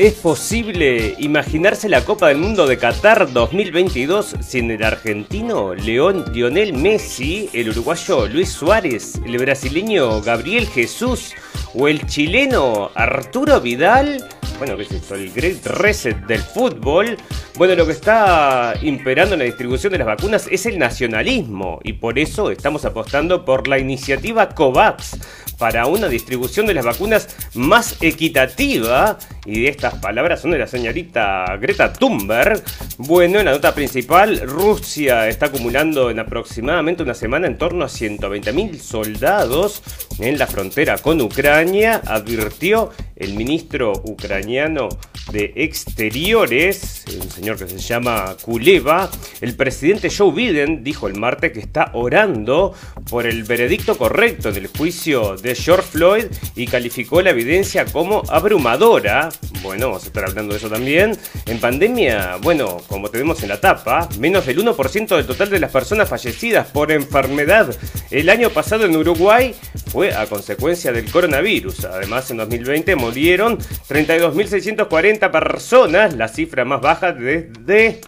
¿Es 0.00 0.14
posible 0.14 1.14
imaginarse 1.18 1.86
la 1.86 2.06
Copa 2.06 2.28
del 2.28 2.38
Mundo 2.38 2.66
de 2.66 2.78
Qatar 2.78 3.30
2022 3.34 4.36
sin 4.40 4.70
el 4.70 4.82
argentino 4.82 5.74
León 5.74 6.24
Lionel 6.32 6.72
Messi, 6.72 7.50
el 7.52 7.68
uruguayo 7.68 8.26
Luis 8.26 8.48
Suárez, 8.48 9.20
el 9.26 9.36
brasileño 9.36 10.22
Gabriel 10.22 10.66
Jesús 10.68 11.34
o 11.74 11.88
el 11.88 12.06
chileno 12.06 12.90
Arturo 12.94 13.60
Vidal? 13.60 14.26
Bueno, 14.58 14.76
¿qué 14.76 14.82
es 14.82 14.92
esto? 14.92 15.14
El 15.14 15.32
Great 15.32 15.64
Reset 15.66 16.26
del 16.26 16.40
fútbol. 16.40 17.16
Bueno, 17.56 17.74
lo 17.74 17.86
que 17.86 17.92
está 17.92 18.74
imperando 18.82 19.34
en 19.34 19.40
la 19.40 19.44
distribución 19.44 19.92
de 19.92 19.98
las 19.98 20.06
vacunas 20.06 20.48
es 20.50 20.66
el 20.66 20.78
nacionalismo 20.78 21.80
y 21.82 21.94
por 21.94 22.18
eso 22.18 22.50
estamos 22.50 22.84
apostando 22.84 23.44
por 23.44 23.68
la 23.68 23.78
iniciativa 23.78 24.50
COVAX 24.50 25.18
para 25.60 25.86
una 25.86 26.08
distribución 26.08 26.64
de 26.64 26.72
las 26.72 26.86
vacunas 26.86 27.28
más 27.54 27.96
equitativa. 28.00 29.18
Y 29.44 29.66
estas 29.66 29.94
palabras 29.96 30.40
son 30.40 30.52
de 30.52 30.58
la 30.58 30.66
señorita 30.66 31.56
Greta 31.60 31.92
Thunberg. 31.92 32.62
Bueno, 32.96 33.40
en 33.40 33.44
la 33.44 33.52
nota 33.52 33.74
principal, 33.74 34.40
Rusia 34.40 35.28
está 35.28 35.46
acumulando 35.46 36.10
en 36.10 36.18
aproximadamente 36.18 37.02
una 37.02 37.14
semana 37.14 37.46
en 37.46 37.58
torno 37.58 37.84
a 37.84 37.88
120.000 37.88 38.78
soldados 38.78 39.82
en 40.18 40.38
la 40.38 40.46
frontera 40.46 40.96
con 40.96 41.20
Ucrania, 41.20 41.39
advirtió 41.46 42.90
el 43.16 43.34
ministro 43.34 43.92
ucraniano 44.04 44.88
de 45.30 45.52
Exteriores, 45.56 47.04
un 47.20 47.30
señor 47.30 47.56
que 47.56 47.68
se 47.68 47.78
llama 47.78 48.36
Kuleva. 48.42 49.10
El 49.40 49.54
presidente 49.54 50.10
Joe 50.10 50.32
Biden 50.32 50.82
dijo 50.82 51.06
el 51.06 51.16
martes 51.16 51.52
que 51.52 51.60
está 51.60 51.90
orando 51.94 52.74
por 53.08 53.26
el 53.26 53.44
veredicto 53.44 53.96
correcto 53.96 54.50
del 54.50 54.66
juicio 54.66 55.36
de 55.36 55.54
George 55.54 55.88
Floyd 55.90 56.24
y 56.56 56.66
calificó 56.66 57.22
la 57.22 57.30
evidencia 57.30 57.84
como 57.84 58.22
abrumadora. 58.28 59.28
Bueno, 59.62 59.88
vamos 59.88 60.04
a 60.04 60.06
estar 60.06 60.24
hablando 60.24 60.54
de 60.54 60.58
eso 60.58 60.70
también. 60.70 61.16
En 61.46 61.60
pandemia, 61.60 62.36
bueno, 62.42 62.78
como 62.88 63.10
tenemos 63.10 63.42
en 63.42 63.50
la 63.50 63.60
tapa, 63.60 64.08
menos 64.18 64.46
del 64.46 64.58
1% 64.64 65.16
del 65.16 65.26
total 65.26 65.50
de 65.50 65.60
las 65.60 65.70
personas 65.70 66.08
fallecidas 66.08 66.66
por 66.68 66.90
enfermedad 66.90 67.76
el 68.10 68.28
año 68.28 68.50
pasado 68.50 68.86
en 68.86 68.96
Uruguay 68.96 69.54
fue 69.92 70.14
a 70.14 70.26
consecuencia 70.26 70.92
del 70.92 71.10
coronavirus. 71.10 71.29
Además, 71.84 72.30
en 72.30 72.38
2020 72.38 72.96
murieron 72.96 73.58
32.640 73.58 75.30
personas, 75.30 76.14
la 76.14 76.28
cifra 76.28 76.64
más 76.64 76.80
baja 76.80 77.12
desde 77.12 78.00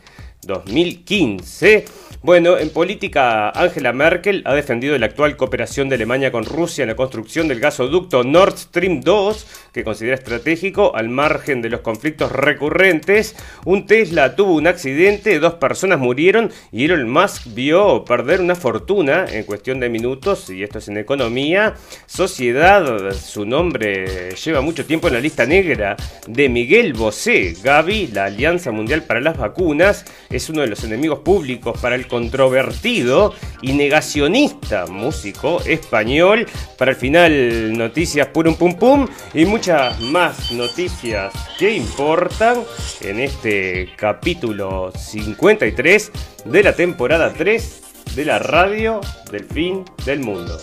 2015. 0.42 1.84
Bueno, 2.24 2.56
en 2.56 2.70
política, 2.70 3.50
Angela 3.50 3.92
Merkel 3.92 4.42
ha 4.44 4.54
defendido 4.54 4.96
la 4.96 5.06
actual 5.06 5.36
cooperación 5.36 5.88
de 5.88 5.96
Alemania 5.96 6.30
con 6.30 6.44
Rusia 6.44 6.82
en 6.82 6.88
la 6.88 6.94
construcción 6.94 7.48
del 7.48 7.58
gasoducto 7.58 8.22
Nord 8.22 8.58
Stream 8.58 9.00
2, 9.00 9.46
que 9.72 9.82
considera 9.82 10.14
estratégico 10.14 10.94
al 10.94 11.08
margen 11.08 11.60
de 11.62 11.68
los 11.68 11.80
conflictos 11.80 12.30
recurrentes. 12.30 13.34
Un 13.64 13.86
Tesla 13.86 14.36
tuvo 14.36 14.54
un 14.54 14.68
accidente, 14.68 15.40
dos 15.40 15.54
personas 15.54 15.98
murieron 15.98 16.52
y 16.70 16.84
Elon 16.84 17.10
Musk 17.10 17.54
vio 17.54 18.04
perder 18.04 18.40
una 18.40 18.54
fortuna 18.54 19.26
en 19.28 19.42
cuestión 19.42 19.80
de 19.80 19.88
minutos, 19.88 20.48
y 20.48 20.62
esto 20.62 20.78
es 20.78 20.86
en 20.86 20.98
economía. 20.98 21.74
Sociedad, 22.06 23.12
su 23.14 23.44
nombre 23.44 24.36
lleva 24.36 24.60
mucho 24.60 24.86
tiempo 24.86 25.08
en 25.08 25.14
la 25.14 25.20
lista 25.20 25.44
negra 25.44 25.96
de 26.28 26.48
Miguel 26.48 26.92
Bosé. 26.92 27.56
Gavi, 27.64 28.06
la 28.12 28.26
Alianza 28.26 28.70
Mundial 28.70 29.02
para 29.02 29.20
las 29.20 29.36
Vacunas, 29.36 30.04
es 30.30 30.48
uno 30.48 30.60
de 30.60 30.68
los 30.68 30.84
enemigos 30.84 31.18
públicos 31.18 31.76
para 31.80 31.96
el 31.96 32.11
controvertido 32.12 33.32
y 33.62 33.72
negacionista 33.72 34.84
músico 34.86 35.62
español. 35.62 36.46
Para 36.76 36.90
el 36.90 36.96
final, 36.98 37.72
noticias 37.72 38.26
purum 38.26 38.54
pum 38.54 38.74
pum 38.74 39.08
y 39.32 39.46
muchas 39.46 39.98
más 39.98 40.52
noticias 40.52 41.32
que 41.58 41.74
importan 41.74 42.64
en 43.00 43.18
este 43.18 43.94
capítulo 43.96 44.92
53 44.92 46.12
de 46.44 46.62
la 46.62 46.76
temporada 46.76 47.32
3 47.32 48.14
de 48.14 48.24
la 48.26 48.38
radio 48.38 49.00
del 49.30 49.46
fin 49.46 49.82
del 50.04 50.20
mundo. 50.20 50.58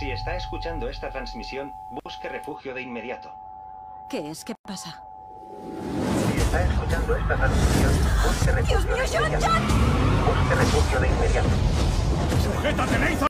Si 0.00 0.10
está 0.10 0.36
escuchando 0.36 0.88
esta 0.88 1.08
transmisión, 1.10 1.70
busque 2.02 2.28
refugio 2.28 2.74
de 2.74 2.82
inmediato. 2.82 3.32
¿Qué 4.10 4.28
es? 4.28 4.44
¿Qué 4.44 4.54
pasa? 4.66 5.04
Está 6.54 6.72
escuchando 6.72 7.16
esta 7.16 7.34
transmisión, 7.34 7.92
busque 8.24 8.52
refugio 8.52 8.94
de 8.94 9.06
inmediato. 9.06 9.54
Busque 10.24 10.54
refugio 10.54 11.00
de 11.00 11.08
inmediato. 11.08 11.48
¡Sujétate, 12.44 12.98
Nathan! 12.98 13.28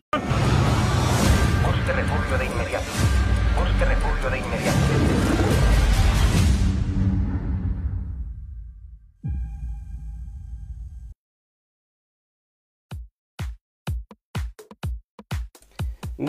Busque 1.64 1.92
refugio 1.92 2.38
de 2.38 2.44
inmediato. 2.44 2.90
Busque 3.58 3.84
refugio 3.84 4.30
de 4.30 4.38
inmediato. 4.38 4.83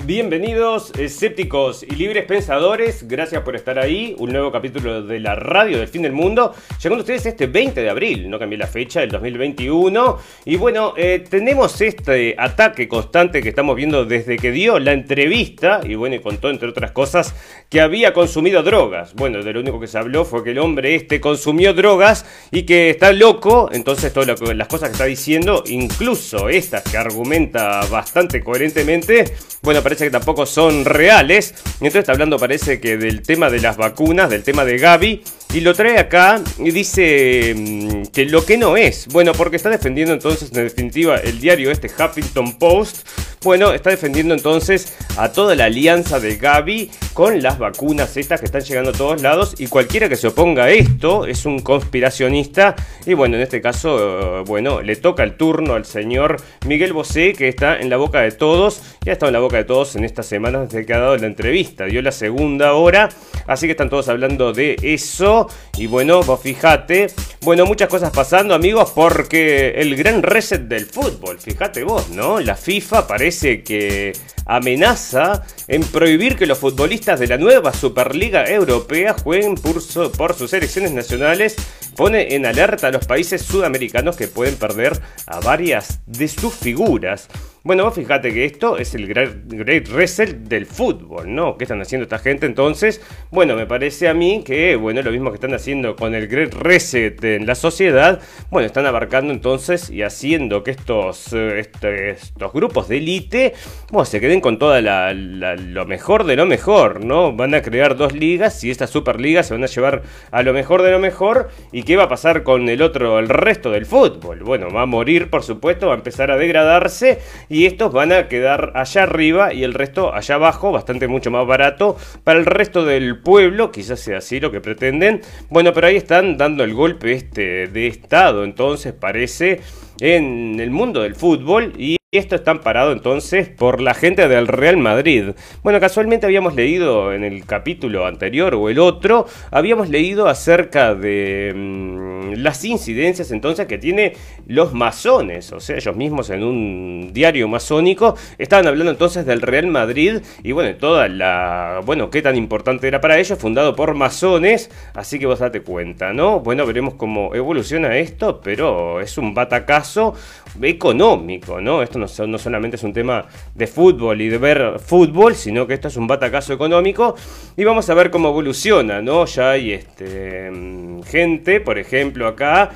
Bienvenidos, 0.04 0.92
escépticos 0.98 1.84
y 1.84 1.96
libres 1.96 2.26
pensadores. 2.26 3.08
Gracias 3.08 3.42
por 3.44 3.56
estar 3.56 3.80
ahí. 3.80 4.16
Un 4.20 4.32
nuevo 4.32 4.52
capítulo 4.52 5.04
de 5.04 5.20
la 5.20 5.36
radio 5.36 5.78
del 5.80 5.88
fin 5.88 6.02
del 6.02 6.12
mundo. 6.12 6.54
Llegando 6.78 6.98
a 6.98 7.00
ustedes 7.02 7.26
este 7.26 7.48
20 7.48 7.82
de 7.82 7.90
abril, 7.90 8.30
no 8.30 8.38
cambié 8.38 8.58
la 8.58 8.68
fecha, 8.68 9.00
del 9.00 9.10
2021. 9.10 10.18
Y 10.46 10.58
bueno, 10.58 10.94
eh, 10.98 11.24
tenemos 11.28 11.80
este 11.82 12.36
ataque 12.38 12.88
constante 12.88 13.42
que 13.42 13.50
estamos 13.50 13.76
viendo 13.76 14.06
desde 14.06 14.38
que 14.38 14.52
dio 14.52 14.80
la 14.80 14.92
entrevista. 14.92 15.82
Y 15.84 15.96
bueno, 15.96 16.16
y 16.16 16.20
contó, 16.20 16.50
entre 16.50 16.70
otras 16.70 16.92
cosas, 16.92 17.36
que 17.70 17.80
había 17.80 18.14
consumido 18.14 18.64
drogas. 18.64 19.14
Bueno, 19.14 19.44
de 19.44 19.54
lo 19.54 19.62
único 19.62 19.80
que 19.80 19.88
se 19.88 19.98
habló 19.98 20.26
fue 20.26 20.44
que 20.44 20.52
el 20.52 20.60
hombre 20.60 20.96
este 20.96 21.22
consumió 21.22 21.74
drogas 21.74 22.26
y 22.52 22.64
que 22.64 22.90
está 22.90 23.14
loco. 23.14 23.70
Entonces, 23.72 24.12
todas 24.14 24.40
las 24.40 24.68
cosas 24.68 24.90
que 24.90 24.94
está 24.94 25.06
diciendo, 25.06 25.64
incluso 25.68 26.50
estas 26.50 26.84
que 26.84 26.98
argumenta 26.98 27.86
bastante 27.88 28.44
coherentemente, 28.44 29.26
bueno, 29.62 29.82
parece 29.86 30.06
que 30.06 30.10
tampoco 30.10 30.48
son 30.48 30.84
reales. 30.84 31.54
Entonces 31.74 31.98
está 31.98 32.14
hablando, 32.14 32.40
parece 32.40 32.80
que 32.80 32.98
del 32.98 33.22
tema 33.22 33.52
de 33.52 33.60
las 33.60 33.78
vacunas, 33.78 34.32
del 34.32 34.42
tema 34.42 34.66
de 34.66 34.80
Gaby. 34.80 35.24
Y 35.54 35.62
lo 35.62 35.76
trae 35.76 36.00
acá 36.00 36.42
y 36.58 36.72
dice 36.72 37.54
mm, 37.56 38.08
que 38.08 38.26
lo 38.26 38.44
que 38.44 38.58
no 38.58 38.78
es. 38.78 39.06
Bueno, 39.10 39.34
porque 39.34 39.58
está 39.58 39.70
defendiendo 39.70 40.12
entonces, 40.12 40.50
en 40.52 40.64
definitiva, 40.64 41.18
el 41.18 41.40
diario 41.40 41.70
este 41.70 41.88
Huffington 41.88 42.58
Post. 42.58 43.08
Bueno, 43.46 43.74
está 43.74 43.92
defendiendo 43.92 44.34
entonces 44.34 44.92
a 45.18 45.32
toda 45.32 45.54
la 45.54 45.66
alianza 45.66 46.20
de 46.20 46.36
Gaby 46.36 46.90
con 47.14 47.44
las 47.44 47.60
vacunas 47.60 48.18
estas 48.18 48.40
que 48.40 48.48
están 48.48 48.64
llegando 48.64 48.90
a 48.90 48.94
todos 48.94 49.22
lados. 49.22 49.54
Y 49.60 49.68
cualquiera 49.68 50.10
que 50.10 50.16
se 50.16 50.30
oponga 50.30 50.64
a 50.64 50.72
esto 50.72 51.28
es 51.28 51.46
un 51.46 51.60
conspiracionista. 51.60 52.76
Y 53.06 53.14
bueno, 53.14 53.36
en 53.36 53.44
este 53.44 53.62
caso, 53.62 54.40
eh, 54.40 54.44
bueno, 54.48 54.82
le 54.82 54.96
toca 54.96 55.22
el 55.22 55.38
turno 55.38 55.76
al 55.76 55.86
señor 55.86 56.38
Miguel 56.66 56.92
Bosé, 56.92 57.34
que 57.34 57.48
está 57.48 57.78
en 57.78 57.92
la 57.92 57.98
boca 57.98 58.22
de 58.22 58.32
todos. 58.32 58.82
Ya 59.06 59.12
ha 59.12 59.14
estado 59.14 59.30
en 59.30 59.34
la 59.34 59.42
boca 59.42 59.58
de 59.58 59.66
todos 59.66 59.96
en 59.96 60.06
estas 60.06 60.26
semanas 60.26 60.70
desde 60.70 60.84
que 60.84 60.96
ha 60.96 61.00
dado 61.00 61.16
la 61.16 61.28
entrevista. 61.28 61.86
Dio 61.86 62.02
la 62.02 62.12
segunda 62.12 62.74
hora. 62.74 63.10
Así 63.46 63.68
que 63.68 63.74
están 63.74 63.92
todos 63.92 64.10
hablando 64.10 64.54
de 64.54 64.76
eso. 64.82 65.48
Y 65.78 65.86
bueno, 65.86 66.24
vos 66.24 66.42
fijate. 66.42 67.12
Bueno, 67.42 67.68
muchas 67.68 67.90
cosas 67.90 68.10
pasando, 68.10 68.56
amigos, 68.56 68.92
porque 68.96 69.76
el 69.78 69.96
gran 69.96 70.24
reset 70.24 70.64
del 70.64 70.88
fútbol, 70.88 71.38
fíjate 71.38 71.84
vos, 71.84 72.10
¿no? 72.10 72.40
La 72.40 72.56
FIFA 72.56 73.06
parece 73.06 73.35
que 73.40 74.14
amenaza 74.46 75.44
en 75.68 75.84
prohibir 75.84 76.36
que 76.36 76.46
los 76.46 76.60
futbolistas 76.60 77.20
de 77.20 77.28
la 77.28 77.38
nueva 77.38 77.74
Superliga 77.74 78.46
Europea 78.46 79.14
jueguen 79.14 79.56
por, 79.56 79.82
por 80.12 80.34
sus 80.36 80.52
selecciones 80.52 80.92
nacionales. 80.92 81.56
Pone 81.96 82.36
en 82.36 82.46
alerta 82.46 82.88
a 82.88 82.92
los 82.92 83.06
países 83.06 83.42
sudamericanos 83.42 84.16
que 84.16 84.28
pueden 84.28 84.56
perder 84.56 85.00
a 85.26 85.40
varias 85.40 86.02
de 86.06 86.28
sus 86.28 86.54
figuras. 86.54 87.30
Bueno, 87.66 87.90
fíjate 87.90 88.32
que 88.32 88.46
esto 88.46 88.78
es 88.78 88.94
el 88.94 89.08
Great 89.08 89.88
Reset 89.88 90.36
del 90.36 90.68
fútbol, 90.68 91.34
¿no? 91.34 91.58
¿Qué 91.58 91.64
están 91.64 91.82
haciendo 91.82 92.04
esta 92.04 92.20
gente 92.20 92.46
entonces? 92.46 93.02
Bueno, 93.32 93.56
me 93.56 93.66
parece 93.66 94.08
a 94.08 94.14
mí 94.14 94.44
que, 94.46 94.76
bueno, 94.76 95.02
lo 95.02 95.10
mismo 95.10 95.32
que 95.32 95.38
están 95.38 95.56
haciendo 95.56 95.96
con 95.96 96.14
el 96.14 96.28
Great 96.28 96.54
Reset 96.54 97.24
en 97.24 97.48
la 97.48 97.56
sociedad, 97.56 98.22
bueno, 98.52 98.68
están 98.68 98.86
abarcando 98.86 99.34
entonces 99.34 99.90
y 99.90 100.04
haciendo 100.04 100.64
que 100.64 100.70
estos, 100.70 101.34
eh, 101.34 101.58
este, 101.58 102.12
estos 102.12 102.54
grupos 102.54 102.88
de 102.88 102.98
élite, 102.98 103.54
bueno, 103.92 104.06
se 104.06 104.22
queden 104.22 104.42
con 104.42 104.60
toda 104.60 104.80
la, 104.84 105.16
lo 105.16 105.88
mejor 105.88 106.26
de 106.26 106.36
lo 106.36 106.46
mejor, 106.46 107.04
¿no? 107.04 107.34
Van 107.34 107.56
a 107.56 107.64
crear 107.64 107.98
dos 107.98 108.14
ligas 108.14 108.64
y 108.64 108.70
estas 108.70 108.92
superligas 108.92 109.48
se 109.48 109.56
van 109.56 109.64
a 109.64 109.68
llevar 109.68 110.04
a 110.30 110.44
lo 110.44 110.54
mejor 110.54 110.84
de 110.84 110.92
lo 110.92 111.00
mejor. 111.00 111.50
¿Y 111.72 111.82
qué 111.82 111.96
va 111.96 112.04
a 112.04 112.10
pasar 112.10 112.44
con 112.44 112.70
el 112.70 112.84
otro, 112.84 113.18
el 113.18 113.28
resto 113.28 113.72
del 113.72 113.88
fútbol? 113.88 114.44
Bueno, 114.44 114.70
va 114.70 114.84
a 114.84 114.86
morir, 114.86 115.32
por 115.32 115.42
supuesto, 115.42 115.88
va 115.88 115.94
a 115.94 115.98
empezar 115.98 116.30
a 116.30 116.38
degradarse 116.38 117.18
estos 117.64 117.94
van 117.94 118.12
a 118.12 118.28
quedar 118.28 118.74
allá 118.76 119.04
arriba 119.04 119.54
y 119.54 119.64
el 119.64 119.74
resto 119.74 120.14
allá 120.14 120.36
abajo, 120.36 120.74
bastante 120.74 121.08
mucho 121.08 121.32
más 121.32 121.48
barato 121.48 121.96
para 122.26 122.38
el 122.38 122.46
resto 122.46 122.84
del 122.84 123.20
pueblo, 123.20 123.72
quizás 123.72 124.02
sea 124.02 124.18
así 124.18 124.42
lo 124.42 124.52
que 124.52 124.60
pretenden. 124.60 125.22
Bueno, 125.50 125.72
pero 125.72 125.88
ahí 125.88 125.96
están 125.96 126.36
dando 126.36 126.66
el 126.66 126.74
golpe 126.74 127.14
este 127.14 127.68
de 127.68 127.88
estado, 127.88 128.44
entonces 128.44 128.92
parece 128.92 129.62
en 130.02 130.60
el 130.60 130.72
mundo 130.72 131.04
del 131.04 131.16
fútbol 131.16 131.72
y 131.78 131.96
Y 132.12 132.20
esto 132.20 132.36
está 132.36 132.52
amparado 132.52 132.92
entonces 132.92 133.50
por 133.50 133.82
la 133.82 133.96
gente 133.96 134.28
del 134.28 134.48
Real 134.48 134.78
Madrid. 134.78 135.32
Bueno, 135.64 135.80
casualmente 135.80 136.28
habíamos 136.28 136.54
leído 136.54 137.12
en 137.14 137.24
el 137.24 137.46
capítulo 137.46 138.06
anterior 138.06 138.54
o 138.54 138.70
el 138.70 138.78
otro, 138.78 139.26
habíamos 139.50 139.90
leído 139.90 140.28
acerca 140.28 140.94
de 140.94 141.52
mm, 141.54 142.34
las 142.36 142.64
incidencias 142.64 143.32
entonces 143.32 143.66
que 143.66 143.80
tiene 143.80 144.14
los 144.46 144.72
masones, 144.72 145.52
o 145.52 145.60
sea, 145.60 145.78
ellos 145.78 145.96
mismos 145.96 146.30
en 146.30 146.44
un 146.44 147.10
diario 147.12 147.48
masónico 147.48 148.16
estaban 148.38 148.68
hablando 148.68 148.92
entonces 148.92 149.26
del 149.26 149.42
Real 149.42 149.68
Madrid 149.68 150.20
y 150.44 150.52
bueno, 150.52 150.78
toda 150.78 151.08
la, 151.08 151.82
bueno, 151.86 152.12
qué 152.12 152.22
tan 152.22 152.36
importante 152.36 152.88
era 152.88 153.02
para 153.02 153.18
ellos, 153.18 153.38
fundado 153.40 153.76
por 153.76 153.96
masones, 153.96 154.70
así 154.94 155.18
que 155.18 155.26
vos 155.26 155.40
date 155.40 155.62
cuenta, 155.62 156.14
¿no? 156.14 156.40
Bueno, 156.40 156.68
veremos 156.68 156.94
cómo 156.94 157.34
evoluciona 157.34 157.98
esto, 157.98 158.42
pero 158.42 159.02
es 159.02 159.18
un 159.18 159.34
batacazo 159.34 160.14
económico, 160.62 161.62
¿no? 161.62 161.82
Esto 161.82 162.00
no, 162.00 162.38
solamente 162.38 162.78
es 162.78 162.84
un 162.84 162.94
tema 162.94 163.26
de 163.54 163.68
fútbol 163.68 164.22
y 164.22 164.30
de 164.30 164.38
ver 164.38 164.80
fútbol, 164.80 165.36
sino 165.36 165.68
que 165.68 165.74
esto 165.74 165.88
es 165.88 165.98
un 165.98 166.08
batacazo 166.08 166.54
económico 166.54 167.16
y 167.58 167.64
vamos 167.64 167.90
a 167.90 167.94
ver 167.94 168.12
cómo 168.12 168.30
evoluciona, 168.30 169.02
¿no? 169.02 169.26
Ya 169.26 169.52
hay 169.52 169.74
este, 169.74 170.52
mm, 170.52 171.04
gente, 171.04 171.62
por 171.62 171.78
ejemplo, 171.78 172.28
acá 172.28 172.72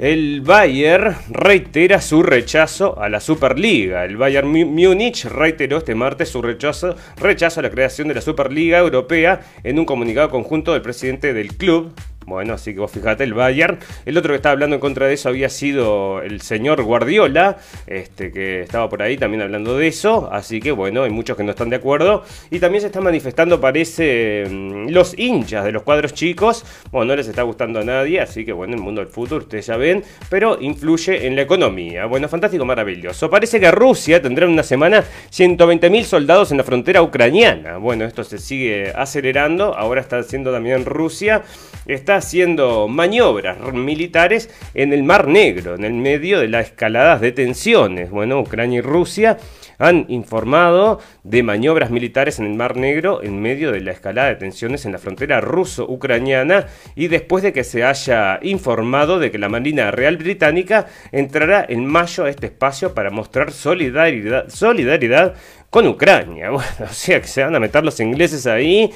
el 0.00 0.40
Bayern 0.40 1.14
reitera 1.28 2.00
su 2.00 2.22
rechazo 2.22 2.98
a 2.98 3.10
la 3.10 3.20
Superliga. 3.20 4.06
El 4.06 4.16
Bayern 4.16 4.48
Múnich 4.48 5.26
reiteró 5.26 5.76
este 5.76 5.94
martes 5.94 6.30
su 6.30 6.40
rechazo, 6.40 6.96
rechazo 7.18 7.60
a 7.60 7.64
la 7.64 7.70
creación 7.70 8.08
de 8.08 8.14
la 8.14 8.22
Superliga 8.22 8.78
Europea 8.78 9.42
en 9.62 9.78
un 9.78 9.84
comunicado 9.84 10.30
conjunto 10.30 10.72
del 10.72 10.80
presidente 10.80 11.34
del 11.34 11.54
club, 11.54 11.92
bueno, 12.26 12.54
así 12.54 12.74
que 12.74 12.80
vos 12.80 12.90
fijate, 12.90 13.24
el 13.24 13.34
Bayern. 13.34 13.78
El 14.04 14.16
otro 14.16 14.32
que 14.32 14.36
estaba 14.36 14.52
hablando 14.52 14.76
en 14.76 14.80
contra 14.80 15.06
de 15.06 15.14
eso 15.14 15.28
había 15.28 15.48
sido 15.48 16.22
el 16.22 16.40
señor 16.42 16.82
Guardiola, 16.82 17.58
este, 17.86 18.30
que 18.30 18.60
estaba 18.60 18.88
por 18.88 19.02
ahí 19.02 19.16
también 19.16 19.42
hablando 19.42 19.76
de 19.76 19.88
eso. 19.88 20.28
Así 20.30 20.60
que 20.60 20.70
bueno, 20.70 21.02
hay 21.02 21.10
muchos 21.10 21.36
que 21.36 21.42
no 21.42 21.50
están 21.50 21.70
de 21.70 21.76
acuerdo. 21.76 22.22
Y 22.50 22.60
también 22.60 22.82
se 22.82 22.88
están 22.88 23.04
manifestando, 23.04 23.60
parece, 23.60 24.44
mm, 24.48 24.90
los 24.90 25.18
hinchas 25.18 25.64
de 25.64 25.72
los 25.72 25.82
cuadros 25.82 26.14
chicos. 26.14 26.64
Bueno, 26.92 27.06
no 27.06 27.16
les 27.16 27.26
está 27.26 27.42
gustando 27.42 27.80
a 27.80 27.84
nadie, 27.84 28.20
así 28.20 28.44
que 28.44 28.52
bueno, 28.52 28.74
el 28.74 28.80
mundo 28.80 29.00
del 29.00 29.10
fútbol, 29.10 29.40
ustedes 29.40 29.66
ya 29.66 29.76
ven, 29.76 30.04
pero 30.28 30.60
influye 30.60 31.26
en 31.26 31.34
la 31.34 31.42
economía. 31.42 32.06
Bueno, 32.06 32.28
fantástico, 32.28 32.64
maravilloso. 32.64 33.28
Parece 33.28 33.58
que 33.58 33.70
Rusia 33.70 34.22
tendrá 34.22 34.46
en 34.46 34.52
una 34.52 34.62
semana 34.62 35.04
120.000 35.32 36.04
soldados 36.04 36.50
en 36.52 36.58
la 36.58 36.64
frontera 36.64 37.02
ucraniana. 37.02 37.78
Bueno, 37.78 38.04
esto 38.04 38.22
se 38.22 38.38
sigue 38.38 38.92
acelerando. 38.94 39.74
Ahora 39.74 40.00
está 40.00 40.18
haciendo 40.18 40.52
también 40.52 40.84
Rusia. 40.84 41.42
Está 41.86 42.19
haciendo 42.20 42.86
maniobras 42.88 43.58
militares 43.72 44.48
en 44.74 44.92
el 44.92 45.02
Mar 45.02 45.26
Negro, 45.26 45.74
en 45.74 45.84
el 45.84 45.94
medio 45.94 46.38
de 46.40 46.48
las 46.48 46.66
escaladas 46.66 47.20
de 47.20 47.32
tensiones. 47.32 48.10
Bueno, 48.10 48.40
Ucrania 48.40 48.78
y 48.78 48.82
Rusia 48.82 49.38
han 49.80 50.04
informado 50.08 51.00
de 51.24 51.42
maniobras 51.42 51.90
militares 51.90 52.38
en 52.38 52.46
el 52.46 52.54
Mar 52.54 52.76
Negro 52.76 53.22
en 53.22 53.40
medio 53.40 53.72
de 53.72 53.80
la 53.80 53.92
escalada 53.92 54.28
de 54.28 54.36
tensiones 54.36 54.84
en 54.84 54.92
la 54.92 54.98
frontera 54.98 55.40
ruso-ucraniana 55.40 56.66
y 56.94 57.08
después 57.08 57.42
de 57.42 57.54
que 57.54 57.64
se 57.64 57.82
haya 57.82 58.38
informado 58.42 59.18
de 59.18 59.30
que 59.30 59.38
la 59.38 59.48
Marina 59.48 59.90
Real 59.90 60.18
Británica 60.18 60.86
entrará 61.12 61.64
en 61.66 61.86
mayo 61.86 62.24
a 62.24 62.30
este 62.30 62.46
espacio 62.46 62.92
para 62.94 63.10
mostrar 63.10 63.52
solidaridad, 63.52 65.34
con 65.70 65.86
Ucrania. 65.86 66.50
O 66.80 66.92
sea 66.92 67.20
que 67.20 67.28
se 67.28 67.42
van 67.42 67.54
a 67.54 67.60
meter 67.60 67.82
los 67.82 67.98
ingleses 68.00 68.46
ahí 68.46 68.90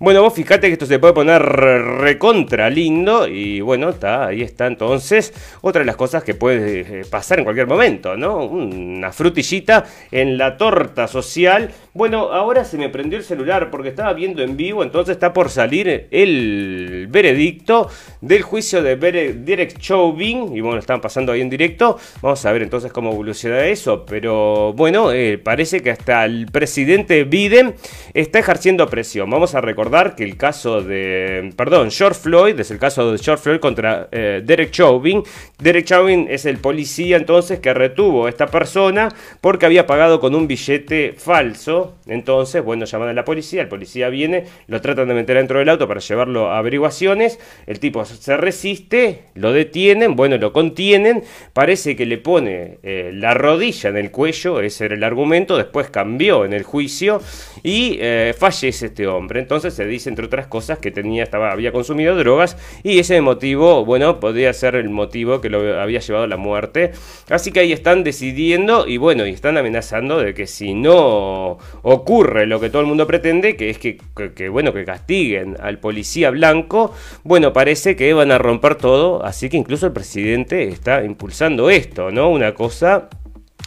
bueno, 0.00 0.22
vos 0.22 0.32
fíjate 0.32 0.68
que 0.68 0.72
esto 0.72 0.86
se 0.86 0.98
puede 0.98 1.12
poner 1.12 1.42
recontra 1.42 2.70
lindo 2.70 3.28
y 3.28 3.60
bueno, 3.60 3.90
está, 3.90 4.28
ahí 4.28 4.40
está 4.40 4.66
entonces 4.66 5.34
otra 5.60 5.80
de 5.80 5.84
las 5.84 5.96
cosas 5.96 6.24
que 6.24 6.32
puede 6.32 7.00
eh, 7.00 7.04
pasar 7.04 7.38
en 7.38 7.44
cualquier 7.44 7.66
momento, 7.66 8.16
¿no? 8.16 8.38
Una 8.46 9.12
frutillita 9.12 9.84
en 10.10 10.38
la 10.38 10.56
torta 10.56 11.06
social. 11.06 11.70
Bueno, 11.92 12.32
ahora 12.32 12.64
se 12.64 12.78
me 12.78 12.88
prendió 12.88 13.18
el 13.18 13.24
celular 13.24 13.70
porque 13.70 13.90
estaba 13.90 14.14
viendo 14.14 14.42
en 14.42 14.56
vivo, 14.56 14.82
entonces 14.82 15.16
está 15.16 15.34
por 15.34 15.50
salir 15.50 16.08
el 16.10 17.06
veredicto 17.10 17.90
del 18.22 18.40
juicio 18.40 18.82
de 18.82 18.96
Derek 18.96 19.78
Chauvin 19.78 20.56
y 20.56 20.62
bueno, 20.62 20.78
están 20.78 21.02
pasando 21.02 21.32
ahí 21.32 21.42
en 21.42 21.50
directo. 21.50 21.98
Vamos 22.22 22.42
a 22.46 22.52
ver 22.52 22.62
entonces 22.62 22.90
cómo 22.90 23.12
evoluciona 23.12 23.66
eso, 23.66 24.06
pero 24.06 24.72
bueno, 24.72 25.12
eh, 25.12 25.36
parece 25.36 25.82
que 25.82 25.90
hasta 25.90 26.24
el 26.24 26.46
presidente 26.46 27.24
Biden 27.24 27.74
está 28.14 28.38
ejerciendo 28.38 28.88
presión. 28.88 29.28
Vamos 29.28 29.54
a 29.54 29.60
recordar 29.60 29.89
que 29.90 30.22
el 30.22 30.36
caso 30.36 30.82
de, 30.82 31.52
perdón, 31.56 31.90
George 31.90 32.20
Floyd, 32.20 32.58
es 32.60 32.70
el 32.70 32.78
caso 32.78 33.10
de 33.10 33.18
George 33.18 33.42
Floyd 33.42 33.58
contra 33.58 34.08
eh, 34.12 34.40
Derek 34.44 34.70
Chauvin. 34.70 35.22
Derek 35.58 35.84
Chauvin 35.84 36.28
es 36.30 36.46
el 36.46 36.58
policía 36.58 37.16
entonces 37.16 37.58
que 37.58 37.74
retuvo 37.74 38.26
a 38.26 38.28
esta 38.28 38.46
persona 38.46 39.08
porque 39.40 39.66
había 39.66 39.86
pagado 39.86 40.20
con 40.20 40.36
un 40.36 40.46
billete 40.46 41.14
falso. 41.16 41.96
Entonces, 42.06 42.62
bueno, 42.62 42.84
llaman 42.84 43.08
a 43.08 43.12
la 43.12 43.24
policía, 43.24 43.62
el 43.62 43.68
policía 43.68 44.08
viene, 44.10 44.44
lo 44.68 44.80
tratan 44.80 45.08
de 45.08 45.14
meter 45.14 45.36
dentro 45.36 45.58
del 45.58 45.68
auto 45.68 45.88
para 45.88 46.00
llevarlo 46.00 46.50
a 46.50 46.58
averiguaciones. 46.58 47.40
El 47.66 47.80
tipo 47.80 48.04
se 48.04 48.36
resiste, 48.36 49.24
lo 49.34 49.52
detienen, 49.52 50.14
bueno, 50.14 50.38
lo 50.38 50.52
contienen, 50.52 51.24
parece 51.52 51.96
que 51.96 52.06
le 52.06 52.18
pone 52.18 52.78
eh, 52.84 53.10
la 53.12 53.34
rodilla 53.34 53.90
en 53.90 53.96
el 53.96 54.12
cuello, 54.12 54.60
ese 54.60 54.84
era 54.84 54.94
el 54.94 55.02
argumento, 55.02 55.56
después 55.56 55.90
cambió 55.90 56.44
en 56.44 56.52
el 56.52 56.62
juicio 56.62 57.20
y 57.64 57.98
eh, 58.00 58.34
fallece 58.38 58.86
este 58.86 59.06
hombre. 59.08 59.40
Entonces 59.40 59.79
se 59.80 59.86
dice, 59.86 60.10
entre 60.10 60.26
otras 60.26 60.46
cosas, 60.46 60.78
que 60.78 60.90
tenía, 60.90 61.22
estaba, 61.22 61.52
había 61.52 61.72
consumido 61.72 62.14
drogas 62.14 62.58
y 62.82 62.98
ese 62.98 63.22
motivo, 63.22 63.82
bueno, 63.86 64.20
podría 64.20 64.52
ser 64.52 64.74
el 64.74 64.90
motivo 64.90 65.40
que 65.40 65.48
lo 65.48 65.80
había 65.80 66.00
llevado 66.00 66.26
a 66.26 66.28
la 66.28 66.36
muerte. 66.36 66.92
Así 67.30 67.50
que 67.50 67.60
ahí 67.60 67.72
están 67.72 68.04
decidiendo 68.04 68.86
y 68.86 68.98
bueno, 68.98 69.26
y 69.26 69.30
están 69.30 69.56
amenazando 69.56 70.18
de 70.18 70.34
que 70.34 70.46
si 70.46 70.74
no 70.74 71.56
ocurre 71.80 72.46
lo 72.46 72.60
que 72.60 72.68
todo 72.68 72.82
el 72.82 72.88
mundo 72.88 73.06
pretende, 73.06 73.56
que 73.56 73.70
es 73.70 73.78
que, 73.78 73.96
que 74.34 74.50
bueno, 74.50 74.74
que 74.74 74.84
castiguen 74.84 75.56
al 75.58 75.78
policía 75.78 76.28
blanco, 76.30 76.92
bueno, 77.24 77.54
parece 77.54 77.96
que 77.96 78.12
van 78.12 78.30
a 78.32 78.36
romper 78.36 78.74
todo, 78.74 79.24
así 79.24 79.48
que 79.48 79.56
incluso 79.56 79.86
el 79.86 79.92
presidente 79.92 80.68
está 80.68 81.02
impulsando 81.04 81.70
esto, 81.70 82.10
¿no? 82.10 82.28
Una 82.28 82.52
cosa 82.52 83.08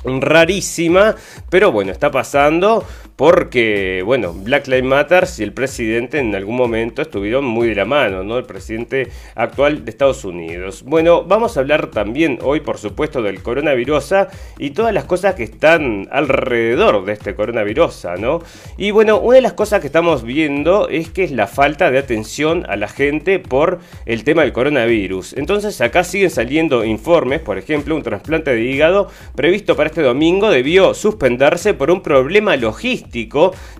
rarísima, 0.03 1.15
pero 1.49 1.71
bueno, 1.71 1.91
está 1.91 2.11
pasando 2.11 2.85
porque, 3.15 4.01
bueno, 4.03 4.33
Black 4.33 4.67
Lives 4.67 4.83
Matter 4.83 5.27
y 5.37 5.43
el 5.43 5.53
presidente 5.53 6.19
en 6.19 6.33
algún 6.33 6.55
momento 6.55 7.01
estuvieron 7.01 7.45
muy 7.45 7.67
de 7.67 7.75
la 7.75 7.85
mano, 7.85 8.23
¿no? 8.23 8.37
El 8.37 8.45
presidente 8.45 9.09
actual 9.35 9.85
de 9.85 9.91
Estados 9.91 10.25
Unidos. 10.25 10.83
Bueno, 10.83 11.23
vamos 11.23 11.55
a 11.55 11.59
hablar 11.59 11.87
también 11.87 12.39
hoy, 12.41 12.61
por 12.61 12.79
supuesto, 12.79 13.21
del 13.21 13.43
coronavirus 13.43 14.13
y 14.57 14.71
todas 14.71 14.93
las 14.93 15.05
cosas 15.05 15.35
que 15.35 15.43
están 15.43 16.07
alrededor 16.11 17.05
de 17.05 17.13
este 17.13 17.35
coronavirus, 17.35 18.07
¿no? 18.19 18.41
Y 18.77 18.91
bueno, 18.91 19.19
una 19.19 19.35
de 19.35 19.41
las 19.41 19.53
cosas 19.53 19.81
que 19.81 19.87
estamos 19.87 20.23
viendo 20.23 20.89
es 20.89 21.09
que 21.09 21.23
es 21.23 21.31
la 21.31 21.47
falta 21.47 21.91
de 21.91 21.99
atención 21.99 22.65
a 22.67 22.75
la 22.75 22.87
gente 22.87 23.37
por 23.39 23.79
el 24.05 24.23
tema 24.23 24.41
del 24.41 24.53
coronavirus. 24.53 25.33
Entonces, 25.33 25.79
acá 25.81 26.03
siguen 26.03 26.31
saliendo 26.31 26.83
informes, 26.83 27.41
por 27.41 27.57
ejemplo, 27.57 27.95
un 27.95 28.01
trasplante 28.01 28.55
de 28.55 28.63
hígado 28.63 29.09
previsto 29.35 29.75
para 29.75 29.89
este 29.89 30.01
domingo 30.01 30.49
debió 30.49 30.93
suspenderse 30.93 31.73
por 31.73 31.91
un 31.91 32.01
problema 32.01 32.55
logístico 32.55 33.02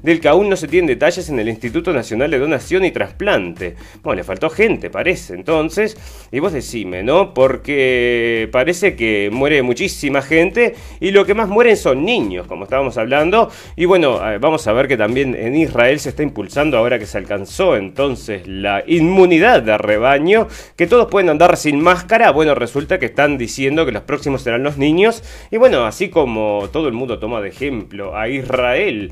del 0.02 0.20
que 0.20 0.28
aún 0.28 0.50
no 0.50 0.56
se 0.56 0.68
tienen 0.68 0.88
detalles 0.88 1.30
en 1.30 1.40
el 1.40 1.50
Instituto 1.50 1.94
Nacional 1.94 2.32
de 2.32 2.40
Donación 2.40 2.86
y 2.86 2.92
Trasplante. 2.92 3.76
Bueno, 4.02 4.18
le 4.18 4.24
faltó 4.24 4.50
gente, 4.50 4.90
parece, 4.90 5.34
entonces. 5.34 5.98
Y 6.32 6.40
vos 6.40 6.54
decime, 6.54 7.04
¿no? 7.04 7.34
Porque 7.34 8.50
parece 8.52 8.96
que 8.96 9.30
muere 9.32 9.62
muchísima 9.64 10.22
gente 10.22 10.76
y 11.00 11.12
lo 11.12 11.26
que 11.26 11.34
más 11.34 11.48
mueren 11.48 11.78
son 11.78 12.06
niños, 12.06 12.48
como 12.48 12.66
estábamos 12.66 12.98
hablando. 12.98 13.50
Y 13.76 13.86
bueno, 13.86 14.20
vamos 14.40 14.68
a 14.68 14.74
ver 14.74 14.88
que 14.88 14.98
también 14.98 15.36
en 15.36 15.56
Israel 15.56 16.00
se 16.00 16.10
está 16.10 16.24
impulsando 16.24 16.78
ahora 16.78 17.00
que 17.00 17.06
se 17.06 17.18
alcanzó 17.18 17.76
entonces 17.76 18.48
la 18.48 18.84
inmunidad 18.86 19.64
de 19.64 19.78
rebaño, 19.78 20.48
que 20.76 20.88
todos 20.88 21.08
pueden 21.08 21.30
andar 21.30 21.58
sin 21.58 21.82
máscara. 21.82 22.32
Bueno, 22.32 22.56
resulta 22.56 23.00
que 23.00 23.06
están 23.08 23.38
diciendo 23.38 23.86
que 23.86 23.92
los 23.92 24.04
próximos 24.04 24.42
serán 24.42 24.64
los 24.64 24.78
niños. 24.78 25.24
Y 25.50 25.58
bueno, 25.58 25.86
así 25.86 26.10
como 26.10 26.70
todo 26.72 26.88
el 26.88 26.94
mundo 26.94 27.20
toma 27.20 27.42
de 27.42 27.50
ejemplo 27.50 28.18
a 28.18 28.28
Israel 28.28 29.12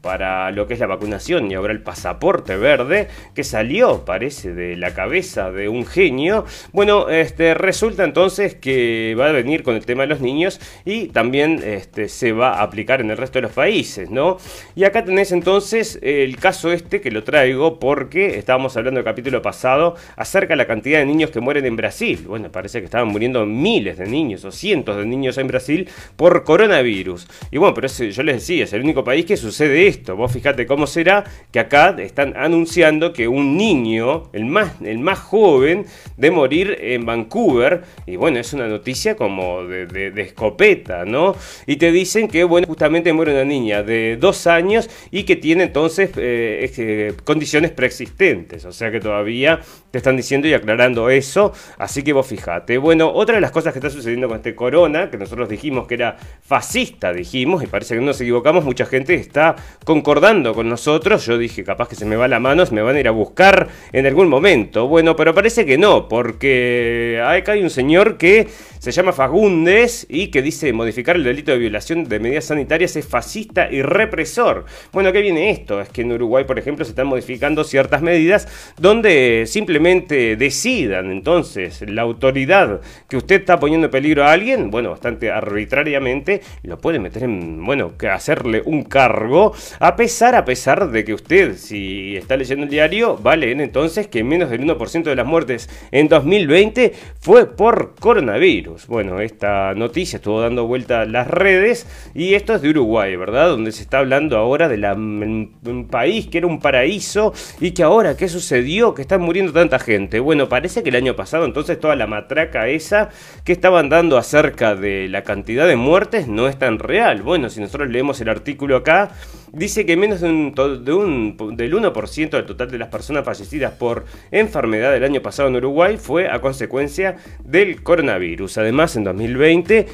para 0.00 0.50
lo 0.50 0.66
que 0.66 0.74
es 0.74 0.80
la 0.80 0.86
vacunación 0.86 1.50
y 1.50 1.54
ahora 1.54 1.72
el 1.72 1.82
pasaporte 1.82 2.56
verde 2.56 3.08
que 3.34 3.44
salió, 3.44 4.04
parece, 4.04 4.54
de 4.54 4.76
la 4.76 4.94
cabeza 4.94 5.50
de 5.50 5.68
un 5.68 5.86
genio. 5.86 6.44
Bueno, 6.72 7.08
este, 7.08 7.54
resulta 7.54 8.04
entonces 8.04 8.54
que 8.54 9.16
va 9.18 9.28
a 9.28 9.32
venir 9.32 9.62
con 9.62 9.76
el 9.76 9.84
tema 9.84 10.02
de 10.02 10.08
los 10.08 10.20
niños 10.20 10.60
y 10.84 11.08
también 11.08 11.62
este, 11.64 12.08
se 12.08 12.32
va 12.32 12.54
a 12.54 12.62
aplicar 12.62 13.00
en 13.00 13.10
el 13.10 13.16
resto 13.16 13.38
de 13.38 13.42
los 13.42 13.52
países, 13.52 14.10
¿no? 14.10 14.38
Y 14.74 14.84
acá 14.84 15.04
tenés 15.04 15.32
entonces 15.32 15.98
el 16.02 16.36
caso 16.36 16.72
este 16.72 17.00
que 17.00 17.10
lo 17.10 17.24
traigo 17.24 17.78
porque 17.78 18.38
estábamos 18.38 18.76
hablando 18.76 19.00
el 19.00 19.04
capítulo 19.04 19.42
pasado 19.42 19.96
acerca 20.16 20.54
de 20.54 20.56
la 20.56 20.66
cantidad 20.66 21.00
de 21.00 21.06
niños 21.06 21.30
que 21.30 21.40
mueren 21.40 21.66
en 21.66 21.76
Brasil. 21.76 22.24
Bueno, 22.26 22.50
parece 22.50 22.80
que 22.80 22.86
estaban 22.86 23.08
muriendo 23.08 23.44
miles 23.46 23.98
de 23.98 24.06
niños 24.06 24.44
o 24.44 24.50
cientos 24.50 24.96
de 24.96 25.04
niños 25.04 25.38
en 25.38 25.46
Brasil 25.46 25.88
por 26.16 26.44
coronavirus. 26.44 27.26
Y 27.50 27.58
bueno, 27.58 27.74
pero 27.74 27.88
yo 27.88 28.22
les 28.22 28.36
decía, 28.36 28.64
es 28.64 28.72
el 28.72 28.82
único 28.82 29.04
país 29.04 29.24
que 29.26 29.36
sucede 29.36 29.89
esto. 29.90 30.16
Vos 30.16 30.32
fíjate 30.32 30.66
cómo 30.66 30.86
será 30.86 31.24
que 31.52 31.60
acá 31.60 31.94
están 31.98 32.34
anunciando 32.36 33.12
que 33.12 33.28
un 33.28 33.56
niño, 33.56 34.30
el 34.32 34.46
más, 34.46 34.80
el 34.82 34.98
más 34.98 35.18
joven, 35.18 35.84
de 36.16 36.30
morir 36.30 36.76
en 36.80 37.04
Vancouver, 37.04 37.82
y 38.06 38.16
bueno, 38.16 38.38
es 38.38 38.52
una 38.52 38.66
noticia 38.68 39.16
como 39.16 39.64
de, 39.64 40.12
escopeta, 40.16 41.04
¿no? 41.04 41.34
Y 41.66 41.76
te 41.76 41.92
dicen 41.92 42.28
que, 42.28 42.44
bueno, 42.44 42.66
justamente 42.66 43.12
muere 43.12 43.32
una 43.32 43.44
niña 43.44 43.82
de 43.82 44.16
dos 44.18 44.46
años 44.46 44.88
y 45.10 45.24
que 45.24 45.36
tiene 45.36 45.64
entonces 45.64 46.10
eh, 46.16 47.14
condiciones 47.24 47.70
preexistentes, 47.72 48.64
o 48.64 48.72
sea 48.72 48.90
que 48.90 49.00
todavía 49.00 49.60
te 49.90 49.98
están 49.98 50.16
diciendo 50.16 50.46
y 50.48 50.54
aclarando 50.54 51.10
eso, 51.10 51.52
así 51.78 52.02
que 52.02 52.12
vos 52.12 52.26
fíjate. 52.26 52.78
Bueno, 52.78 53.10
otra 53.12 53.36
de 53.36 53.40
las 53.40 53.50
cosas 53.50 53.72
que 53.72 53.78
está 53.78 53.90
sucediendo 53.90 54.28
con 54.28 54.36
este 54.36 54.54
corona, 54.54 55.10
que 55.10 55.18
nosotros 55.18 55.48
dijimos 55.48 55.86
que 55.86 55.94
era 55.94 56.16
fascista, 56.42 57.12
dijimos, 57.12 57.62
y 57.62 57.66
parece 57.66 57.94
que 57.94 58.00
no 58.00 58.06
nos 58.06 58.20
equivocamos, 58.20 58.64
mucha 58.64 58.86
gente 58.86 59.14
está 59.14 59.56
concordando 59.84 60.54
con 60.54 60.68
nosotros, 60.68 61.26
yo 61.26 61.38
dije, 61.38 61.64
capaz 61.64 61.88
que 61.88 61.96
se 61.96 62.06
me 62.06 62.16
va 62.16 62.28
la 62.28 62.40
mano, 62.40 62.64
se 62.66 62.74
me 62.74 62.82
van 62.82 62.96
a 62.96 63.00
ir 63.00 63.08
a 63.08 63.12
buscar 63.12 63.68
en 63.92 64.06
algún 64.06 64.28
momento. 64.28 64.86
Bueno, 64.86 65.16
pero 65.16 65.34
parece 65.34 65.66
que 65.66 65.78
no, 65.78 66.08
porque 66.08 67.22
acá 67.24 67.52
hay 67.52 67.62
un 67.62 67.70
señor 67.70 68.16
que 68.16 68.48
se 68.80 68.92
llama 68.92 69.12
Fagundes 69.12 70.06
y 70.08 70.28
que 70.28 70.40
dice 70.40 70.72
modificar 70.72 71.14
el 71.14 71.22
delito 71.22 71.52
de 71.52 71.58
violación 71.58 72.04
de 72.04 72.18
medidas 72.18 72.46
sanitarias 72.46 72.96
es 72.96 73.06
fascista 73.06 73.70
y 73.70 73.82
represor. 73.82 74.64
Bueno, 74.90 75.12
¿qué 75.12 75.20
viene 75.20 75.50
esto? 75.50 75.82
Es 75.82 75.90
que 75.90 76.00
en 76.00 76.12
Uruguay, 76.12 76.44
por 76.44 76.58
ejemplo, 76.58 76.86
se 76.86 76.92
están 76.92 77.06
modificando 77.06 77.62
ciertas 77.62 78.00
medidas 78.00 78.48
donde 78.78 79.44
simplemente 79.46 80.34
decidan 80.36 81.10
entonces 81.10 81.84
la 81.86 82.00
autoridad 82.00 82.80
que 83.06 83.18
usted 83.18 83.40
está 83.40 83.60
poniendo 83.60 83.88
en 83.88 83.90
peligro 83.90 84.24
a 84.24 84.32
alguien, 84.32 84.70
bueno, 84.70 84.92
bastante 84.92 85.30
arbitrariamente, 85.30 86.40
lo 86.62 86.78
puede 86.78 86.98
meter 86.98 87.24
en, 87.24 87.62
bueno, 87.62 87.98
que 87.98 88.08
hacerle 88.08 88.62
un 88.64 88.84
cargo, 88.84 89.52
a 89.78 89.94
pesar, 89.94 90.34
a 90.34 90.46
pesar 90.46 90.90
de 90.90 91.04
que 91.04 91.12
usted, 91.12 91.56
si 91.56 92.16
está 92.16 92.34
leyendo 92.34 92.64
el 92.64 92.70
diario, 92.70 93.22
va 93.22 93.32
a 93.32 93.36
leer 93.36 93.60
entonces 93.60 94.08
que 94.08 94.24
menos 94.24 94.48
del 94.48 94.62
1% 94.62 95.02
de 95.02 95.16
las 95.16 95.26
muertes 95.26 95.68
en 95.90 96.08
2020 96.08 96.94
fue 97.20 97.44
por 97.54 97.94
coronavirus. 98.00 98.69
Bueno, 98.88 99.20
esta 99.20 99.74
noticia 99.74 100.16
estuvo 100.16 100.40
dando 100.40 100.66
vuelta 100.66 101.02
a 101.02 101.06
las 101.06 101.26
redes 101.26 101.86
y 102.14 102.34
esto 102.34 102.54
es 102.54 102.62
de 102.62 102.70
Uruguay, 102.70 103.16
¿verdad? 103.16 103.48
Donde 103.48 103.72
se 103.72 103.82
está 103.82 103.98
hablando 103.98 104.36
ahora 104.36 104.68
de 104.68 104.76
la, 104.76 104.94
un 104.94 105.88
país 105.90 106.26
que 106.28 106.38
era 106.38 106.46
un 106.46 106.60
paraíso 106.60 107.32
y 107.60 107.72
que 107.72 107.82
ahora, 107.82 108.16
¿qué 108.16 108.28
sucedió? 108.28 108.94
Que 108.94 109.02
están 109.02 109.22
muriendo 109.22 109.52
tanta 109.52 109.78
gente. 109.78 110.20
Bueno, 110.20 110.48
parece 110.48 110.82
que 110.82 110.90
el 110.90 110.96
año 110.96 111.16
pasado 111.16 111.44
entonces 111.44 111.78
toda 111.78 111.96
la 111.96 112.06
matraca 112.06 112.68
esa 112.68 113.10
que 113.44 113.52
estaban 113.52 113.88
dando 113.88 114.18
acerca 114.18 114.74
de 114.74 115.08
la 115.08 115.22
cantidad 115.22 115.66
de 115.66 115.76
muertes 115.76 116.28
no 116.28 116.48
es 116.48 116.58
tan 116.58 116.78
real. 116.78 117.22
Bueno, 117.22 117.50
si 117.50 117.60
nosotros 117.60 117.90
leemos 117.90 118.20
el 118.20 118.28
artículo 118.28 118.76
acá, 118.76 119.10
dice 119.52 119.86
que 119.86 119.96
menos 119.96 120.20
de 120.20 120.28
un, 120.28 120.54
de 120.54 120.92
un, 120.92 121.56
del 121.56 121.74
1% 121.74 122.30
del 122.30 122.46
total 122.46 122.70
de 122.70 122.78
las 122.78 122.88
personas 122.88 123.24
fallecidas 123.24 123.72
por 123.72 124.04
enfermedad 124.30 124.92
del 124.92 125.04
año 125.04 125.22
pasado 125.22 125.48
en 125.48 125.56
Uruguay 125.56 125.96
fue 125.96 126.28
a 126.28 126.40
consecuencia 126.40 127.16
del 127.44 127.82
coronavirus. 127.82 128.58
Además, 128.58 128.96
en 128.96 129.04
2020 129.04 129.86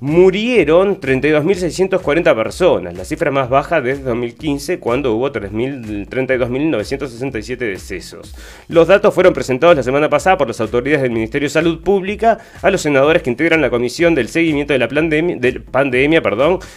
murieron 0.00 1.00
32.640 1.00 2.34
personas, 2.34 2.94
la 2.94 3.04
cifra 3.04 3.30
más 3.30 3.48
baja 3.48 3.80
desde 3.80 4.02
2015 4.04 4.78
cuando 4.78 5.14
hubo 5.14 5.32
32.967 5.32 7.56
decesos. 7.56 8.34
Los 8.68 8.88
datos 8.88 9.14
fueron 9.14 9.32
presentados 9.32 9.74
la 9.76 9.82
semana 9.82 10.10
pasada 10.10 10.36
por 10.36 10.48
las 10.48 10.60
autoridades 10.60 11.02
del 11.02 11.12
Ministerio 11.12 11.46
de 11.46 11.50
Salud 11.50 11.82
Pública 11.82 12.38
a 12.62 12.70
los 12.70 12.82
senadores 12.82 13.22
que 13.22 13.30
integran 13.30 13.62
la 13.62 13.70
Comisión 13.70 14.14
del 14.14 14.28
Seguimiento 14.28 14.72
de 14.72 14.78
la 14.78 14.88
Pandemia, 14.88 16.22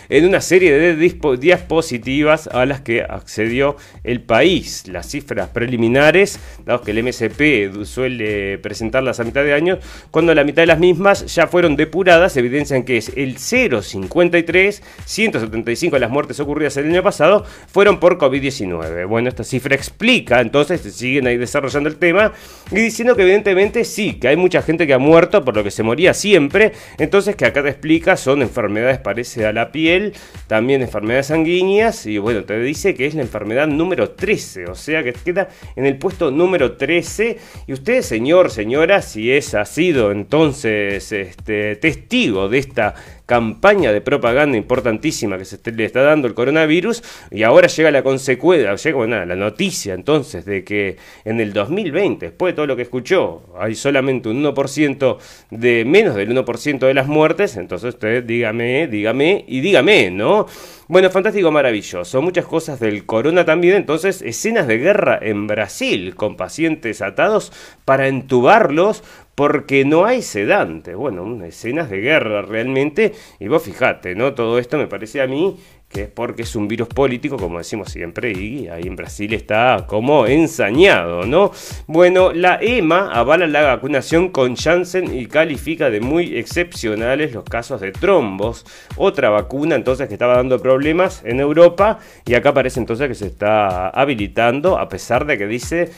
en 0.10 0.26
una 0.26 0.42
serie 0.42 0.74
de 0.74 0.96
diapositivas 0.96 2.48
a 2.48 2.66
las 2.66 2.82
que 2.82 3.04
accedió 3.04 3.76
el 4.04 4.22
país. 4.22 4.88
Las 4.88 5.10
cifras 5.10 5.50
preliminares, 5.50 6.40
dados 6.66 6.82
que 6.82 6.92
el 6.92 7.04
MSP 7.04 7.84
suele 7.84 8.58
presentarlas 8.60 9.20
a 9.20 9.24
mitad 9.24 9.44
de 9.44 9.54
año, 9.54 9.80
cuando 10.12 10.34
la 10.34 10.44
mitad 10.44 10.62
de 10.62 10.68
las 10.68 10.80
mismas 10.80 11.34
ya 11.34 11.48
fueron 11.48 11.76
depuradas, 11.76 12.38
evidencian 12.38 12.84
que 12.84 13.02
el 13.16 13.38
0,53, 13.38 14.82
175 15.06 15.96
de 15.96 16.00
las 16.00 16.10
muertes 16.10 16.40
ocurridas 16.40 16.78
el 16.78 16.86
año 16.86 17.04
pasado 17.04 17.46
fueron 17.68 18.00
por 18.00 18.18
COVID-19. 18.18 19.08
Bueno, 19.08 19.30
esta 19.30 19.44
cifra 19.44 19.76
explica, 19.76 20.42
entonces 20.42 20.82
siguen 20.82 21.28
ahí 21.28 21.38
desarrollando 21.38 21.90
el 21.90 21.98
tema 21.98 22.34
y 22.72 22.76
diciendo 22.76 23.16
que 23.16 23.24
evidentemente 23.24 23.86
sí, 23.86 24.14
que 24.14 24.28
hay 24.28 24.36
mucha 24.36 24.62
gente 24.62 24.88
que 24.88 24.94
ha 24.94 25.00
muerto 25.00 25.44
por 25.44 25.56
lo 25.56 25.64
que 25.64 25.72
se 25.72 25.84
moría 25.84 26.14
siempre, 26.14 26.74
entonces 26.98 27.36
que 27.36 27.46
acá 27.46 27.64
te 27.64 27.70
explica 27.70 28.18
son 28.18 28.42
enfermedades 28.42 29.00
parece 29.00 29.46
a 29.46 29.54
la 29.54 29.72
piel, 29.72 30.14
también 30.48 30.82
enfermedades 30.82 31.28
sanguíneas 31.28 32.06
y 32.06 32.18
bueno, 32.18 32.44
te 32.44 32.60
dice 32.60 32.96
que 32.96 33.06
es 33.06 33.16
la 33.16 33.22
enfermedad 33.22 33.68
número 33.68 34.12
13, 34.12 34.66
o 34.66 34.76
sea 34.76 35.04
que 35.04 35.14
queda 35.14 35.50
en 35.76 35.86
el 35.86 35.98
puesto 35.98 36.32
número 36.32 36.74
13 36.74 37.38
y 37.68 37.74
usted, 37.74 38.02
señor, 38.02 38.52
señora, 38.52 39.02
si 39.02 39.32
es 39.32 39.54
ha 39.54 39.66
sido 39.66 40.12
entonces 40.12 41.12
este, 41.12 41.76
testigo 41.76 42.50
de 42.50 42.58
esta 42.58 42.96
campaña 43.26 43.92
de 43.92 44.02
propaganda 44.02 44.58
importantísima 44.58 45.38
que 45.38 45.46
se 45.46 45.60
le 45.72 45.86
está 45.86 46.02
dando 46.02 46.28
el 46.28 46.34
coronavirus 46.34 47.04
y 47.32 47.44
ahora 47.44 47.68
llega 47.68 47.92
la 47.92 48.04
consecuencia, 48.04 48.76
llega 48.76 49.26
la 49.26 49.36
noticia 49.36 49.94
entonces 49.94 50.46
de 50.46 50.64
que 50.64 50.98
en 51.26 51.40
el 51.40 51.54
2020, 51.54 52.28
después 52.28 52.54
de 52.54 52.56
todo 52.56 52.68
lo 52.68 52.76
que 52.76 52.84
escuchó, 52.84 53.44
hay 53.60 53.76
solamente 53.76 54.30
un 54.30 54.44
1% 54.44 55.18
de 55.52 55.86
menos 55.86 56.16
del 56.16 56.30
1% 56.30 56.80
de 56.80 56.94
las 56.94 57.08
muertes, 57.08 57.56
entonces 57.58 57.94
usted 57.96 58.24
dígame, 58.24 58.88
dígame 58.88 59.46
y 59.48 59.62
dígame, 59.62 60.12
¿no? 60.12 60.48
Bueno, 60.92 61.12
fantástico, 61.12 61.52
maravilloso. 61.52 62.20
Muchas 62.20 62.46
cosas 62.48 62.80
del 62.80 63.06
corona 63.06 63.46
también. 63.46 63.76
Entonces, 63.76 64.24
escenas 64.24 64.66
de 64.66 64.80
guerra 64.80 65.20
en 65.22 65.46
Brasil 65.46 66.16
con 66.16 66.36
pacientes 66.36 67.04
atados 67.04 67.54
para 67.86 68.08
entubarlos 68.08 69.04
porque 69.40 69.86
no 69.86 70.04
hay 70.04 70.22
sedante. 70.22 70.96
Bueno, 70.96 71.42
escenas 71.46 71.90
de 71.90 72.02
guerra 72.02 72.42
realmente. 72.42 73.14
Y 73.40 73.48
vos 73.48 73.64
fijate, 73.64 74.14
¿no? 74.14 74.34
Todo 74.34 74.60
esto 74.60 74.78
me 74.78 74.88
parece 74.88 75.22
a 75.22 75.28
mí 75.28 75.58
que 75.88 76.04
es 76.04 76.10
porque 76.10 76.42
es 76.42 76.58
un 76.58 76.68
virus 76.68 76.90
político, 76.90 77.38
como 77.38 77.58
decimos 77.58 77.90
siempre, 77.90 78.32
y 78.32 78.68
ahí 78.68 78.84
en 78.84 78.98
Brasil 78.98 79.34
está 79.34 79.86
como 79.88 80.28
ensañado, 80.28 81.24
¿no? 81.24 81.52
Bueno, 81.88 82.32
la 82.32 82.60
EMA 82.62 83.12
avala 83.12 83.48
la 83.48 83.64
vacunación 83.64 84.30
con 84.30 84.56
Janssen 84.56 85.18
y 85.18 85.26
califica 85.26 85.90
de 85.90 86.00
muy 86.00 86.38
excepcionales 86.38 87.34
los 87.34 87.46
casos 87.46 87.82
de 87.82 87.92
trombos, 87.92 88.66
otra 88.98 89.30
vacuna 89.30 89.76
entonces 89.76 90.08
que 90.10 90.14
estaba 90.14 90.36
dando 90.36 90.62
problemas 90.62 91.24
en 91.26 91.40
Europa, 91.40 91.98
y 92.24 92.36
acá 92.36 92.54
parece 92.54 92.82
entonces 92.82 93.08
que 93.08 93.16
se 93.16 93.26
está 93.26 93.90
habilitando, 93.90 94.78
a 94.78 94.90
pesar 94.90 95.26
de 95.26 95.40
que 95.40 95.48
dice 95.48 95.90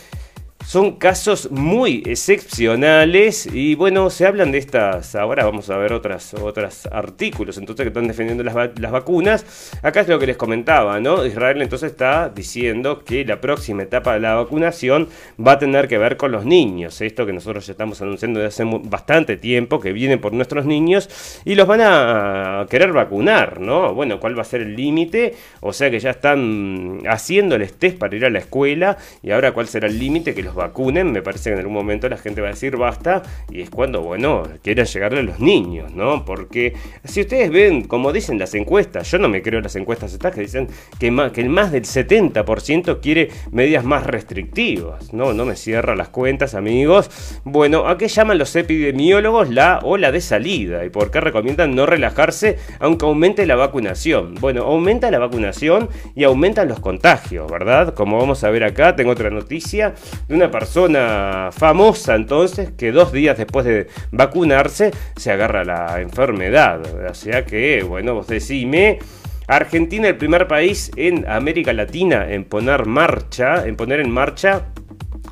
son 0.65 0.97
casos 0.97 1.51
muy 1.51 2.03
excepcionales 2.05 3.47
y 3.51 3.75
bueno, 3.75 4.09
se 4.09 4.25
hablan 4.25 4.51
de 4.51 4.59
estas, 4.59 5.15
ahora 5.15 5.45
vamos 5.45 5.69
a 5.69 5.77
ver 5.77 5.93
otras, 5.93 6.33
otros 6.33 6.87
artículos 6.91 7.57
entonces 7.57 7.83
que 7.83 7.87
están 7.89 8.07
defendiendo 8.07 8.43
las, 8.43 8.55
las, 8.79 8.91
vacunas. 8.91 9.71
Acá 9.81 10.01
es 10.01 10.07
lo 10.07 10.19
que 10.19 10.27
les 10.27 10.37
comentaba, 10.37 10.99
¿no? 10.99 11.25
Israel 11.25 11.61
entonces 11.61 11.91
está 11.91 12.29
diciendo 12.29 13.03
que 13.03 13.25
la 13.25 13.41
próxima 13.41 13.83
etapa 13.83 14.13
de 14.13 14.19
la 14.19 14.35
vacunación 14.35 15.09
va 15.45 15.53
a 15.53 15.59
tener 15.59 15.87
que 15.87 15.97
ver 15.97 16.17
con 16.17 16.31
los 16.31 16.45
niños. 16.45 17.01
Esto 17.01 17.25
que 17.25 17.33
nosotros 17.33 17.65
ya 17.65 17.71
estamos 17.71 18.01
anunciando 18.01 18.39
desde 18.39 18.63
hace 18.63 18.79
bastante 18.83 19.37
tiempo, 19.37 19.79
que 19.79 19.93
vienen 19.93 20.19
por 20.19 20.33
nuestros 20.33 20.65
niños 20.65 21.09
y 21.45 21.55
los 21.55 21.67
van 21.67 21.81
a 21.83 22.65
querer 22.69 22.91
vacunar, 22.93 23.59
¿no? 23.59 23.93
Bueno, 23.93 24.19
¿cuál 24.19 24.37
va 24.37 24.41
a 24.41 24.45
ser 24.45 24.61
el 24.61 24.75
límite? 24.75 25.35
O 25.61 25.73
sea 25.73 25.89
que 25.89 25.99
ya 25.99 26.11
están 26.11 27.01
haciéndoles 27.07 27.73
test 27.73 27.97
para 27.97 28.15
ir 28.15 28.25
a 28.25 28.29
la 28.29 28.39
escuela 28.39 28.97
y 29.21 29.31
ahora 29.31 29.53
cuál 29.53 29.67
será 29.67 29.87
el 29.87 29.99
límite 29.99 30.33
que 30.33 30.43
los 30.43 30.50
vacunen, 30.53 31.11
me 31.11 31.21
parece 31.21 31.49
que 31.49 31.53
en 31.53 31.59
algún 31.59 31.73
momento 31.73 32.09
la 32.09 32.17
gente 32.17 32.41
va 32.41 32.47
a 32.47 32.51
decir 32.51 32.77
basta, 32.77 33.23
y 33.51 33.61
es 33.61 33.69
cuando, 33.69 34.01
bueno, 34.01 34.43
quiera 34.63 34.83
llegarle 34.83 35.19
a 35.19 35.23
los 35.23 35.39
niños, 35.39 35.93
¿no? 35.93 36.25
Porque 36.25 36.73
si 37.03 37.21
ustedes 37.21 37.51
ven, 37.51 37.83
como 37.83 38.11
dicen 38.11 38.39
las 38.39 38.53
encuestas, 38.53 39.09
yo 39.11 39.17
no 39.19 39.29
me 39.29 39.41
creo 39.41 39.61
las 39.61 39.75
encuestas 39.75 40.13
estas 40.13 40.33
que 40.33 40.41
dicen 40.41 40.67
que, 40.99 41.11
más, 41.11 41.31
que 41.31 41.41
el 41.41 41.49
más 41.49 41.71
del 41.71 41.83
70% 41.83 42.99
quiere 43.01 43.29
medidas 43.51 43.83
más 43.83 44.05
restrictivas, 44.05 45.13
¿no? 45.13 45.33
No 45.33 45.45
me 45.45 45.55
cierra 45.55 45.95
las 45.95 46.09
cuentas, 46.09 46.55
amigos. 46.55 47.09
Bueno, 47.43 47.87
¿a 47.87 47.97
qué 47.97 48.07
llaman 48.07 48.37
los 48.37 48.55
epidemiólogos 48.55 49.49
la 49.49 49.79
ola 49.83 50.11
de 50.11 50.21
salida? 50.21 50.85
¿Y 50.85 50.89
por 50.89 51.11
qué 51.11 51.21
recomiendan 51.21 51.75
no 51.75 51.85
relajarse 51.85 52.57
aunque 52.79 53.05
aumente 53.05 53.45
la 53.45 53.55
vacunación? 53.55 54.35
Bueno, 54.35 54.63
aumenta 54.63 55.11
la 55.11 55.19
vacunación 55.19 55.89
y 56.15 56.23
aumentan 56.23 56.67
los 56.67 56.79
contagios, 56.79 57.49
¿verdad? 57.49 57.93
Como 57.93 58.17
vamos 58.17 58.43
a 58.43 58.49
ver 58.49 58.63
acá, 58.63 58.95
tengo 58.95 59.11
otra 59.11 59.29
noticia 59.29 59.93
de 60.27 60.35
una 60.35 60.40
persona 60.49 61.49
famosa 61.51 62.15
entonces 62.15 62.71
que 62.71 62.91
dos 62.91 63.11
días 63.11 63.37
después 63.37 63.65
de 63.65 63.87
vacunarse 64.11 64.91
se 65.15 65.31
agarra 65.31 65.63
la 65.63 66.01
enfermedad. 66.01 66.81
O 67.09 67.13
sea 67.13 67.45
que, 67.45 67.83
bueno, 67.83 68.15
vos 68.15 68.27
decime... 68.27 68.99
Argentina 69.47 70.07
el 70.07 70.15
primer 70.15 70.47
país 70.47 70.91
en 70.95 71.29
América 71.29 71.73
Latina 71.73 72.31
en 72.31 72.45
poner 72.45 72.85
marcha, 72.85 73.67
en 73.67 73.75
poner 73.75 73.99
en 73.99 74.09
marcha 74.09 74.67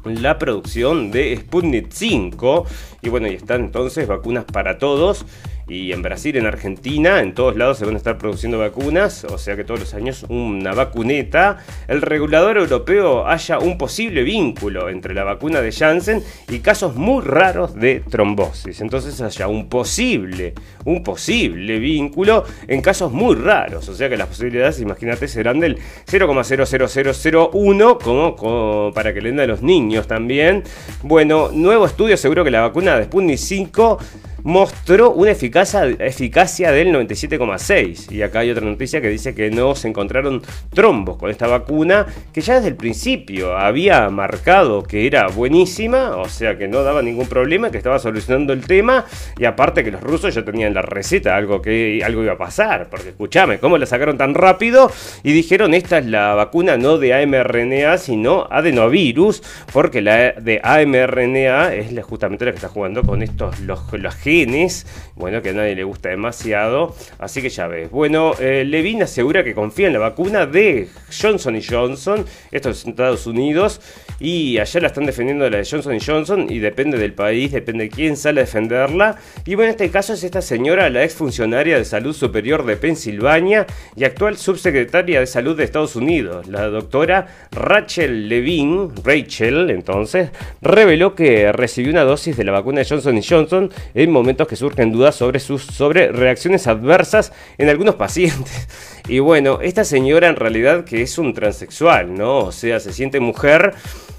la 0.04 0.38
producción 0.38 1.12
de 1.12 1.38
Sputnik 1.38 1.88
5 1.89 2.66
y 3.01 3.10
bueno, 3.10 3.27
y 3.27 3.36
están 3.36 3.62
entonces 3.62 4.08
vacunas 4.08 4.46
para 4.46 4.77
todos 4.77 5.25
y 5.70 5.91
en 5.91 6.01
Brasil, 6.01 6.36
en 6.36 6.48
Argentina, 6.48 7.22
en 7.22 7.36
todos 7.36 7.56
lados 7.56 7.77
se 7.77 7.86
van 7.86 7.94
a 7.94 7.98
estar 7.98 8.18
produciendo 8.18 8.58
vacunas, 8.58 9.24
o 9.25 9.38
sea 9.38 9.56
que 9.56 9.63
todos 9.63 9.79
los 9.79 9.94
años 9.94 10.25
una 10.27 10.74
vacuneta. 10.74 11.60
El 11.88 12.01
regulador 12.01 12.58
europeo 12.58 13.27
haya 13.27 13.60
un 13.60 13.77
posible 13.77 14.24
vínculo 14.24 14.89
entre 14.89 15.13
la 15.13 15.24
vacuna 15.24 15.62
de 15.62 15.72
Janssen 15.72 16.24
y 16.50 16.58
casos 16.60 16.96
muy 16.96 17.24
raros 17.24 17.75
de 17.75 18.00
trombosis. 18.00 18.82
Entonces 18.82 19.22
haya 19.22 19.48
un 19.48 19.70
posible, 19.70 20.56
un 20.86 21.03
posible 21.03 21.77
vínculo 21.77 22.46
en 22.68 22.82
casos 22.82 23.12
muy 23.12 23.36
raros, 23.36 23.88
o 23.89 23.96
sea 23.96 24.10
que 24.10 24.18
las 24.18 24.27
posibilidades, 24.27 24.79
imagínate, 24.82 25.27
serán 25.27 25.60
del 25.60 25.77
0,00001 26.08 27.98
como, 28.00 28.91
para 28.94 29.13
que 29.13 29.22
le 29.22 29.29
den 29.29 29.39
a 29.39 29.46
los 29.46 29.62
niños 29.62 30.08
también. 30.08 30.63
Bueno, 31.03 31.51
nuevo 31.53 31.86
estudio 31.86 32.18
seguro 32.18 32.44
que 32.44 32.50
la 32.50 32.62
vacuna 32.62 32.88
de 32.98 33.05
Sputnik 33.05 33.38
5 33.38 34.00
mostró 34.43 35.12
una 35.12 35.31
eficacia, 35.31 35.86
eficacia 36.00 36.72
del 36.72 36.89
97,6. 36.93 38.12
Y 38.12 38.22
acá 38.22 38.39
hay 38.39 38.51
otra 38.51 38.65
noticia 38.65 39.01
que 39.01 39.10
dice 39.10 39.36
que 39.36 39.51
no 39.51 39.75
se 39.75 39.88
encontraron 39.88 40.41
trombos 40.74 41.17
con 41.17 41.29
esta 41.29 41.48
vacuna, 41.48 42.05
que 42.34 42.41
ya 42.41 42.55
desde 42.55 42.69
el 42.69 42.75
principio 42.75 43.58
había 43.58 44.10
marcado 44.10 44.84
que 44.84 45.08
era 45.08 45.27
buenísima, 45.27 46.17
o 46.17 46.27
sea 46.27 46.58
que 46.58 46.67
no 46.67 46.84
daba 46.84 47.01
ningún 47.01 47.27
problema, 47.27 47.72
que 47.72 47.77
estaba 47.77 48.00
solucionando 48.00 48.53
el 48.53 48.65
tema, 48.65 49.05
y 49.38 49.46
aparte 49.46 49.84
que 49.84 49.91
los 49.91 50.01
rusos 50.01 50.34
ya 50.34 50.43
tenían 50.43 50.74
la 50.74 50.81
receta, 50.81 51.36
algo 51.36 51.62
que 51.62 52.01
algo 52.03 52.24
iba 52.24 52.34
a 52.34 52.38
pasar, 52.38 52.89
porque 52.89 53.10
escúchame, 53.10 53.60
¿cómo 53.60 53.77
la 53.77 53.86
sacaron 53.86 54.17
tan 54.17 54.34
rápido? 54.34 54.91
Y 55.24 55.31
dijeron, 55.31 55.74
esta 55.74 55.98
es 55.98 56.05
la 56.05 56.34
vacuna 56.34 56.77
no 56.77 56.98
de 56.98 57.13
AMRNA, 57.13 57.98
sino 57.98 58.48
adenovirus, 58.50 59.43
porque 59.74 60.01
la 60.01 60.34
de 60.34 60.60
AMRNA 60.63 61.74
es 61.74 62.03
justamente 62.03 62.46
la 62.46 62.51
que 62.51 62.58
está 62.58 62.69
jugando 62.79 63.03
con 63.03 63.21
estos 63.21 63.59
los, 63.59 63.81
genes, 64.15 64.88
bueno, 65.15 65.41
que 65.41 65.50
a 65.50 65.53
nadie 65.53 65.75
le 65.75 65.83
gusta 65.83 66.07
demasiado, 66.07 66.95
así 67.17 67.41
que 67.41 67.50
ya 67.50 67.67
ves. 67.67 67.91
Bueno, 67.91 68.31
eh, 68.39 68.63
Levin 68.65 69.03
asegura 69.03 69.43
que 69.43 69.53
confía 69.53 69.88
en 69.88 69.93
la 69.93 70.00
vacuna 70.00 70.45
de 70.45 70.88
Johnson 71.21 71.59
Johnson, 71.62 72.25
esto 72.51 72.69
es 72.69 72.88
Estados 72.88 73.27
Unidos, 73.27 73.81
y 74.21 74.59
allá 74.59 74.79
la 74.79 74.88
están 74.88 75.05
defendiendo 75.05 75.50
la 75.50 75.57
de 75.57 75.67
Johnson 75.69 75.98
Johnson, 76.00 76.48
y 76.50 76.59
depende 76.59 76.98
del 76.98 77.13
país, 77.13 77.51
depende 77.51 77.83
de 77.86 77.89
quién 77.89 78.15
sale 78.15 78.39
a 78.39 78.43
defenderla. 78.45 79.17
Y 79.45 79.55
bueno, 79.55 79.71
en 79.71 79.75
este 79.75 79.91
caso 79.91 80.13
es 80.13 80.24
esta 80.24 80.41
señora, 80.41 80.89
la 80.89 81.03
exfuncionaria 81.03 81.77
de 81.77 81.83
salud 81.83 82.13
superior 82.13 82.65
de 82.65 82.77
Pensilvania 82.77 83.67
y 83.98 84.05
actual 84.05 84.38
subsecretaria 84.38 85.19
de 85.19 85.27
salud 85.27 85.57
de 85.57 85.65
Estados 85.65 85.98
Unidos, 85.98 86.48
la 86.48 86.67
doctora 86.67 87.27
Rachel 87.51 88.29
Levine, 88.29 88.88
Rachel 89.03 89.69
entonces, 89.69 90.29
reveló 90.62 91.13
que 91.13 91.51
recibió 91.51 91.91
una 91.91 92.03
dosis 92.03 92.38
de 92.38 92.43
la 92.43 92.51
vacuna 92.51 92.69
de 92.76 92.86
Johnson 92.86 93.22
Johnson 93.22 93.72
en 93.94 94.12
momentos 94.12 94.48
que 94.48 94.56
surgen 94.56 94.92
dudas 94.92 95.16
sobre 95.16 95.40
sus 95.40 95.64
sobre 95.64 96.12
reacciones 96.12 96.68
adversas 96.68 97.32
en 97.58 97.70
algunos 97.70 97.96
pacientes. 97.96 98.68
Y 99.08 99.18
bueno, 99.18 99.60
esta 99.62 99.86
señora 99.86 100.28
en 100.28 100.36
realidad 100.36 100.84
que 100.86 101.02
es 101.02 101.18
un 101.18 101.34
transexual, 101.34 102.14
¿no? 102.14 102.40
O 102.40 102.52
sea, 102.52 102.80
se 102.80 102.94
siente 102.94 103.20
mujer. 103.20 103.74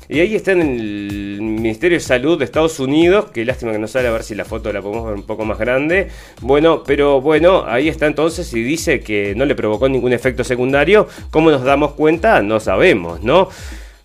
Y 0.08 0.18
ahí 0.18 0.34
está 0.34 0.50
en 0.50 0.62
el 0.62 1.38
Ministerio 1.40 1.96
de 1.96 2.00
Salud 2.00 2.36
de 2.36 2.44
Estados 2.44 2.80
Unidos, 2.80 3.26
que 3.30 3.44
lástima 3.44 3.70
que 3.70 3.78
no 3.78 3.86
sale 3.86 4.08
a 4.08 4.10
ver 4.10 4.24
si 4.24 4.34
la 4.34 4.44
foto 4.44 4.72
la 4.72 4.82
podemos 4.82 5.06
ver 5.06 5.14
un 5.14 5.22
poco 5.22 5.44
más 5.44 5.56
grande. 5.56 6.08
Bueno, 6.40 6.82
pero 6.84 7.20
bueno, 7.20 7.62
ahí 7.64 7.88
está 7.88 8.08
entonces 8.08 8.52
y 8.52 8.60
dice 8.64 8.98
que 8.98 9.34
no 9.36 9.44
le 9.44 9.54
provocó 9.54 9.88
ningún 9.88 10.12
efecto 10.12 10.42
secundario. 10.42 11.06
¿Cómo 11.30 11.52
nos 11.52 11.62
damos 11.62 11.92
cuenta? 11.92 12.42
No 12.42 12.58
sabemos, 12.58 13.22
¿no? 13.22 13.50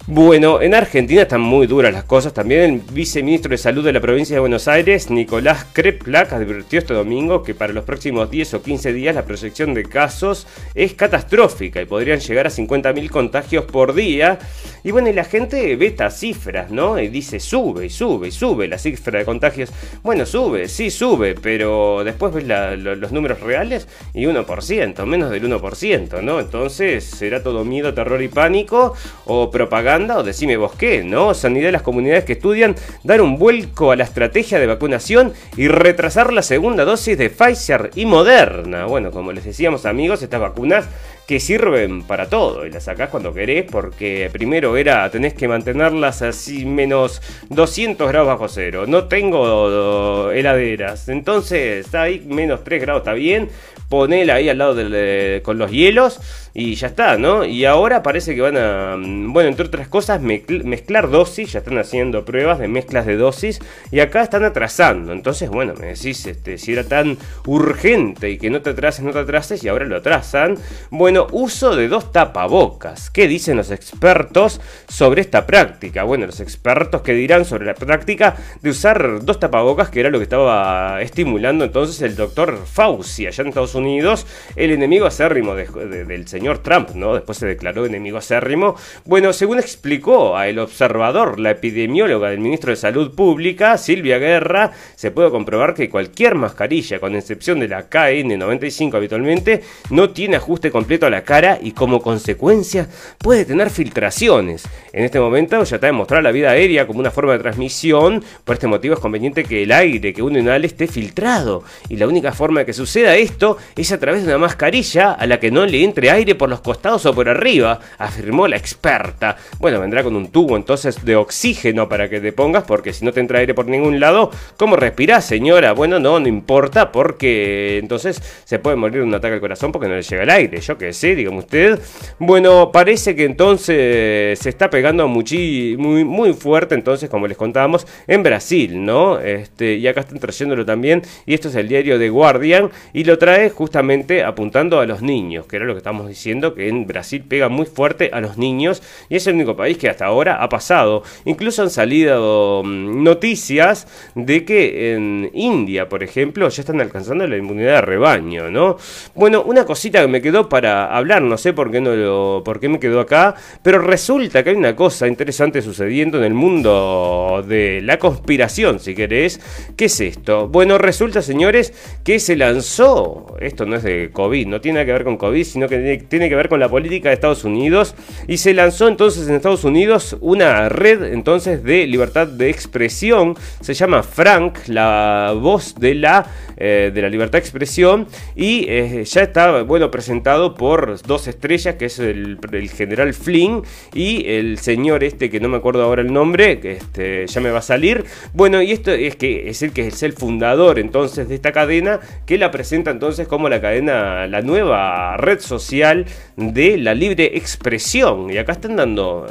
Bueno, 0.08 0.62
en 0.62 0.76
Argentina 0.76 1.24
están 1.24 1.42
muy 1.42 1.66
duras 1.66 1.92
las 1.92 2.04
cosas. 2.04 2.32
También 2.32 2.62
el 2.62 2.82
viceministro 2.94 3.50
de 3.50 3.58
Salud 3.58 3.84
de 3.84 3.92
la 3.92 4.00
provincia 4.00 4.36
de 4.36 4.40
Buenos 4.40 4.68
Aires, 4.68 5.10
Nicolás 5.10 5.66
Kreplak, 5.74 6.32
advirtió 6.32 6.78
este 6.78 6.94
domingo 6.94 7.42
que 7.42 7.56
para 7.56 7.74
los 7.74 7.86
próximos 7.86 8.30
10 8.30 8.54
o 8.54 8.62
15 8.62 8.94
días 8.94 9.16
la 9.16 9.26
proyección 9.26 9.74
de 9.74 9.82
casos 9.82 10.46
es 10.76 10.94
catastrófica 10.94 11.82
y 11.82 11.86
podrían 11.86 12.20
llegar 12.20 12.46
a 12.46 12.52
50.000 12.52 13.10
contagios 13.10 13.66
por 13.66 13.96
día. 13.96 14.38
Y 14.84 14.92
bueno, 14.92 15.10
y 15.10 15.14
la 15.14 15.24
gente 15.24 15.76
ve 15.76 15.88
estas 15.88 16.20
cifras, 16.20 16.70
¿no? 16.70 17.00
Y 17.00 17.08
dice, 17.08 17.40
sube 17.40 17.88
y 17.88 17.90
sube 17.90 18.28
y 18.28 18.32
sube 18.32 18.68
la 18.68 18.78
cifra 18.78 19.18
de 19.18 19.26
contagios. 19.26 19.72
Bueno, 20.04 20.28
sube, 20.28 20.68
sí 20.68 20.92
sube, 20.92 21.34
pero 21.34 22.04
después 22.04 22.32
ves 22.32 22.46
los 22.46 23.12
números 23.12 23.40
reales 23.40 23.88
y 24.14 24.26
1%, 24.26 25.06
menos 25.08 25.32
del 25.32 25.50
1%, 25.50 26.22
¿no? 26.22 26.40
Entonces, 26.40 27.04
¿será 27.06 27.42
todo 27.42 27.66
miedo, 27.66 27.96
terror 27.96 28.22
y 28.22 28.28
pánico 28.28 28.94
o 29.26 29.50
propaganda? 29.50 29.95
O 29.96 30.24
decime 30.24 30.58
vos 30.58 30.74
qué, 30.78 31.04
¿no? 31.04 31.34
Sanidad 31.34 31.68
de 31.68 31.72
las 31.72 31.82
comunidades 31.82 32.26
que 32.26 32.34
estudian 32.34 32.76
dar 33.04 33.22
un 33.22 33.38
vuelco 33.38 33.92
a 33.92 33.96
la 33.96 34.04
estrategia 34.04 34.60
de 34.60 34.68
vacunación 34.68 35.34
y 35.56 35.70
retrasar 35.70 36.34
la 36.34 36.42
segunda 36.42 36.84
dosis 36.84 37.18
de 37.18 37.30
Pfizer 37.30 37.92
y 37.96 38.06
Moderna. 38.06 38.86
Bueno, 38.86 39.12
como 39.12 39.32
les 39.32 39.46
decíamos 39.46 39.86
amigos, 39.86 40.22
estas 40.22 40.42
vacunas 40.42 40.86
que 41.28 41.40
sirven 41.40 42.04
para 42.04 42.30
todo 42.30 42.66
y 42.66 42.72
las 42.72 42.84
sacás 42.84 43.10
cuando 43.10 43.34
querés 43.34 43.66
porque 43.70 44.30
primero 44.32 44.78
era 44.78 45.10
tenés 45.10 45.34
que 45.34 45.48
mantenerlas 45.48 46.22
así 46.22 46.66
menos 46.66 47.22
200 47.50 48.08
grados 48.08 48.28
bajo 48.28 48.48
cero 48.48 48.86
no 48.88 49.06
tengo 49.06 50.32
heladeras 50.32 51.10
entonces 51.10 51.86
está 51.86 52.04
ahí 52.04 52.24
menos 52.28 52.64
3 52.64 52.82
grados 52.82 53.02
está 53.02 53.14
bien 53.14 53.50
ponela 53.90 54.36
ahí 54.36 54.50
al 54.50 54.58
lado 54.58 54.76
del, 54.76 55.42
con 55.42 55.58
los 55.58 55.72
hielos 55.72 56.20
y 56.58 56.76
ya 56.76 56.88
está, 56.88 57.18
¿no? 57.18 57.44
Y 57.44 57.66
ahora 57.66 58.02
parece 58.02 58.34
que 58.34 58.42
van 58.42 58.58
a, 58.58 58.96
mm, 58.98 59.34
bueno, 59.34 59.50
entre 59.50 59.66
otras 59.66 59.90
cosas, 59.90 60.22
mezclar 60.22 61.10
dosis, 61.10 61.52
ya 61.52 61.60
están 61.60 61.78
haciendo 61.78 62.24
pruebas 62.24 62.60
de 62.60 62.70
mezclas 62.70 63.06
de 63.06 63.18
dosis 63.18 63.60
y 63.92 64.00
acá 64.00 64.22
están 64.22 64.46
atrasando. 64.46 65.12
Entonces, 65.12 65.50
bueno, 65.50 65.74
me 65.78 65.88
decís, 65.88 66.26
este, 66.26 66.58
si 66.58 66.72
era 66.72 66.86
tan 66.86 67.18
urgente 67.46 68.30
y 68.30 68.38
que 68.38 68.50
no 68.50 68.62
te 68.62 68.70
atrases, 68.70 69.04
no 69.04 69.12
te 69.12 69.20
atrases 69.20 69.64
y 69.64 69.68
ahora 69.68 69.86
lo 69.86 69.98
atrasan. 69.98 70.58
Bueno, 70.92 71.15
uso 71.32 71.76
de 71.76 71.88
dos 71.88 72.12
tapabocas. 72.12 73.10
¿Qué 73.10 73.28
dicen 73.28 73.58
los 73.58 73.72
expertos 73.72 74.62
sobre 74.88 75.22
esta 75.22 75.46
práctica? 75.46 76.04
Bueno, 76.04 76.26
los 76.26 76.40
expertos 76.40 77.02
que 77.02 77.14
dirán 77.14 77.46
sobre 77.46 77.66
la 77.66 77.74
práctica 77.74 78.36
de 78.62 78.70
usar 78.70 79.24
dos 79.24 79.40
tapabocas, 79.40 79.90
que 79.90 80.00
era 80.00 80.10
lo 80.10 80.20
que 80.20 80.24
estaba 80.24 81.02
estimulando 81.02 81.66
entonces 81.66 82.02
el 82.02 82.16
doctor 82.16 82.60
Fauci 82.66 83.28
allá 83.28 83.42
en 83.42 83.50
Estados 83.50 83.76
Unidos, 83.76 84.26
el 84.56 84.72
enemigo 84.72 85.06
acérrimo 85.06 85.56
del 85.56 86.28
señor 86.28 86.60
Trump, 86.60 86.92
¿no? 86.96 87.14
Después 87.14 87.38
se 87.38 87.46
declaró 87.46 87.86
enemigo 87.86 88.18
acérrimo. 88.18 88.76
Bueno, 89.06 89.34
según 89.34 89.60
explicó 89.60 90.38
a 90.38 90.48
El 90.48 90.60
Observador, 90.60 91.40
la 91.40 91.52
epidemióloga 91.52 92.30
del 92.30 92.40
ministro 92.40 92.72
de 92.72 92.76
Salud 92.76 93.16
Pública, 93.16 93.78
Silvia 93.78 94.18
Guerra, 94.18 94.72
se 94.96 95.12
puede 95.12 95.30
comprobar 95.30 95.74
que 95.74 95.90
cualquier 95.90 96.36
mascarilla, 96.36 97.00
con 97.00 97.16
excepción 97.16 97.60
de 97.60 97.68
la 97.68 97.90
KN95 97.90 98.96
habitualmente, 98.96 99.64
no 99.90 100.10
tiene 100.10 100.38
ajuste 100.38 100.72
completo 100.72 101.05
a 101.06 101.10
la 101.10 101.24
cara 101.24 101.60
y 101.62 101.72
como 101.72 102.02
consecuencia 102.02 102.88
puede 103.18 103.46
tener 103.46 103.70
filtraciones. 103.70 104.64
En 104.94 105.04
este 105.06 105.20
momento 105.20 105.64
ya 105.64 105.76
está 105.76 105.88
demostrada 105.88 106.22
la 106.22 106.32
vida 106.32 106.52
aérea 106.52 106.88
como 106.88 107.00
una 107.00 107.12
forma 107.12 107.34
de 107.34 107.40
transmisión, 107.40 108.24
por 108.44 108.56
este 108.56 108.68
motivo 108.68 108.96
es 108.96 109.00
conveniente 109.00 109.44
que 109.44 109.64
el 109.64 109.72
aire 109.72 110.14
que 110.14 110.22
uno 110.22 110.40
inhale 110.40 110.68
esté 110.68 110.88
filtrado 110.88 111.64
y 111.90 111.98
la 111.98 112.08
única 112.08 112.32
forma 112.32 112.62
de 112.62 112.66
que 112.66 112.74
suceda 112.74 113.16
esto 113.16 113.58
es 113.76 113.92
a 113.92 114.00
través 114.00 114.24
de 114.24 114.30
una 114.30 114.38
mascarilla 114.38 115.12
a 115.14 115.26
la 115.28 115.40
que 115.40 115.52
no 115.52 115.66
le 115.66 115.84
entre 115.84 116.10
aire 116.10 116.36
por 116.36 116.50
los 116.50 116.62
costados 116.62 117.06
o 117.06 117.14
por 117.14 117.30
arriba, 117.30 117.80
afirmó 117.98 118.48
la 118.48 118.58
experta. 118.58 119.38
Bueno, 119.60 119.80
vendrá 119.80 120.04
con 120.04 120.16
un 120.16 120.30
tubo 120.30 120.56
entonces 120.56 121.04
de 121.04 121.16
oxígeno 121.16 121.88
para 121.90 122.10
que 122.10 122.20
te 122.20 122.32
pongas, 122.32 122.64
porque 122.64 122.94
si 122.94 123.06
no 123.06 123.12
te 123.12 123.20
entra 123.20 123.40
aire 123.40 123.54
por 123.54 123.68
ningún 123.68 124.00
lado, 124.00 124.32
¿cómo 124.58 124.76
respirás, 124.76 125.26
señora? 125.26 125.74
Bueno, 125.74 126.00
no, 126.00 126.20
no 126.20 126.28
importa, 126.28 126.92
porque 126.92 127.78
entonces 127.78 128.22
se 128.44 128.60
puede 128.60 128.76
morir 128.76 129.00
de 129.00 129.04
un 129.04 129.14
ataque 129.14 129.36
al 129.36 129.40
corazón 129.40 129.72
porque 129.72 129.88
no 129.88 129.96
le 129.96 130.02
llega 130.02 130.24
el 130.24 130.30
aire. 130.30 130.62
Yo 130.62 130.78
qué 130.78 130.88
sé, 130.96 131.16
dígame 131.16 131.38
usted. 131.38 131.80
Bueno, 132.18 132.72
parece 132.72 133.16
que 133.16 133.26
entonces 133.26 134.40
se 134.40 134.50
está 134.50 134.72
pegando 134.72 135.08
muy, 135.08 135.76
muy 135.78 136.34
fuerte, 136.34 136.74
entonces, 136.74 137.10
como 137.10 137.28
les 137.28 137.38
contábamos, 137.38 137.86
en 138.08 138.24
Brasil, 138.24 138.84
¿no? 138.84 139.20
Este, 139.20 139.76
y 139.76 139.88
acá 139.88 140.00
están 140.02 140.20
trayéndolo 140.20 140.66
también, 140.66 141.04
y 141.28 141.36
esto 141.36 141.50
es 141.50 141.56
el 141.56 141.68
diario 141.68 142.00
The 142.00 142.10
Guardian, 142.10 142.72
y 142.94 143.04
lo 143.04 143.20
trae 143.20 143.52
justamente 143.52 144.24
apuntando 144.24 144.80
a 144.80 144.88
los 144.88 145.04
niños, 145.04 145.46
que 145.46 145.58
era 145.58 145.66
lo 145.66 145.74
que 145.74 145.80
estamos 145.80 146.08
diciendo 146.08 146.56
que 146.56 146.68
en 146.68 146.88
Brasil 146.88 147.24
pega 147.28 147.50
muy 147.50 147.66
fuerte 147.66 148.10
a 148.14 148.22
los 148.22 148.38
niños 148.38 148.82
y 149.10 149.16
es 149.16 149.28
el 149.28 149.36
único 149.36 149.56
país 149.56 149.78
que 149.78 149.90
hasta 149.90 150.06
ahora 150.06 150.42
ha 150.42 150.50
pasado. 150.50 151.04
Incluso 151.26 151.62
han 151.62 151.70
salido 151.70 152.64
mm, 152.64 153.04
noticias 153.04 153.88
de 154.16 154.46
que 154.46 154.94
en 154.94 155.30
India, 155.34 155.90
por 155.90 156.04
ejemplo, 156.04 156.48
ya 156.50 156.62
están 156.62 156.82
alcanzando 156.82 157.28
la 157.28 157.38
inmunidad 157.38 157.76
de 157.76 157.82
rebaño, 157.82 158.50
¿no? 158.50 158.78
Bueno, 159.14 159.44
una 159.44 159.66
cosita 159.66 160.02
que 160.02 160.08
me 160.08 160.22
quedó 160.22 160.50
para 160.50 160.85
hablar, 160.86 161.22
no 161.22 161.38
sé 161.38 161.54
por 161.54 161.72
qué, 161.72 161.82
no 161.82 161.96
lo, 161.96 162.42
por 162.44 162.60
qué 162.60 162.70
me 162.70 162.80
quedó 162.80 163.00
acá, 163.00 163.36
pero 163.62 163.80
resulta 163.80 164.44
que 164.44 164.52
hay 164.52 164.56
una 164.56 164.76
cosa 164.76 165.08
interesante 165.08 165.62
sucediendo 165.62 166.18
en 166.18 166.24
el 166.24 166.34
mundo 166.34 167.44
de 167.48 167.82
la 167.82 167.98
conspiración, 168.00 168.80
si 168.80 168.96
querés. 168.96 169.40
¿Qué 169.76 169.86
es 169.86 170.00
esto? 170.00 170.48
Bueno, 170.48 170.78
resulta, 170.78 171.22
señores, 171.22 171.74
que 172.04 172.20
se 172.20 172.36
lanzó, 172.36 173.36
esto 173.40 173.66
no 173.66 173.78
es 173.78 173.84
de 173.84 174.10
COVID, 174.12 174.48
no 174.48 174.62
tiene 174.62 174.76
nada 174.76 174.86
que 174.86 174.94
ver 174.94 175.04
con 175.04 175.18
COVID, 175.18 175.44
sino 175.44 175.68
que 175.68 176.04
tiene 176.10 176.30
que 176.30 176.36
ver 176.36 176.50
con 176.50 176.60
la 176.60 176.70
política 176.70 177.10
de 177.10 177.16
Estados 177.16 177.44
Unidos, 177.44 177.96
y 178.28 178.38
se 178.38 178.54
lanzó 178.54 178.88
entonces 178.88 179.28
en 179.28 179.36
Estados 179.36 179.64
Unidos 179.64 180.18
una 180.22 180.70
red 180.70 181.04
entonces 181.04 181.64
de 181.64 181.88
libertad 181.88 182.28
de 182.28 182.50
expresión, 182.50 183.36
se 183.62 183.74
llama 183.74 184.04
Frank, 184.04 184.60
la 184.68 185.34
voz 185.40 185.76
de 185.76 185.96
la, 185.96 186.26
eh, 186.58 186.92
de 186.94 187.02
la 187.02 187.10
libertad 187.10 187.34
de 187.34 187.40
expresión, 187.40 188.08
y 188.36 188.66
eh, 188.68 189.04
ya 189.06 189.22
está, 189.22 189.64
bueno, 189.64 189.92
presentado 189.92 190.56
por 190.56 190.75
dos 191.06 191.28
estrellas, 191.28 191.76
que 191.76 191.86
es 191.86 192.00
el, 192.00 192.40
general 192.76 193.14
Flynn 193.14 193.64
y 193.94 194.28
el 194.28 194.58
señor 194.58 195.04
este, 195.04 195.30
que 195.30 195.40
no 195.40 195.50
me 195.50 195.58
acuerdo 195.58 195.84
ahora 195.84 196.02
el 196.02 196.12
nombre, 196.12 196.60
que 196.60 196.74
este, 196.74 197.28
ya 197.28 197.42
me 197.42 197.52
va 197.52 197.60
a 197.60 197.62
salir. 197.62 198.06
Bueno, 198.34 198.62
y 198.62 198.72
esto 198.72 198.92
es 198.92 199.16
que 199.16 199.50
es 199.50 199.62
el 199.62 199.72
que 199.72 199.88
es 199.88 200.04
el 200.04 200.14
fundador 200.14 200.80
entonces 200.80 201.28
de 201.28 201.36
esta 201.36 201.52
cadena, 201.52 202.00
que 202.26 202.38
la 202.38 202.52
presenta 202.52 202.92
entonces 202.92 203.28
como 203.28 203.50
la 203.50 203.62
cadena, 203.62 204.28
la 204.28 204.42
nueva 204.42 205.18
red 205.18 205.40
social 205.40 206.06
de 206.36 206.78
la 206.78 206.94
libre 206.94 207.32
expresión. 207.38 208.30
Y 208.30 208.38
acá 208.38 208.54
están 208.54 208.76
dando, 208.76 209.26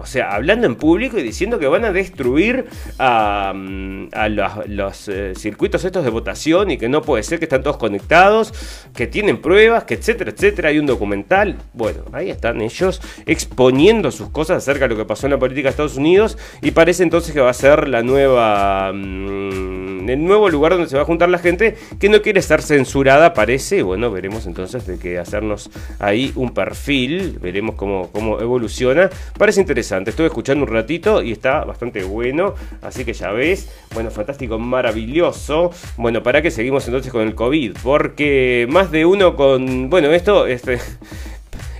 o 0.00 0.06
sea, 0.06 0.34
hablando 0.34 0.66
en 0.66 0.76
público 0.76 1.18
y 1.18 1.22
diciendo 1.22 1.58
que 1.58 1.66
van 1.66 1.84
a 1.84 1.92
destruir 1.92 2.66
a, 2.98 3.52
mm, 3.54 4.08
los, 4.68 5.08
eh, 5.08 5.32
circuitos 5.36 5.84
estos 5.84 6.04
de 6.04 6.10
votación 6.10 6.70
y 6.70 6.78
que 6.78 6.88
no 6.88 7.02
puede 7.02 7.22
ser 7.22 7.38
que 7.38 7.44
están 7.44 7.62
todos 7.62 7.76
conectados, 7.76 8.52
que 8.94 9.06
tienen 9.06 9.40
pruebas, 9.40 9.84
que 9.84 9.94
etcétera, 9.94 10.30
etcétera. 10.30 10.71
Hay 10.72 10.78
un 10.78 10.86
documental. 10.86 11.58
Bueno, 11.74 12.00
ahí 12.12 12.30
están 12.30 12.62
ellos 12.62 13.02
exponiendo 13.26 14.10
sus 14.10 14.30
cosas 14.30 14.56
acerca 14.56 14.88
de 14.88 14.94
lo 14.94 14.96
que 14.96 15.04
pasó 15.04 15.26
en 15.26 15.32
la 15.32 15.38
política 15.38 15.64
de 15.64 15.70
Estados 15.72 15.98
Unidos 15.98 16.38
y 16.62 16.70
parece 16.70 17.02
entonces 17.02 17.34
que 17.34 17.40
va 17.40 17.50
a 17.50 17.52
ser 17.52 17.88
la 17.88 18.02
nueva... 18.02 18.90
Mm, 18.94 20.08
el 20.08 20.24
nuevo 20.24 20.48
lugar 20.48 20.72
donde 20.72 20.88
se 20.88 20.96
va 20.96 21.02
a 21.02 21.04
juntar 21.04 21.28
la 21.28 21.38
gente 21.38 21.76
que 22.00 22.08
no 22.08 22.22
quiere 22.22 22.40
estar 22.40 22.62
censurada, 22.62 23.34
parece. 23.34 23.82
Bueno, 23.82 24.10
veremos 24.10 24.46
entonces 24.46 24.86
de 24.86 24.98
que 24.98 25.18
hacernos 25.18 25.70
ahí 25.98 26.32
un 26.36 26.54
perfil, 26.54 27.38
veremos 27.40 27.76
cómo, 27.76 28.10
cómo 28.10 28.40
evoluciona. 28.40 29.10
Parece 29.38 29.60
interesante, 29.60 30.10
estuve 30.10 30.28
escuchando 30.28 30.64
un 30.64 30.70
ratito 30.70 31.22
y 31.22 31.32
está 31.32 31.64
bastante 31.64 32.02
bueno, 32.02 32.54
así 32.80 33.04
que 33.04 33.12
ya 33.12 33.30
ves. 33.30 33.70
Bueno, 33.92 34.10
fantástico, 34.10 34.58
maravilloso. 34.58 35.70
Bueno, 35.98 36.22
¿para 36.22 36.40
qué 36.40 36.50
seguimos 36.50 36.86
entonces 36.86 37.12
con 37.12 37.22
el 37.22 37.34
COVID? 37.34 37.76
Porque 37.82 38.66
más 38.70 38.90
de 38.90 39.04
uno 39.04 39.36
con... 39.36 39.90
Bueno, 39.90 40.10
esto... 40.12 40.46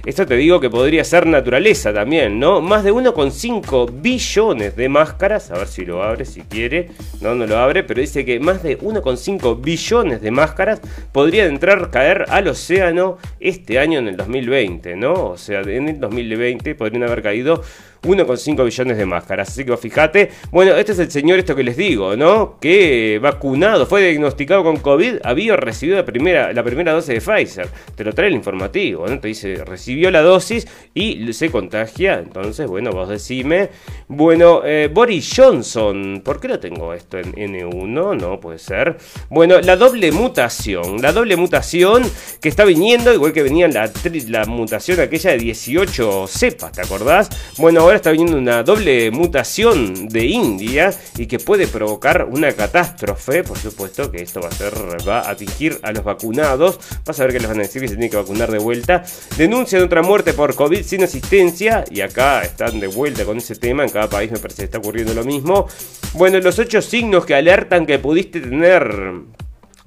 Esto 0.05 0.27
te 0.27 0.35
digo 0.35 0.59
que 0.59 0.69
podría 0.69 1.05
ser 1.05 1.29
naturaleza 1.29 1.93
también, 1.93 2.41
¿no? 2.41 2.61
Más 2.61 2.83
de 2.83 2.93
1,5 2.93 4.03
billones 4.03 4.75
de 4.75 4.89
máscaras, 4.89 5.53
a 5.53 5.59
ver 5.59 5.69
si 5.69 5.85
lo 5.85 6.03
abre, 6.03 6.25
si 6.25 6.41
quiere, 6.41 6.91
no, 7.21 7.37
no 7.37 7.47
lo 7.47 7.57
abre, 7.57 7.85
pero 7.85 8.01
dice 8.01 8.25
que 8.25 8.41
más 8.41 8.65
de 8.65 8.81
1,5 8.81 9.61
billones 9.63 10.21
de 10.21 10.33
máscaras 10.33 10.81
podrían 11.13 11.51
entrar, 11.51 11.89
caer 11.91 12.25
al 12.31 12.49
océano 12.49 13.19
este 13.39 13.79
año 13.79 14.01
en 14.01 14.09
el 14.09 14.17
2020, 14.17 14.97
¿no? 14.97 15.13
O 15.13 15.39
sea, 15.39 15.61
en 15.61 15.89
el 15.89 16.01
2020 16.01 16.75
podrían 16.75 17.05
haber 17.05 17.23
caído 17.23 17.63
1,5 18.03 18.65
billones 18.65 18.97
de 18.97 19.07
máscaras. 19.07 19.49
Así 19.49 19.65
que 19.65 19.77
fíjate, 19.77 20.31
bueno, 20.51 20.75
este 20.75 20.93
es 20.93 20.99
el 20.99 21.11
señor, 21.11 21.39
esto 21.39 21.55
que 21.55 21.63
les 21.63 21.77
digo, 21.77 22.17
¿no? 22.17 22.59
Que 22.61 23.19
vacunado, 23.23 23.87
fue 23.87 24.03
diagnosticado 24.03 24.63
con 24.63 24.77
COVID, 24.77 25.17
había 25.25 25.57
recibido 25.57 25.99
la 25.99 26.05
primera, 26.05 26.53
la 26.53 26.63
primera 26.63 26.93
dosis 26.93 27.15
de 27.15 27.21
Pfizer. 27.21 27.69
Te 27.95 28.05
lo 28.05 28.13
trae 28.13 28.29
el 28.29 28.35
informativo, 28.35 29.07
¿no? 29.07 29.19
Te 29.21 29.29
dice, 29.29 29.65
recibió 29.65 30.11
la 30.11 30.23
dosis 30.23 30.67
y 30.95 31.33
se 31.33 31.51
contagia. 31.51 32.19
Entonces, 32.19 32.67
bueno, 32.67 32.91
vos 32.91 33.09
decime. 33.09 33.71
Bueno, 34.09 34.63
eh, 34.65 34.91
Boris 34.93 35.33
Johnson, 35.37 36.23
¿por 36.25 36.41
qué 36.41 36.49
lo 36.49 36.59
tengo 36.61 36.93
esto 36.93 37.19
en 37.19 37.33
N1? 37.33 38.21
No 38.21 38.41
puede 38.41 38.59
ser. 38.59 38.97
Bueno, 39.31 39.61
la 39.61 39.77
doble 39.77 40.13
mutación, 40.13 41.01
la 41.01 41.13
doble 41.13 41.37
mutación 41.37 42.03
que 42.41 42.49
está 42.49 42.65
viniendo, 42.65 43.13
igual 43.13 43.33
que 43.33 43.43
venía 43.43 43.69
la, 43.69 43.91
la 44.29 44.45
mutación 44.47 45.01
aquella 45.01 45.31
de 45.31 45.39
18 45.39 46.27
cepas, 46.27 46.73
¿te 46.73 46.81
acordás? 46.81 47.31
Bueno, 47.59 47.92
está 47.97 48.11
viniendo 48.11 48.37
una 48.37 48.63
doble 48.63 49.11
mutación 49.11 50.09
de 50.09 50.25
India 50.27 50.93
y 51.17 51.27
que 51.27 51.39
puede 51.39 51.67
provocar 51.67 52.29
una 52.31 52.53
catástrofe. 52.53 53.43
Por 53.43 53.59
supuesto 53.59 54.11
que 54.11 54.23
esto 54.23 54.41
va 54.41 54.49
a 54.49 54.53
ser, 54.53 54.75
va 55.07 55.21
a 55.21 55.31
atingir 55.31 55.79
a 55.83 55.93
los 55.93 56.05
vacunados. 56.05 56.79
Vas 57.05 57.19
a 57.21 57.25
ver 57.25 57.33
que 57.33 57.41
les 57.41 57.49
van 57.49 57.59
a 57.59 57.63
decir 57.63 57.83
que 57.83 57.89
se 57.89 57.95
tiene 57.95 58.11
que 58.11 58.17
vacunar 58.17 58.51
de 58.51 58.59
vuelta. 58.59 59.03
Denuncian 59.37 59.83
otra 59.83 60.03
muerte 60.03 60.33
por 60.33 60.55
COVID 60.55 60.83
sin 60.83 61.03
asistencia. 61.03 61.85
Y 61.91 62.01
acá 62.01 62.43
están 62.43 62.81
de 62.81 62.87
vuelta 62.87 63.25
con 63.25 63.39
ese 63.39 63.57
tema. 63.57 63.85
En 63.85 63.91
cada 63.91 64.09
país 64.09 64.31
me 64.31 64.39
parece 64.39 64.63
que 64.63 64.65
está 64.67 64.79
ocurriendo 64.79 65.15
lo 65.15 65.25
mismo. 65.25 65.67
Bueno, 66.15 66.39
los 66.41 66.59
ocho 66.59 66.83
signos 66.83 67.25
que 67.25 67.35
alertan 67.35 67.87
que 67.87 67.99
pudiste 67.99 68.41
tener 68.41 69.23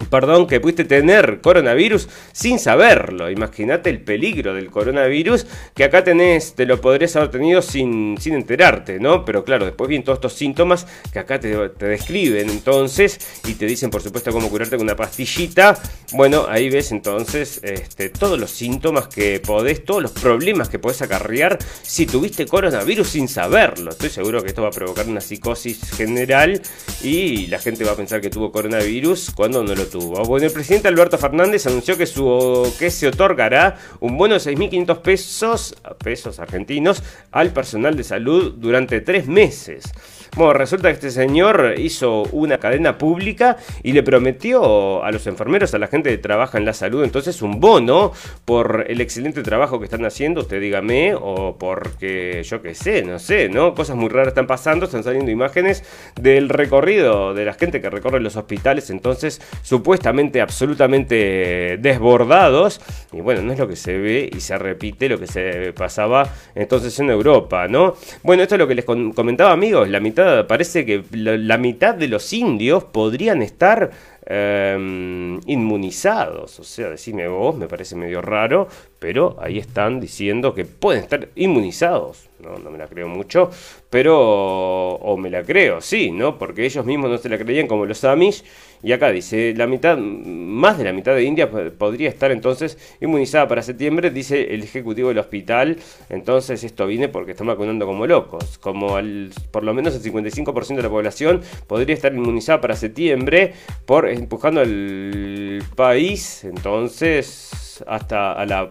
perdón, 0.10 0.48
que 0.48 0.60
pudiste 0.60 0.86
tener 0.86 1.40
coronavirus 1.42 2.08
sin 2.32 2.60
saberlo. 2.60 3.30
Imagínate 3.30 3.90
el 3.90 4.02
peligro 4.02 4.54
del 4.54 4.70
coronavirus 4.70 5.46
que 5.74 5.84
acá 5.84 6.04
tenés, 6.04 6.54
te 6.54 6.66
lo 6.66 6.82
podrías 6.82 7.16
haber 7.16 7.32
tenido 7.32 7.62
sin, 7.62 8.18
sin 8.20 8.34
enterarte, 8.34 9.00
¿no? 9.00 9.26
Pero 9.26 9.44
claro, 9.44 9.66
después 9.66 9.88
vienen 9.88 10.06
todos 10.06 10.18
estos 10.18 10.34
síntomas 10.34 10.86
que 11.12 11.20
acá 11.20 11.40
te, 11.40 11.56
describen 11.80 12.50
entonces 12.50 13.20
y 13.46 13.54
te 13.54 13.66
dicen 13.66 13.90
por 13.90 14.02
supuesto 14.02 14.32
cómo 14.32 14.50
curarte 14.50 14.78
con 14.78 14.86
una 14.86 14.96
pastillita. 14.96 15.78
Bueno, 16.14 16.46
ahí 16.48 16.70
ves 16.70 16.92
entonces 16.92 17.60
este, 17.64 18.10
todos 18.10 18.40
los 18.40 18.52
síntomas 18.52 19.08
que 19.08 19.40
podés, 19.40 19.84
todos 19.84 20.02
los 20.02 20.12
problemas 20.12 20.70
que 20.70 20.80
podés 20.80 21.02
acarrear 21.02 21.58
si 21.82 22.06
tuviste 22.06 22.46
coronavirus 22.46 23.08
sin 23.08 23.28
saberlo. 23.28 23.92
Estoy 23.92 24.10
seguro 24.10 24.42
que 24.42 24.50
esto 24.50 24.62
va 24.62 24.70
a 24.70 24.72
provocar 24.72 25.08
una 25.08 25.22
psicosis 25.22 25.92
general 25.92 26.62
y 27.02 27.48
la 27.48 27.60
gente 27.60 27.84
va 27.84 27.92
a 27.92 27.96
pensar 27.96 28.22
que 28.22 28.30
tuvo 28.30 28.52
coronavirus 28.52 29.32
cuando 29.36 29.64
no 29.64 29.76
lo 29.76 29.85
el 29.94 30.52
presidente 30.52 30.88
Alberto 30.88 31.18
Fernández 31.18 31.66
anunció 31.68 31.98
que, 31.98 32.06
se 32.06 33.08
otorgará 33.08 33.78
un 34.00 34.18
bono 34.18 34.34
de 34.36 34.40
6.500 34.40 35.02
pesos, 35.02 35.76
pesos 36.04 36.40
argentinos 36.40 37.04
al 37.32 37.52
personal 37.52 37.96
de 37.96 38.04
salud 38.04 38.54
durante 38.58 39.02
tres 39.02 39.28
meses. 39.28 39.92
Bueno, 40.36 40.52
resulta 40.52 40.90
que 40.90 40.96
este 40.96 41.12
señor 41.12 41.76
hizo 41.78 42.24
una 42.34 42.58
cadena 42.58 42.98
pública 42.98 43.56
y 43.84 43.94
le 43.94 44.04
prometió 44.04 45.02
a 45.02 45.10
los 45.12 45.28
enfermeros, 45.28 45.74
a 45.74 45.80
la 45.80 45.88
gente 45.88 46.10
que 46.10 46.18
trabaja 46.18 46.58
en 46.58 46.66
la 46.66 46.74
salud, 46.74 47.06
entonces 47.06 47.42
un 47.42 47.62
bono 47.62 48.12
por 48.44 48.84
el 48.90 49.00
excelente 49.00 49.44
trabajo 49.44 49.80
que 49.80 49.86
están 49.86 50.04
haciendo, 50.04 50.42
usted 50.42 50.60
dígame, 50.60 51.16
o 51.16 51.56
porque 51.58 52.44
yo 52.44 52.62
qué 52.62 52.76
sé, 52.76 53.04
no 53.04 53.18
sé, 53.18 53.48
¿no? 53.48 53.74
Cosas 53.74 53.96
muy 53.96 54.10
raras 54.10 54.28
están 54.28 54.46
pasando, 54.46 54.88
están 54.88 55.06
saliendo 55.06 55.32
imágenes 55.32 55.86
del 56.20 56.50
recorrido 56.50 57.34
de 57.34 57.46
la 57.46 57.54
gente 57.54 57.80
que 57.80 57.90
recorre 57.90 58.20
los 58.20 58.36
hospitales, 58.36 58.90
entonces 58.90 59.42
supuestamente 59.62 60.42
absolutamente 60.42 61.78
desbordados, 61.80 62.82
y 63.14 63.22
bueno, 63.22 63.42
no 63.42 63.54
es 63.54 63.60
lo 63.60 63.70
que 63.70 63.78
se 63.78 63.98
ve 63.98 64.30
y 64.36 64.42
se 64.42 64.58
repite 64.58 65.08
lo 65.08 65.18
que 65.18 65.28
se 65.28 65.72
pasaba 65.72 66.28
entonces 66.56 67.00
en 67.00 67.10
Europa, 67.10 67.70
¿no? 67.70 67.96
Bueno, 68.22 68.44
esto 68.44 68.56
es 68.56 68.60
lo 68.60 68.68
que 68.68 68.76
les 68.76 68.84
comentaba 68.84 69.54
amigos, 69.54 69.88
la 69.88 70.02
mitad 70.02 70.25
parece 70.48 70.86
que 70.86 71.04
la, 71.12 71.58
mitad 71.58 71.96
de 71.96 72.08
los 72.08 72.34
indios 72.34 72.84
podrían 72.84 73.42
estar 73.42 73.92
em, 74.26 75.40
inmunizados. 75.46 76.60
O 76.60 76.64
sea, 76.64 76.90
decime 76.90 77.28
vos, 77.28 77.56
me 77.56 77.68
parece 77.68 77.96
medio 77.96 78.22
raro, 78.22 78.68
pero 79.00 79.38
ahí 79.40 79.58
están 79.58 80.00
diciendo 80.00 80.54
que 80.54 80.66
pueden 80.66 81.04
estar 81.04 81.30
inmunizados. 81.36 82.30
No, 82.40 82.58
no 82.58 82.70
me 82.70 82.78
la 82.78 82.88
creo 82.88 83.08
mucho, 83.08 83.50
pero. 83.90 84.96
O 84.96 85.18
me 85.18 85.30
la 85.30 85.44
creo, 85.44 85.82
sí, 85.82 86.12
¿no? 86.12 86.38
Porque 86.38 86.66
ellos 86.66 86.86
mismos 86.86 87.10
no 87.10 87.18
se 87.18 87.30
la 87.30 87.38
creían 87.38 87.68
como 87.68 87.86
los 87.86 88.04
Amish 88.04 88.44
y 88.86 88.92
acá 88.92 89.10
dice, 89.10 89.56
la 89.56 89.66
mitad, 89.66 89.98
más 89.98 90.78
de 90.78 90.84
la 90.84 90.94
mitad 90.94 91.16
de 91.16 91.24
India 91.24 91.50
podría 91.50 92.08
estar 92.08 92.32
entonces 92.32 92.78
inmunizada 93.02 93.48
para 93.48 93.64
septiembre, 93.64 94.12
dice 94.12 94.54
el 94.54 94.62
ejecutivo 94.62 95.10
del 95.10 95.18
hospital. 95.18 95.78
Entonces 96.10 96.64
esto 96.64 96.86
viene 96.86 97.08
porque 97.10 97.32
están 97.32 97.48
vacunando 97.48 97.88
como 97.88 98.06
locos. 98.06 98.60
Como 98.60 98.98
por 99.50 99.64
lo 99.64 99.74
menos 99.74 99.96
el 99.96 100.04
55% 100.04 100.76
de 100.76 100.84
la 100.84 100.90
población 100.90 101.42
podría 101.66 101.96
estar 101.96 102.14
inmunizada 102.14 102.62
para 102.62 102.76
septiembre, 102.76 103.54
por 103.88 104.08
empujando 104.08 104.62
al 104.62 105.64
país 105.76 106.44
entonces 106.44 107.65
hasta 107.88 108.34
a 108.34 108.46
la 108.46 108.70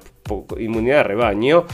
inmunidad 0.59 0.99
de 0.99 1.03
rebaño. 1.05 1.67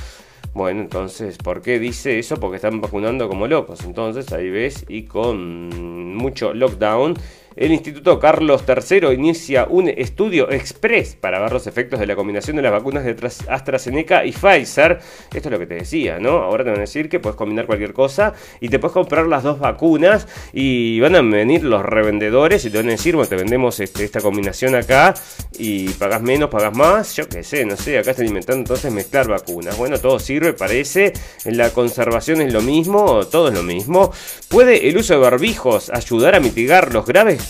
Bueno, 0.52 0.80
entonces, 0.80 1.38
¿por 1.38 1.62
qué 1.62 1.78
dice 1.78 2.18
eso? 2.18 2.36
Porque 2.38 2.56
están 2.56 2.80
vacunando 2.80 3.28
como 3.28 3.46
locos. 3.46 3.84
Entonces, 3.84 4.32
ahí 4.32 4.50
ves, 4.50 4.84
y 4.88 5.04
con 5.04 6.16
mucho 6.16 6.52
lockdown 6.54 7.14
el 7.60 7.72
Instituto 7.72 8.18
Carlos 8.18 8.64
III 8.66 9.12
inicia 9.12 9.66
un 9.68 9.86
estudio 9.86 10.50
express 10.50 11.14
para 11.14 11.38
ver 11.40 11.52
los 11.52 11.66
efectos 11.66 12.00
de 12.00 12.06
la 12.06 12.16
combinación 12.16 12.56
de 12.56 12.62
las 12.62 12.72
vacunas 12.72 13.04
de 13.04 13.14
AstraZeneca 13.48 14.24
y 14.24 14.32
Pfizer. 14.32 14.98
Esto 15.34 15.48
es 15.48 15.52
lo 15.52 15.58
que 15.58 15.66
te 15.66 15.74
decía, 15.74 16.18
¿no? 16.18 16.38
Ahora 16.38 16.64
te 16.64 16.70
van 16.70 16.78
a 16.78 16.80
decir 16.80 17.10
que 17.10 17.20
puedes 17.20 17.36
combinar 17.36 17.66
cualquier 17.66 17.92
cosa 17.92 18.32
y 18.60 18.70
te 18.70 18.78
puedes 18.78 18.94
comprar 18.94 19.26
las 19.26 19.42
dos 19.42 19.58
vacunas 19.58 20.26
y 20.54 21.00
van 21.00 21.14
a 21.16 21.20
venir 21.20 21.62
los 21.62 21.84
revendedores 21.84 22.64
y 22.64 22.70
te 22.70 22.78
van 22.78 22.88
a 22.88 22.92
decir, 22.92 23.14
bueno, 23.14 23.28
te 23.28 23.36
vendemos 23.36 23.78
este, 23.80 24.04
esta 24.04 24.22
combinación 24.22 24.74
acá 24.74 25.12
y 25.58 25.90
pagas 25.90 26.22
menos, 26.22 26.48
pagas 26.48 26.74
más, 26.74 27.14
yo 27.14 27.28
qué 27.28 27.44
sé, 27.44 27.66
no 27.66 27.76
sé, 27.76 27.98
acá 27.98 28.12
están 28.12 28.26
inventando 28.26 28.60
entonces 28.60 28.90
mezclar 28.90 29.28
vacunas. 29.28 29.76
Bueno, 29.76 29.98
todo 29.98 30.18
sirve, 30.18 30.54
parece, 30.54 31.12
la 31.44 31.68
conservación 31.74 32.40
es 32.40 32.54
lo 32.54 32.62
mismo, 32.62 33.26
todo 33.26 33.48
es 33.48 33.54
lo 33.54 33.62
mismo. 33.62 34.14
¿Puede 34.48 34.88
el 34.88 34.96
uso 34.96 35.12
de 35.12 35.20
barbijos 35.20 35.90
ayudar 35.90 36.34
a 36.34 36.40
mitigar 36.40 36.94
los 36.94 37.04
graves 37.04 37.49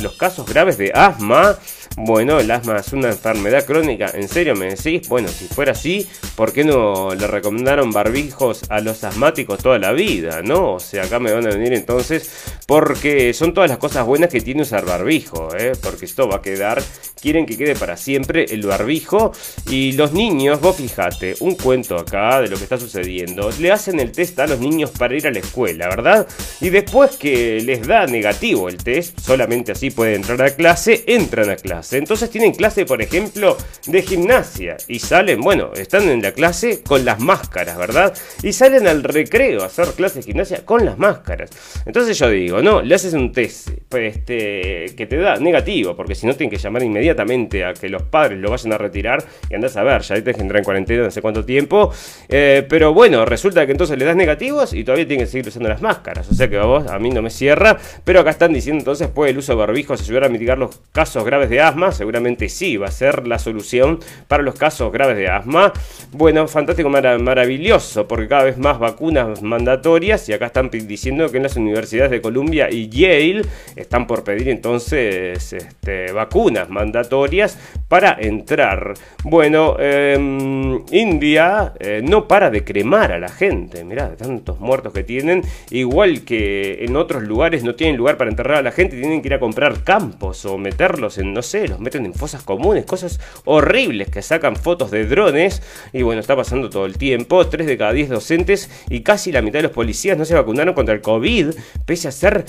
los 0.00 0.14
casos 0.14 0.46
graves 0.46 0.78
de 0.78 0.92
asma 0.94 1.58
bueno, 1.96 2.40
el 2.40 2.50
asma 2.50 2.78
es 2.78 2.92
una 2.92 3.08
enfermedad 3.08 3.66
crónica. 3.66 4.10
¿En 4.14 4.28
serio 4.28 4.54
me 4.56 4.74
decís? 4.74 5.08
Bueno, 5.08 5.28
si 5.28 5.46
fuera 5.46 5.72
así, 5.72 6.08
¿por 6.36 6.52
qué 6.52 6.64
no 6.64 7.14
le 7.14 7.26
recomendaron 7.26 7.90
barbijos 7.90 8.62
a 8.70 8.80
los 8.80 9.04
asmáticos 9.04 9.62
toda 9.62 9.78
la 9.78 9.92
vida? 9.92 10.40
¿No? 10.42 10.74
O 10.74 10.80
sea, 10.80 11.04
acá 11.04 11.18
me 11.18 11.32
van 11.32 11.46
a 11.46 11.50
venir 11.50 11.74
entonces 11.74 12.30
porque 12.66 13.34
son 13.34 13.52
todas 13.52 13.68
las 13.68 13.78
cosas 13.78 14.06
buenas 14.06 14.30
que 14.30 14.40
tiene 14.40 14.62
usar 14.62 14.86
barbijo, 14.86 15.48
¿eh? 15.54 15.72
Porque 15.82 16.06
esto 16.06 16.28
va 16.28 16.36
a 16.36 16.42
quedar, 16.42 16.82
quieren 17.20 17.44
que 17.44 17.58
quede 17.58 17.74
para 17.74 17.98
siempre 17.98 18.46
el 18.48 18.66
barbijo. 18.66 19.32
Y 19.68 19.92
los 19.92 20.12
niños, 20.12 20.60
vos 20.62 20.76
fijate, 20.76 21.34
un 21.40 21.56
cuento 21.56 21.98
acá 21.98 22.40
de 22.40 22.48
lo 22.48 22.56
que 22.56 22.62
está 22.62 22.78
sucediendo. 22.78 23.50
Le 23.58 23.70
hacen 23.70 24.00
el 24.00 24.12
test 24.12 24.38
a 24.38 24.46
los 24.46 24.60
niños 24.60 24.90
para 24.90 25.14
ir 25.14 25.26
a 25.26 25.30
la 25.30 25.40
escuela, 25.40 25.88
¿verdad? 25.88 26.26
Y 26.62 26.70
después 26.70 27.16
que 27.16 27.60
les 27.60 27.86
da 27.86 28.06
negativo 28.06 28.70
el 28.70 28.78
test, 28.78 29.20
solamente 29.20 29.72
así 29.72 29.81
pueden 29.90 30.16
entrar 30.16 30.42
a 30.42 30.54
clase, 30.54 31.04
entran 31.06 31.50
a 31.50 31.56
clase. 31.56 31.98
Entonces 31.98 32.30
tienen 32.30 32.52
clase, 32.52 32.86
por 32.86 33.02
ejemplo, 33.02 33.56
de 33.86 34.02
gimnasia 34.02 34.76
y 34.88 34.98
salen, 34.98 35.40
bueno, 35.40 35.72
están 35.74 36.08
en 36.08 36.22
la 36.22 36.32
clase 36.32 36.82
con 36.82 37.04
las 37.04 37.20
máscaras, 37.20 37.76
¿verdad? 37.76 38.14
Y 38.42 38.52
salen 38.52 38.86
al 38.86 39.02
recreo 39.02 39.62
a 39.62 39.66
hacer 39.66 39.86
clase 39.88 40.20
de 40.20 40.24
gimnasia 40.24 40.64
con 40.64 40.84
las 40.84 40.98
máscaras. 40.98 41.50
Entonces 41.86 42.18
yo 42.18 42.28
digo, 42.28 42.62
no, 42.62 42.82
le 42.82 42.94
haces 42.94 43.14
un 43.14 43.32
test 43.32 43.68
este, 43.94 44.86
que 44.96 45.06
te 45.06 45.16
da 45.16 45.36
negativo, 45.36 45.96
porque 45.96 46.14
si 46.14 46.26
no 46.26 46.34
tienen 46.34 46.50
que 46.50 46.62
llamar 46.62 46.82
inmediatamente 46.82 47.64
a 47.64 47.74
que 47.74 47.88
los 47.88 48.02
padres 48.02 48.38
lo 48.38 48.50
vayan 48.50 48.72
a 48.72 48.78
retirar 48.78 49.24
y 49.50 49.54
andas 49.54 49.76
a 49.76 49.82
ver, 49.82 50.02
ya 50.02 50.14
te 50.22 50.32
que 50.32 50.40
entrar 50.40 50.58
en 50.58 50.64
cuarentena 50.64 51.04
no 51.04 51.10
sé 51.10 51.20
cuánto 51.20 51.44
tiempo. 51.44 51.92
Eh, 52.28 52.64
pero 52.68 52.92
bueno, 52.94 53.24
resulta 53.24 53.66
que 53.66 53.72
entonces 53.72 53.98
le 53.98 54.04
das 54.04 54.16
negativos 54.16 54.72
y 54.72 54.84
todavía 54.84 55.06
tienen 55.06 55.26
que 55.26 55.30
seguir 55.30 55.48
usando 55.48 55.68
las 55.68 55.82
máscaras. 55.82 56.30
O 56.30 56.34
sea 56.34 56.48
que 56.48 56.56
a 56.56 56.64
vos, 56.64 56.86
a 56.86 56.98
mí 56.98 57.10
no 57.10 57.22
me 57.22 57.30
cierra. 57.30 57.78
Pero 58.04 58.20
acá 58.20 58.30
están 58.30 58.52
diciendo 58.52 58.80
entonces, 58.80 59.08
¿puede 59.08 59.32
el 59.32 59.38
uso 59.38 59.52
de 59.52 59.58
barbijos 59.72 60.02
ayudar 60.02 60.24
a 60.24 60.28
mitigar 60.28 60.58
los 60.58 60.82
casos 60.92 61.24
graves 61.24 61.48
de 61.48 61.62
asma? 61.62 61.92
seguramente 61.92 62.50
sí, 62.50 62.76
va 62.76 62.88
a 62.88 62.90
ser 62.90 63.26
la 63.26 63.38
solución 63.38 64.00
para 64.28 64.42
los 64.42 64.54
casos 64.54 64.92
graves 64.92 65.16
de 65.16 65.28
asma. 65.28 65.72
Bueno, 66.10 66.46
fantástico, 66.46 66.90
maravilloso, 66.90 68.06
porque 68.06 68.28
cada 68.28 68.44
vez 68.44 68.58
más 68.58 68.78
vacunas 68.78 69.40
mandatorias 69.40 70.28
y 70.28 70.34
acá 70.34 70.46
están 70.46 70.68
diciendo 70.70 71.30
que 71.30 71.38
en 71.38 71.44
las 71.44 71.56
universidades 71.56 72.10
de 72.10 72.20
Columbia 72.20 72.68
y 72.70 72.90
Yale 72.90 73.46
están 73.74 74.06
por 74.06 74.24
pedir 74.24 74.50
entonces 74.50 75.54
este, 75.54 76.12
vacunas 76.12 76.68
mandatorias 76.68 77.58
para 77.88 78.18
entrar. 78.20 78.92
Bueno, 79.24 79.76
em, 79.78 80.82
India 80.90 81.72
eh, 81.80 82.02
no 82.04 82.28
para 82.28 82.50
de 82.50 82.62
cremar 82.62 83.12
a 83.12 83.18
la 83.18 83.28
gente, 83.28 83.84
mirá, 83.84 84.16
tantos 84.16 84.60
muertos 84.60 84.92
que 84.92 85.02
tienen, 85.02 85.42
igual 85.70 86.24
que 86.24 86.84
en 86.84 86.94
otros 86.96 87.22
lugares 87.22 87.64
no 87.64 87.74
tienen 87.74 87.96
lugar 87.96 88.18
para 88.18 88.28
enterrar 88.28 88.58
a 88.58 88.62
la 88.62 88.72
gente, 88.72 89.00
tienen 89.00 89.22
que 89.22 89.28
ir 89.28 89.34
a 89.34 89.40
comprar 89.40 89.51
campos 89.84 90.44
o 90.44 90.58
meterlos 90.58 91.18
en, 91.18 91.32
no 91.32 91.42
sé, 91.42 91.68
los 91.68 91.80
meten 91.80 92.06
en 92.06 92.14
fosas 92.14 92.42
comunes, 92.42 92.84
cosas 92.84 93.20
horribles 93.44 94.08
que 94.08 94.22
sacan 94.22 94.56
fotos 94.56 94.90
de 94.90 95.06
drones. 95.06 95.62
Y 95.92 96.02
bueno, 96.02 96.20
está 96.20 96.36
pasando 96.36 96.70
todo 96.70 96.86
el 96.86 96.98
tiempo. 96.98 97.46
3 97.46 97.66
de 97.66 97.78
cada 97.78 97.92
10 97.92 98.08
docentes 98.08 98.70
y 98.88 99.00
casi 99.00 99.32
la 99.32 99.42
mitad 99.42 99.58
de 99.58 99.64
los 99.64 99.72
policías 99.72 100.16
no 100.18 100.24
se 100.24 100.34
vacunaron 100.34 100.74
contra 100.74 100.94
el 100.94 101.00
COVID, 101.00 101.50
pese 101.84 102.08
a 102.08 102.12
ser, 102.12 102.44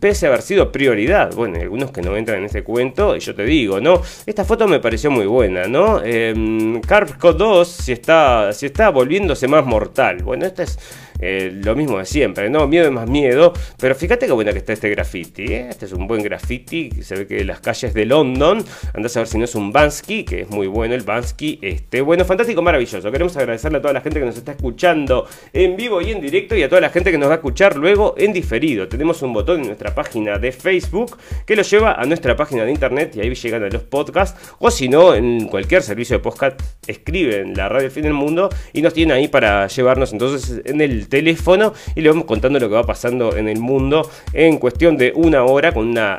pese 0.00 0.26
a 0.26 0.28
haber 0.28 0.42
sido 0.42 0.70
prioridad. 0.72 1.34
Bueno, 1.34 1.60
algunos 1.60 1.90
que 1.90 2.02
no 2.02 2.16
entran 2.16 2.38
en 2.38 2.44
este 2.44 2.62
cuento, 2.62 3.16
y 3.16 3.20
yo 3.20 3.34
te 3.34 3.44
digo, 3.44 3.80
¿no? 3.80 4.02
Esta 4.26 4.44
foto 4.44 4.66
me 4.68 4.80
pareció 4.80 5.10
muy 5.10 5.26
buena, 5.26 5.66
¿no? 5.66 6.00
Eh, 6.04 6.34
2 6.34 7.68
si 7.68 7.92
está, 7.92 8.52
si 8.52 8.66
está 8.66 8.90
volviéndose 8.90 9.48
más 9.48 9.64
mortal. 9.64 10.22
Bueno, 10.22 10.46
esta 10.46 10.62
es 10.62 10.78
eh, 11.26 11.50
lo 11.64 11.74
mismo 11.74 11.98
de 11.98 12.04
siempre, 12.04 12.50
¿no? 12.50 12.66
Miedo 12.68 12.84
es 12.84 12.92
más 12.92 13.08
miedo, 13.08 13.54
pero 13.78 13.94
fíjate 13.94 14.26
qué 14.26 14.32
buena 14.32 14.52
que 14.52 14.58
está 14.58 14.74
este 14.74 14.90
graffiti, 14.90 15.44
¿eh? 15.44 15.68
Este 15.70 15.86
es 15.86 15.92
un 15.92 16.06
buen 16.06 16.22
graffiti, 16.22 16.90
se 17.02 17.16
ve 17.16 17.26
que 17.26 17.42
las 17.44 17.60
calles 17.60 17.94
de 17.94 18.04
London, 18.04 18.62
andás 18.92 19.16
a 19.16 19.20
ver 19.20 19.28
si 19.28 19.38
no 19.38 19.44
es 19.44 19.54
un 19.54 19.72
Bansky, 19.72 20.24
que 20.24 20.42
es 20.42 20.50
muy 20.50 20.66
bueno 20.66 20.94
el 20.94 21.02
Bansky, 21.02 21.60
este, 21.62 22.02
bueno, 22.02 22.26
fantástico, 22.26 22.60
maravilloso. 22.60 23.10
Queremos 23.10 23.34
agradecerle 23.38 23.78
a 23.78 23.80
toda 23.80 23.94
la 23.94 24.02
gente 24.02 24.20
que 24.20 24.26
nos 24.26 24.36
está 24.36 24.52
escuchando 24.52 25.26
en 25.54 25.76
vivo 25.76 26.02
y 26.02 26.10
en 26.10 26.20
directo 26.20 26.54
y 26.56 26.62
a 26.62 26.68
toda 26.68 26.82
la 26.82 26.90
gente 26.90 27.10
que 27.10 27.16
nos 27.16 27.28
va 27.28 27.32
a 27.32 27.36
escuchar 27.36 27.76
luego 27.76 28.14
en 28.18 28.34
diferido. 28.34 28.86
Tenemos 28.86 29.22
un 29.22 29.32
botón 29.32 29.60
en 29.60 29.68
nuestra 29.68 29.94
página 29.94 30.38
de 30.38 30.52
Facebook 30.52 31.16
que 31.46 31.56
lo 31.56 31.62
lleva 31.62 31.94
a 31.94 32.04
nuestra 32.04 32.36
página 32.36 32.66
de 32.66 32.70
internet 32.70 33.16
y 33.16 33.20
ahí 33.20 33.34
llegan 33.34 33.62
a 33.64 33.68
los 33.68 33.82
podcasts, 33.82 34.54
o 34.58 34.70
si 34.70 34.90
no, 34.90 35.14
en 35.14 35.48
cualquier 35.48 35.82
servicio 35.82 36.18
de 36.18 36.22
podcast, 36.22 36.60
escriben 36.86 37.54
la 37.54 37.70
radio 37.70 37.90
Fin 37.90 38.02
del 38.02 38.12
Mundo 38.12 38.50
y 38.74 38.82
nos 38.82 38.92
tienen 38.92 39.16
ahí 39.16 39.28
para 39.28 39.66
llevarnos 39.68 40.12
entonces 40.12 40.60
en 40.64 40.80
el 40.80 41.08
teléfono 41.14 41.72
y 41.94 42.00
le 42.00 42.08
vamos 42.08 42.24
contando 42.24 42.58
lo 42.58 42.68
que 42.68 42.74
va 42.74 42.82
pasando 42.82 43.36
en 43.36 43.46
el 43.48 43.60
mundo 43.60 44.10
en 44.32 44.58
cuestión 44.58 44.96
de 44.96 45.12
una 45.14 45.44
hora 45.44 45.72
con 45.72 45.86
una, 45.86 46.16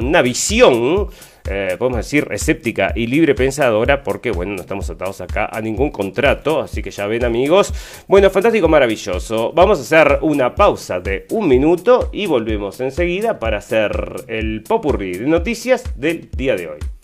una 0.00 0.22
visión. 0.22 1.08
Eh, 1.50 1.76
podemos 1.78 1.98
decir, 1.98 2.28
escéptica 2.30 2.92
y 2.94 3.06
libre 3.06 3.34
pensadora, 3.34 4.02
porque 4.02 4.30
bueno, 4.30 4.54
no 4.54 4.60
estamos 4.60 4.88
atados 4.90 5.20
acá 5.22 5.48
a 5.50 5.60
ningún 5.60 5.90
contrato, 5.90 6.60
así 6.60 6.82
que 6.82 6.90
ya 6.90 7.06
ven 7.06 7.24
amigos. 7.24 7.72
Bueno, 8.06 8.30
fantástico, 8.30 8.68
maravilloso. 8.68 9.52
Vamos 9.54 9.78
a 9.78 9.82
hacer 9.82 10.18
una 10.22 10.54
pausa 10.54 11.00
de 11.00 11.26
un 11.30 11.48
minuto 11.48 12.10
y 12.12 12.26
volvemos 12.26 12.80
enseguida 12.80 13.38
para 13.38 13.58
hacer 13.58 14.24
el 14.28 14.62
popurrí 14.62 15.12
de 15.18 15.26
noticias 15.26 15.84
del 15.96 16.30
día 16.30 16.54
de 16.54 16.68
hoy. 16.68 16.97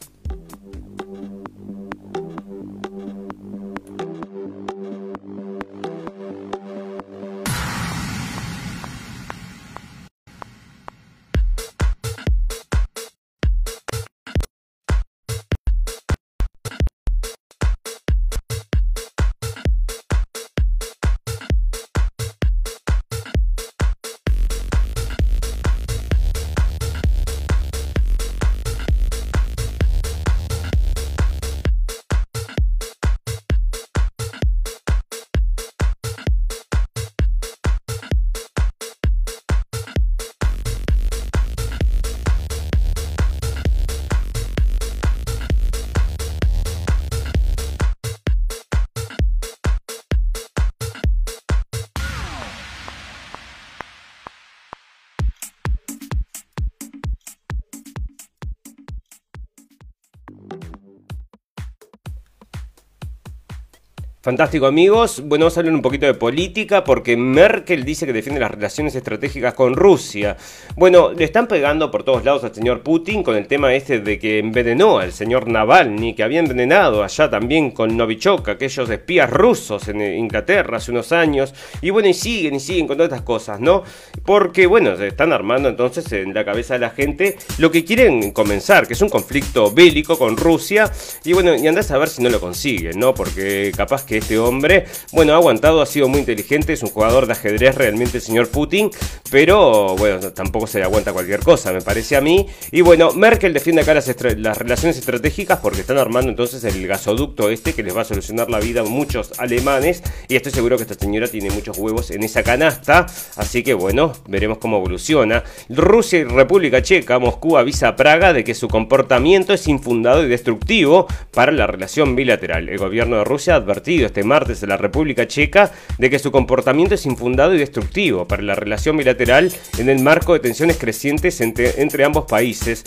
Fantástico 64.25 64.65
amigos, 64.65 65.21
bueno 65.23 65.45
vamos 65.45 65.59
a 65.59 65.61
hablar 65.61 65.75
un 65.75 65.83
poquito 65.83 66.07
de 66.07 66.15
política 66.15 66.83
porque 66.83 67.15
Merkel 67.15 67.85
dice 67.85 68.07
que 68.07 68.13
defiende 68.15 68.41
las 68.41 68.53
relaciones 68.53 68.95
estratégicas 68.95 69.53
con 69.53 69.75
Rusia. 69.75 70.39
Bueno, 70.77 71.13
le 71.13 71.25
están 71.25 71.47
pegando 71.47 71.91
por 71.91 72.05
todos 72.05 72.25
lados 72.25 72.43
al 72.43 72.55
señor 72.55 72.81
Putin 72.83 73.23
con 73.23 73.37
el 73.37 73.47
tema 73.47 73.75
este 73.75 74.01
de 74.01 74.19
que 74.19 74.39
envenenó 74.39 74.99
al 74.99 75.13
señor 75.13 75.47
Navalny, 75.47 76.15
que 76.15 76.23
había 76.23 76.39
envenenado 76.39 77.05
allá 77.05 77.29
también 77.29 77.73
con 77.73 77.95
Novichok, 77.99 78.49
aquellos 78.49 78.89
espías 78.89 79.29
rusos 79.29 79.89
en 79.89 80.01
Inglaterra 80.01 80.79
hace 80.79 80.91
unos 80.91 81.13
años. 81.13 81.53
Y 81.83 81.91
bueno, 81.91 82.09
y 82.09 82.15
siguen 82.15 82.55
y 82.55 82.61
siguen 82.61 82.87
con 82.87 82.97
todas 82.97 83.13
estas 83.13 83.27
cosas, 83.27 83.61
¿no? 83.61 83.83
Porque 84.25 84.67
bueno, 84.67 84.97
se 84.97 85.09
están 85.09 85.35
armando 85.35 85.69
entonces 85.69 86.11
en 86.13 86.33
la 86.33 86.47
cabeza 86.47 86.73
de 86.73 86.81
la 86.81 86.91
gente 86.91 87.37
lo 87.59 87.71
que 87.71 87.85
quieren 87.85 88.33
comenzar, 88.33 88.87
que 88.87 88.95
es 88.95 89.03
un 89.03 89.11
conflicto 89.11 89.71
bélico 89.71 90.17
con 90.17 90.39
Rusia. 90.39 90.91
Y 91.25 91.35
bueno, 91.35 91.55
y 91.55 91.67
andás 91.67 91.91
a 91.91 91.99
ver 91.99 92.09
si 92.09 92.23
no 92.23 92.31
lo 92.31 92.41
consiguen, 92.41 92.99
¿no? 92.99 93.13
Porque 93.13 93.71
capaz 93.77 94.07
que 94.07 94.14
este 94.19 94.39
hombre, 94.39 94.87
bueno, 95.13 95.33
ha 95.33 95.37
aguantado, 95.37 95.83
ha 95.83 95.87
sido 95.87 96.09
muy 96.09 96.21
inteligente, 96.21 96.73
es 96.73 96.83
un 96.83 96.91
jugador 96.91 97.27
de 97.27 97.33
ajedrez 97.33 97.75
realmente 97.75 98.19
el 98.19 98.23
señor 98.23 98.49
Putin, 98.49 98.91
pero 99.31 99.97
bueno, 99.97 100.33
tampoco 100.33 100.67
se 100.67 100.79
le 100.79 100.85
aguanta 100.85 101.13
cualquier 101.13 101.41
cosa, 101.41 101.73
me 101.73 101.81
parece 101.81 102.17
a 102.17 102.21
mí. 102.21 102.47
Y 102.71 102.81
bueno, 102.81 103.13
Merkel 103.13 103.53
defiende 103.53 103.83
acá 103.83 103.95
las 103.95 104.59
relaciones 104.59 104.99
estratégicas 104.99 105.59
porque 105.61 105.81
están 105.81 105.99
armando 105.99 106.31
entonces 106.31 106.65
el 106.65 106.87
gasoducto 106.87 107.51
este 107.51 107.73
que 107.73 107.83
les 107.83 107.97
va 107.97 108.03
a 108.03 108.05
solucionar 108.05 108.51
la 108.51 108.61
vida 108.61 108.81
a 108.81 108.85
muchos 108.85 109.39
alemanes 109.39 110.03
y 110.29 110.37
estoy 110.37 110.53
seguro 110.53 110.77
que 110.77 110.83
esta 110.83 110.95
señora 110.95 111.29
tiene 111.29 111.51
muchos 111.51 111.79
huevos 111.79 112.11
en 112.11 112.23
esa 112.23 112.43
canasta, 112.43 113.07
así 113.37 113.63
que 113.63 113.75
bueno, 113.75 114.13
veremos 114.29 114.59
cómo 114.59 114.79
evoluciona. 114.79 115.45
Rusia 115.69 116.21
y 116.21 116.25
República 116.25 116.83
Checa, 116.83 117.19
Moscú 117.19 117.57
avisa 117.57 117.89
a 117.89 117.97
Praga 117.97 118.33
de 118.33 118.45
que 118.45 118.55
su 118.55 118.69
comportamiento 118.69 119.53
es 119.53 119.67
infundado 119.69 120.25
y 120.25 120.29
destructivo 120.29 121.07
para 121.33 121.53
la 121.53 121.67
relación 121.67 122.17
bilateral. 122.17 122.69
El 122.69 122.79
gobierno 122.79 123.17
de 123.17 123.25
Rusia 123.25 123.55
ha 123.55 123.57
advertido 123.57 124.04
este 124.07 124.25
martes 124.25 124.63
a 124.63 124.67
la 124.67 124.77
República 124.77 125.27
Checa 125.27 125.73
de 125.99 126.11
que 126.11 126.19
su 126.19 126.31
comportamiento 126.31 126.95
es 126.95 127.07
infundado 127.07 127.55
y 127.55 127.59
destructivo 127.59 128.27
para 128.27 128.43
la 128.43 128.55
relación 128.55 128.97
bilateral 128.97 129.53
en 129.79 129.89
el 129.89 130.01
marco 130.01 130.33
de 130.33 130.41
tensiones 130.41 130.79
crecientes 130.79 131.41
entre 131.41 132.05
ambos 132.05 132.25
países. 132.25 132.85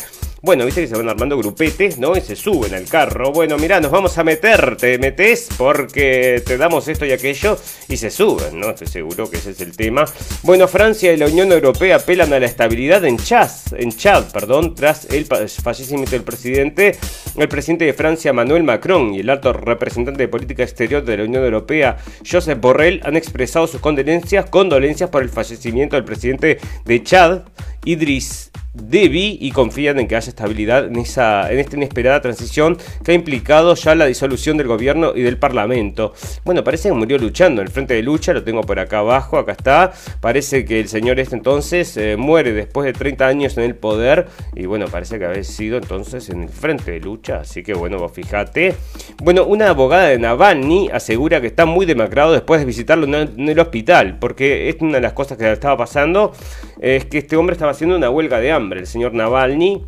Bueno, 0.47 0.63
viste 0.63 0.79
que 0.79 0.87
se 0.87 0.95
van 0.95 1.09
armando 1.09 1.37
grupetes, 1.37 1.99
¿no? 1.99 2.15
Y 2.15 2.21
se 2.21 2.37
suben 2.37 2.73
al 2.73 2.85
carro. 2.85 3.33
Bueno, 3.33 3.57
mira, 3.57 3.81
nos 3.81 3.91
vamos 3.91 4.17
a 4.17 4.23
meter, 4.23 4.77
te 4.77 4.97
metes 4.97 5.49
porque 5.57 6.41
te 6.45 6.55
damos 6.55 6.87
esto 6.87 7.05
y 7.05 7.11
aquello 7.11 7.59
y 7.89 7.97
se 7.97 8.09
suben, 8.09 8.57
¿no? 8.57 8.69
Estoy 8.69 8.87
seguro 8.87 9.29
que 9.29 9.39
ese 9.39 9.51
es 9.51 9.59
el 9.59 9.75
tema. 9.75 10.05
Bueno, 10.43 10.69
Francia 10.69 11.11
y 11.11 11.17
la 11.17 11.25
Unión 11.25 11.51
Europea 11.51 11.97
apelan 11.97 12.31
a 12.31 12.39
la 12.39 12.45
estabilidad 12.45 13.03
en 13.03 13.17
Chad, 13.17 13.49
en 13.75 13.91
Chad, 13.91 14.31
perdón, 14.31 14.73
tras 14.73 15.03
el 15.11 15.25
fallecimiento 15.25 16.11
del 16.11 16.23
presidente, 16.23 16.97
el 17.35 17.49
presidente 17.49 17.83
de 17.83 17.91
Francia 17.91 18.31
Manuel 18.31 18.63
Macron 18.63 19.13
y 19.13 19.19
el 19.19 19.29
alto 19.29 19.51
representante 19.51 20.23
de 20.23 20.27
política 20.29 20.63
exterior 20.63 21.03
de 21.03 21.17
la 21.17 21.23
Unión 21.25 21.43
Europea, 21.43 21.97
Joseph 22.25 22.61
Borrell, 22.61 23.01
han 23.03 23.17
expresado 23.17 23.67
sus 23.67 23.81
condolencias, 23.81 24.49
condolencias 24.49 25.09
por 25.09 25.23
el 25.23 25.29
fallecimiento 25.29 25.97
del 25.97 26.05
presidente 26.05 26.57
de 26.85 27.03
Chad, 27.03 27.41
Idris 27.83 28.49
Debbie 28.73 29.37
y 29.39 29.51
confían 29.51 29.99
en 29.99 30.07
que 30.07 30.15
haya 30.15 30.29
estabilidad 30.29 30.85
en, 30.85 30.97
esa, 30.97 31.51
en 31.51 31.59
esta 31.59 31.75
inesperada 31.75 32.21
transición 32.21 32.77
que 33.03 33.11
ha 33.11 33.15
implicado 33.15 33.73
ya 33.75 33.95
la 33.95 34.05
disolución 34.05 34.57
del 34.57 34.67
gobierno 34.67 35.13
y 35.15 35.21
del 35.21 35.37
parlamento. 35.37 36.13
Bueno, 36.45 36.63
parece 36.63 36.89
que 36.89 36.95
murió 36.95 37.17
luchando 37.17 37.61
en 37.61 37.67
el 37.67 37.73
frente 37.73 37.93
de 37.95 38.03
lucha, 38.03 38.33
lo 38.33 38.43
tengo 38.43 38.61
por 38.61 38.79
acá 38.79 38.99
abajo, 38.99 39.37
acá 39.37 39.53
está. 39.53 39.93
Parece 40.19 40.65
que 40.65 40.79
el 40.79 40.87
señor 40.87 41.19
este 41.19 41.35
entonces 41.35 41.95
eh, 41.97 42.17
muere 42.17 42.53
después 42.53 42.85
de 42.85 42.93
30 42.93 43.27
años 43.27 43.57
en 43.57 43.63
el 43.63 43.75
poder 43.75 44.27
y 44.55 44.65
bueno, 44.65 44.87
parece 44.87 45.19
que 45.19 45.25
había 45.25 45.43
sido 45.43 45.77
entonces 45.77 46.29
en 46.29 46.43
el 46.43 46.49
frente 46.49 46.91
de 46.91 46.99
lucha, 46.99 47.41
así 47.41 47.63
que 47.63 47.73
bueno, 47.73 47.97
vos 47.97 48.11
fíjate. 48.11 48.75
Bueno, 49.23 49.45
una 49.45 49.69
abogada 49.69 50.07
de 50.07 50.19
Navalny 50.19 50.89
asegura 50.91 51.41
que 51.41 51.47
está 51.47 51.65
muy 51.65 51.85
demacrado 51.85 52.33
después 52.33 52.59
de 52.59 52.65
visitarlo 52.65 53.05
en 53.05 53.49
el 53.49 53.59
hospital, 53.59 54.17
porque 54.19 54.69
es 54.69 54.77
una 54.81 54.95
de 54.95 55.01
las 55.01 55.13
cosas 55.13 55.37
que 55.37 55.51
estaba 55.51 55.77
pasando, 55.77 56.33
es 56.79 57.05
que 57.05 57.19
este 57.19 57.35
hombre 57.35 57.53
estaba 57.53 57.71
haciendo 57.71 57.95
una 57.95 58.09
huelga 58.09 58.39
de 58.39 58.51
el 58.57 58.87
señor 58.87 59.13
Navalny 59.13 59.83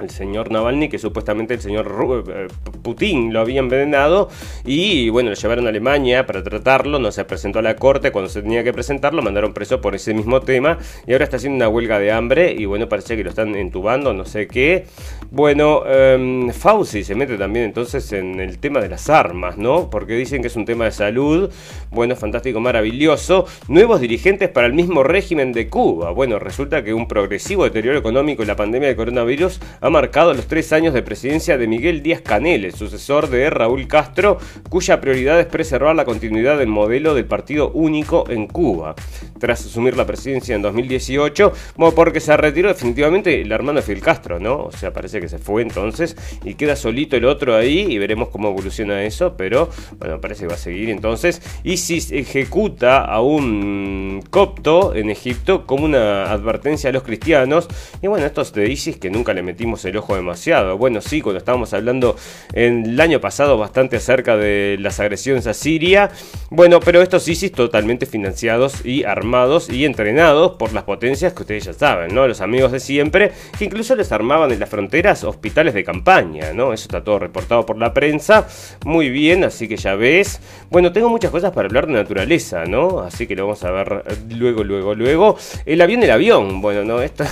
el 0.00 0.10
señor 0.10 0.50
Navalny, 0.50 0.88
que 0.88 0.98
supuestamente 0.98 1.54
el 1.54 1.60
señor 1.60 2.24
eh, 2.28 2.48
Putin 2.82 3.32
lo 3.32 3.40
había 3.40 3.60
envenenado 3.60 4.28
y 4.64 5.08
bueno, 5.08 5.30
lo 5.30 5.36
llevaron 5.36 5.66
a 5.66 5.70
Alemania 5.70 6.26
para 6.26 6.42
tratarlo, 6.42 6.98
no 6.98 7.10
se 7.12 7.24
presentó 7.24 7.58
a 7.60 7.62
la 7.62 7.76
corte 7.76 8.12
cuando 8.12 8.28
se 8.28 8.42
tenía 8.42 8.62
que 8.62 8.72
presentarlo, 8.72 9.22
mandaron 9.22 9.54
preso 9.54 9.80
por 9.80 9.94
ese 9.94 10.14
mismo 10.14 10.40
tema 10.40 10.78
y 11.06 11.12
ahora 11.12 11.24
está 11.24 11.36
haciendo 11.36 11.56
una 11.56 11.68
huelga 11.68 11.98
de 11.98 12.12
hambre 12.12 12.54
y 12.56 12.64
bueno, 12.66 12.88
parece 12.88 13.16
que 13.16 13.24
lo 13.24 13.30
están 13.30 13.54
entubando, 13.54 14.12
no 14.12 14.24
sé 14.24 14.46
qué. 14.46 14.86
Bueno, 15.30 15.82
um, 15.82 16.50
Fauci 16.50 17.04
se 17.04 17.14
mete 17.14 17.36
también 17.36 17.66
entonces 17.66 18.12
en 18.12 18.40
el 18.40 18.58
tema 18.58 18.80
de 18.80 18.88
las 18.88 19.08
armas, 19.10 19.56
¿no? 19.56 19.90
Porque 19.90 20.14
dicen 20.14 20.42
que 20.42 20.48
es 20.48 20.56
un 20.56 20.64
tema 20.64 20.84
de 20.84 20.92
salud, 20.92 21.50
bueno, 21.90 22.16
fantástico, 22.16 22.60
maravilloso. 22.60 23.46
Nuevos 23.68 24.00
dirigentes 24.00 24.48
para 24.48 24.66
el 24.66 24.72
mismo 24.72 25.02
régimen 25.02 25.52
de 25.52 25.68
Cuba. 25.68 26.10
Bueno, 26.10 26.38
resulta 26.38 26.84
que 26.84 26.94
un 26.94 27.08
progresivo 27.08 27.64
deterioro 27.64 27.98
económico 27.98 28.42
y 28.42 28.46
la 28.46 28.56
pandemia 28.56 28.88
de 28.88 28.96
coronavirus 28.96 29.60
ha 29.86 29.90
marcado 29.90 30.34
los 30.34 30.48
tres 30.48 30.72
años 30.72 30.92
de 30.94 31.02
presidencia 31.02 31.56
de 31.56 31.68
Miguel 31.68 32.02
Díaz 32.02 32.20
Canel, 32.20 32.64
el 32.64 32.74
sucesor 32.74 33.30
de 33.30 33.48
Raúl 33.50 33.86
Castro, 33.86 34.38
cuya 34.68 35.00
prioridad 35.00 35.38
es 35.38 35.46
preservar 35.46 35.94
la 35.94 36.04
continuidad 36.04 36.58
del 36.58 36.66
modelo 36.66 37.14
del 37.14 37.26
partido 37.26 37.70
único 37.70 38.28
en 38.28 38.48
Cuba. 38.48 38.96
Tras 39.38 39.64
asumir 39.64 39.96
la 39.96 40.04
presidencia 40.04 40.56
en 40.56 40.62
2018, 40.62 41.52
bueno, 41.76 41.94
porque 41.94 42.18
se 42.18 42.36
retiró 42.36 42.68
definitivamente 42.68 43.40
el 43.40 43.52
hermano 43.52 43.78
de 43.78 43.86
Fidel 43.86 44.02
Castro, 44.02 44.40
¿no? 44.40 44.64
O 44.64 44.72
sea, 44.72 44.92
parece 44.92 45.20
que 45.20 45.28
se 45.28 45.38
fue 45.38 45.62
entonces 45.62 46.16
y 46.44 46.54
queda 46.54 46.74
solito 46.74 47.16
el 47.16 47.24
otro 47.24 47.54
ahí 47.54 47.86
y 47.88 47.98
veremos 47.98 48.30
cómo 48.30 48.48
evoluciona 48.48 49.04
eso, 49.04 49.36
pero 49.36 49.70
bueno, 49.98 50.20
parece 50.20 50.42
que 50.42 50.48
va 50.48 50.54
a 50.54 50.58
seguir 50.58 50.90
entonces. 50.90 51.40
ISIS 51.62 52.10
ejecuta 52.10 53.04
a 53.04 53.20
un 53.20 54.24
copto 54.30 54.96
en 54.96 55.10
Egipto 55.10 55.64
como 55.64 55.84
una 55.84 56.32
advertencia 56.32 56.90
a 56.90 56.92
los 56.92 57.04
cristianos 57.04 57.68
y 58.02 58.08
bueno, 58.08 58.26
estos 58.26 58.52
de 58.52 58.68
ISIS 58.68 58.96
que 58.96 59.10
nunca 59.10 59.32
le 59.32 59.44
metimos 59.44 59.75
el 59.84 59.96
ojo 59.96 60.14
demasiado. 60.16 60.76
Bueno, 60.78 61.00
sí, 61.00 61.20
cuando 61.20 61.38
estábamos 61.38 61.72
hablando 61.74 62.16
en 62.52 62.84
el 62.86 63.00
año 63.00 63.20
pasado 63.20 63.58
bastante 63.58 63.96
acerca 63.96 64.36
de 64.36 64.76
las 64.80 65.00
agresiones 65.00 65.46
a 65.46 65.54
Siria. 65.54 66.10
Bueno, 66.50 66.80
pero 66.80 67.02
estos 67.02 67.28
ISIS 67.28 67.52
totalmente 67.52 68.06
financiados 68.06 68.84
y 68.84 69.04
armados 69.04 69.68
y 69.68 69.84
entrenados 69.84 70.52
por 70.52 70.72
las 70.72 70.84
potencias 70.84 71.32
que 71.32 71.42
ustedes 71.42 71.64
ya 71.64 71.72
saben, 71.72 72.14
¿no? 72.14 72.26
Los 72.26 72.40
amigos 72.40 72.72
de 72.72 72.80
siempre, 72.80 73.32
que 73.58 73.64
incluso 73.64 73.94
les 73.94 74.12
armaban 74.12 74.50
en 74.52 74.60
las 74.60 74.68
fronteras 74.68 75.24
hospitales 75.24 75.74
de 75.74 75.84
campaña, 75.84 76.52
¿no? 76.52 76.72
Eso 76.72 76.84
está 76.84 77.02
todo 77.02 77.18
reportado 77.18 77.66
por 77.66 77.78
la 77.78 77.92
prensa. 77.92 78.46
Muy 78.84 79.10
bien, 79.10 79.44
así 79.44 79.68
que 79.68 79.76
ya 79.76 79.94
ves. 79.94 80.40
Bueno, 80.70 80.92
tengo 80.92 81.08
muchas 81.08 81.30
cosas 81.30 81.52
para 81.52 81.66
hablar 81.66 81.86
de 81.86 81.94
naturaleza, 81.94 82.64
¿no? 82.64 83.00
Así 83.00 83.26
que 83.26 83.34
lo 83.34 83.44
vamos 83.44 83.64
a 83.64 83.70
ver 83.70 84.02
luego, 84.30 84.64
luego, 84.64 84.94
luego. 84.94 85.36
El 85.64 85.80
avión, 85.80 86.02
el 86.02 86.10
avión. 86.10 86.60
Bueno, 86.60 86.84
no, 86.84 87.02
esto... 87.02 87.24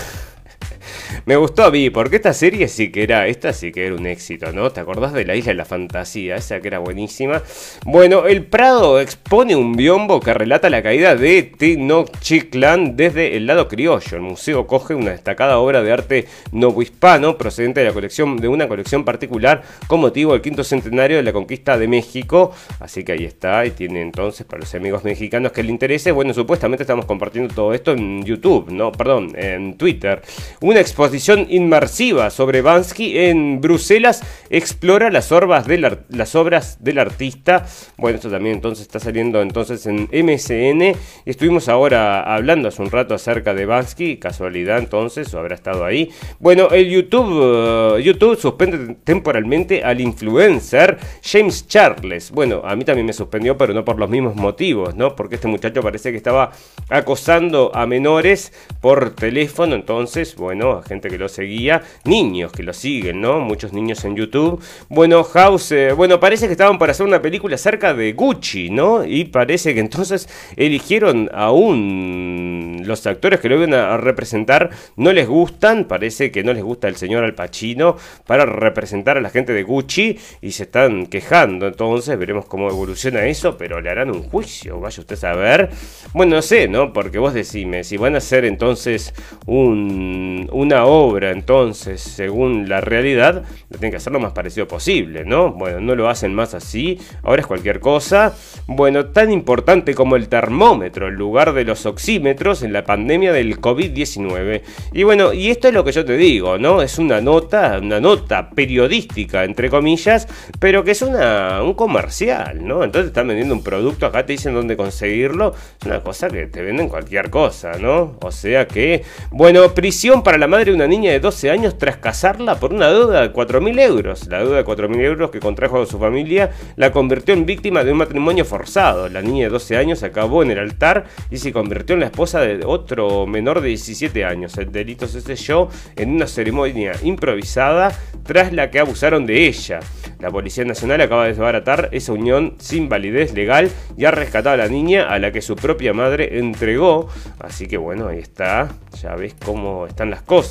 Me 1.26 1.36
gustó 1.36 1.64
a 1.64 1.70
mí, 1.70 1.90
porque 1.90 2.16
esta 2.16 2.32
serie 2.32 2.68
sí 2.68 2.90
que 2.90 3.02
era, 3.02 3.26
esta 3.26 3.52
sí 3.52 3.72
que 3.72 3.86
era 3.86 3.94
un 3.94 4.06
éxito, 4.06 4.52
¿no? 4.52 4.70
¿Te 4.70 4.80
acordás 4.80 5.12
de 5.12 5.24
la 5.24 5.34
isla 5.34 5.52
de 5.52 5.56
la 5.56 5.64
fantasía? 5.64 6.36
Esa 6.36 6.60
que 6.60 6.68
era 6.68 6.78
buenísima. 6.78 7.42
Bueno, 7.84 8.26
el 8.26 8.44
Prado 8.44 9.00
expone 9.00 9.56
un 9.56 9.74
biombo 9.74 10.20
que 10.20 10.34
relata 10.34 10.70
la 10.70 10.82
caída 10.82 11.16
de 11.16 11.42
Tenochtitlan 11.42 12.96
desde 12.96 13.36
el 13.36 13.46
lado 13.46 13.68
criollo. 13.68 14.16
El 14.16 14.22
museo 14.22 14.66
coge 14.66 14.94
una 14.94 15.10
destacada 15.12 15.58
obra 15.58 15.82
de 15.82 15.92
arte 15.92 16.26
novohispano 16.52 17.36
procedente 17.36 17.80
de 17.80 17.86
la 17.86 17.92
colección 17.92 18.36
de 18.36 18.48
una 18.48 18.68
colección 18.68 19.04
particular 19.04 19.62
con 19.86 20.00
motivo 20.00 20.32
del 20.32 20.42
quinto 20.42 20.64
centenario 20.64 21.16
de 21.16 21.22
la 21.22 21.32
conquista 21.32 21.78
de 21.78 21.88
México. 21.88 22.52
Así 22.80 23.04
que 23.04 23.12
ahí 23.12 23.24
está, 23.24 23.64
y 23.66 23.70
tiene 23.70 24.00
entonces 24.00 24.46
para 24.46 24.60
los 24.60 24.74
amigos 24.74 25.04
mexicanos 25.04 25.52
que 25.52 25.62
le 25.62 25.70
interese, 25.70 26.12
bueno, 26.12 26.34
supuestamente 26.34 26.82
estamos 26.82 27.06
compartiendo 27.06 27.54
todo 27.54 27.72
esto 27.74 27.92
en 27.92 28.24
YouTube, 28.24 28.70
no, 28.70 28.92
perdón, 28.92 29.32
en 29.36 29.76
Twitter. 29.76 30.22
Una 30.60 30.80
exposición 30.94 31.48
inmersiva 31.50 32.30
sobre 32.30 32.62
Bansky 32.62 33.18
en 33.18 33.60
Bruselas 33.60 34.22
explora 34.48 35.10
las, 35.10 35.32
obras 35.32 35.66
del, 35.66 36.98
artista. 37.00 37.66
Bueno, 37.96 38.14
esto 38.14 38.30
también 38.30 38.54
entonces 38.54 38.82
está 38.82 39.00
saliendo 39.00 39.42
entonces 39.42 39.86
en 39.86 40.08
MSN. 40.12 40.96
Estuvimos 41.26 41.68
ahora 41.68 42.22
hablando 42.22 42.68
hace 42.68 42.80
un 42.80 42.92
rato 42.92 43.12
acerca 43.12 43.54
de 43.54 43.66
Bansky, 43.66 44.18
casualidad 44.18 44.78
entonces, 44.78 45.34
o 45.34 45.40
habrá 45.40 45.56
estado 45.56 45.84
ahí. 45.84 46.12
Bueno, 46.38 46.68
el 46.70 46.88
YouTube, 46.88 47.96
uh, 47.96 47.98
YouTube 47.98 48.38
suspende 48.38 48.94
temporalmente 49.02 49.82
al 49.82 50.00
influencer 50.00 50.96
James 51.24 51.66
Charles. 51.66 52.30
Bueno, 52.30 52.62
a 52.64 52.76
mí 52.76 52.84
también 52.84 53.06
me 53.06 53.12
suspendió, 53.12 53.58
pero 53.58 53.74
no 53.74 53.84
por 53.84 53.98
los 53.98 54.08
mismos 54.08 54.36
motivos, 54.36 54.94
¿no? 54.94 55.16
Porque 55.16 55.34
este 55.34 55.48
muchacho 55.48 55.82
parece 55.82 56.12
que 56.12 56.18
estaba 56.18 56.52
acosando 56.88 57.72
a 57.74 57.84
menores 57.84 58.52
por 58.80 59.10
teléfono, 59.16 59.74
entonces, 59.74 60.36
bueno, 60.36 60.83
gente 60.84 61.08
que 61.08 61.18
lo 61.18 61.28
seguía, 61.28 61.82
niños 62.04 62.52
que 62.52 62.62
lo 62.62 62.72
siguen, 62.72 63.20
¿no? 63.20 63.40
Muchos 63.40 63.72
niños 63.72 64.04
en 64.04 64.16
YouTube. 64.16 64.62
Bueno, 64.88 65.24
House, 65.24 65.72
eh, 65.72 65.92
bueno, 65.92 66.20
parece 66.20 66.46
que 66.46 66.52
estaban 66.52 66.78
para 66.78 66.92
hacer 66.92 67.06
una 67.06 67.20
película 67.20 67.54
acerca 67.56 67.94
de 67.94 68.12
Gucci, 68.12 68.70
¿no? 68.70 69.04
Y 69.04 69.24
parece 69.24 69.74
que 69.74 69.80
entonces 69.80 70.28
eligieron 70.56 71.30
a 71.32 71.50
un... 71.50 72.82
Los 72.84 73.06
actores 73.06 73.40
que 73.40 73.48
lo 73.48 73.56
iban 73.56 73.74
a 73.74 73.96
representar 73.96 74.70
no 74.96 75.12
les 75.12 75.26
gustan, 75.26 75.84
parece 75.84 76.30
que 76.30 76.44
no 76.44 76.52
les 76.52 76.62
gusta 76.62 76.88
el 76.88 76.96
señor 76.96 77.24
Al 77.24 77.34
Pacino 77.34 77.96
para 78.26 78.44
representar 78.44 79.16
a 79.16 79.20
la 79.20 79.30
gente 79.30 79.52
de 79.52 79.62
Gucci 79.62 80.18
y 80.42 80.52
se 80.52 80.64
están 80.64 81.06
quejando, 81.06 81.66
entonces 81.66 82.18
veremos 82.18 82.46
cómo 82.46 82.68
evoluciona 82.68 83.26
eso, 83.26 83.56
pero 83.56 83.80
le 83.80 83.90
harán 83.90 84.10
un 84.10 84.22
juicio, 84.24 84.80
vaya 84.80 85.00
usted 85.00 85.22
a 85.24 85.34
ver. 85.34 85.70
Bueno, 86.12 86.36
no 86.36 86.42
sé, 86.42 86.68
¿no? 86.68 86.92
Porque 86.92 87.18
vos 87.18 87.32
decime, 87.32 87.84
si 87.84 87.96
van 87.96 88.14
a 88.14 88.18
hacer 88.18 88.44
entonces 88.44 89.14
un 89.46 90.48
una 90.52 90.73
obra, 90.82 91.30
entonces, 91.30 92.00
según 92.00 92.68
la 92.68 92.80
realidad, 92.80 93.44
lo 93.70 93.78
tienen 93.78 93.92
que 93.92 93.98
hacer 93.98 94.12
lo 94.12 94.20
más 94.20 94.32
parecido 94.32 94.66
posible, 94.66 95.24
¿no? 95.24 95.52
Bueno, 95.52 95.80
no 95.80 95.94
lo 95.94 96.08
hacen 96.08 96.34
más 96.34 96.54
así, 96.54 96.98
ahora 97.22 97.42
es 97.42 97.46
cualquier 97.46 97.80
cosa. 97.80 98.34
Bueno, 98.66 99.06
tan 99.06 99.30
importante 99.30 99.94
como 99.94 100.16
el 100.16 100.28
termómetro, 100.28 101.08
en 101.08 101.14
lugar 101.14 101.52
de 101.52 101.64
los 101.64 101.86
oxímetros 101.86 102.62
en 102.62 102.72
la 102.72 102.84
pandemia 102.84 103.32
del 103.32 103.60
COVID-19. 103.60 104.62
Y 104.92 105.02
bueno, 105.04 105.32
y 105.32 105.50
esto 105.50 105.68
es 105.68 105.74
lo 105.74 105.84
que 105.84 105.92
yo 105.92 106.04
te 106.04 106.16
digo, 106.16 106.58
¿no? 106.58 106.82
Es 106.82 106.98
una 106.98 107.20
nota, 107.20 107.78
una 107.80 108.00
nota 108.00 108.50
periodística, 108.50 109.44
entre 109.44 109.70
comillas, 109.70 110.26
pero 110.58 110.82
que 110.82 110.92
es 110.92 111.02
una, 111.02 111.62
un 111.62 111.74
comercial, 111.74 112.66
¿no? 112.66 112.82
Entonces 112.84 113.08
están 113.08 113.28
vendiendo 113.28 113.54
un 113.54 113.62
producto, 113.62 114.06
acá 114.06 114.26
te 114.26 114.32
dicen 114.32 114.54
dónde 114.54 114.76
conseguirlo, 114.76 115.54
es 115.80 115.86
una 115.86 116.00
cosa 116.02 116.28
que 116.28 116.46
te 116.46 116.62
venden 116.62 116.88
cualquier 116.88 117.30
cosa, 117.30 117.72
¿no? 117.78 118.16
O 118.20 118.32
sea 118.32 118.66
que, 118.66 119.02
bueno, 119.30 119.74
prisión 119.74 120.22
para 120.22 120.38
la 120.38 120.46
madre 120.46 120.63
de 120.70 120.76
una 120.76 120.86
niña 120.86 121.10
de 121.10 121.20
12 121.20 121.50
años 121.50 121.78
tras 121.78 121.98
casarla 121.98 122.58
por 122.58 122.72
una 122.72 122.88
deuda 122.88 123.22
de 123.22 123.32
4.000 123.32 123.80
euros. 123.80 124.26
La 124.28 124.38
deuda 124.38 124.56
de 124.56 124.64
4.000 124.64 125.00
euros 125.00 125.30
que 125.30 125.40
contrajo 125.40 125.82
a 125.82 125.86
su 125.86 125.98
familia 125.98 126.50
la 126.76 126.92
convirtió 126.92 127.34
en 127.34 127.46
víctima 127.46 127.84
de 127.84 127.92
un 127.92 127.98
matrimonio 127.98 128.44
forzado. 128.44 129.08
La 129.08 129.22
niña 129.22 129.44
de 129.44 129.50
12 129.50 129.76
años 129.76 130.02
acabó 130.02 130.42
en 130.42 130.50
el 130.50 130.58
altar 130.58 131.04
y 131.30 131.38
se 131.38 131.52
convirtió 131.52 131.94
en 131.94 132.00
la 132.00 132.06
esposa 132.06 132.40
de 132.40 132.64
otro 132.64 133.26
menor 133.26 133.60
de 133.60 133.68
17 133.68 134.24
años. 134.24 134.56
El 134.58 134.72
delito 134.72 135.06
se 135.06 135.20
selló 135.20 135.68
en 135.96 136.10
una 136.10 136.26
ceremonia 136.26 136.92
improvisada 137.02 137.92
tras 138.24 138.52
la 138.52 138.70
que 138.70 138.80
abusaron 138.80 139.26
de 139.26 139.46
ella. 139.46 139.80
La 140.20 140.30
Policía 140.30 140.64
Nacional 140.64 141.00
acaba 141.00 141.24
de 141.24 141.30
desbaratar 141.30 141.90
esa 141.92 142.12
unión 142.12 142.54
sin 142.58 142.88
validez 142.88 143.34
legal 143.34 143.70
y 143.96 144.06
ha 144.06 144.10
rescatado 144.10 144.54
a 144.54 144.56
la 144.56 144.68
niña 144.68 145.06
a 145.08 145.18
la 145.18 145.32
que 145.32 145.42
su 145.42 145.56
propia 145.56 145.92
madre 145.92 146.38
entregó. 146.38 147.08
Así 147.40 147.66
que 147.66 147.76
bueno, 147.76 148.08
ahí 148.08 148.20
está. 148.20 148.68
Ya 149.02 149.14
ves 149.16 149.34
cómo 149.44 149.86
están 149.86 150.10
las 150.10 150.22
cosas, 150.22 150.44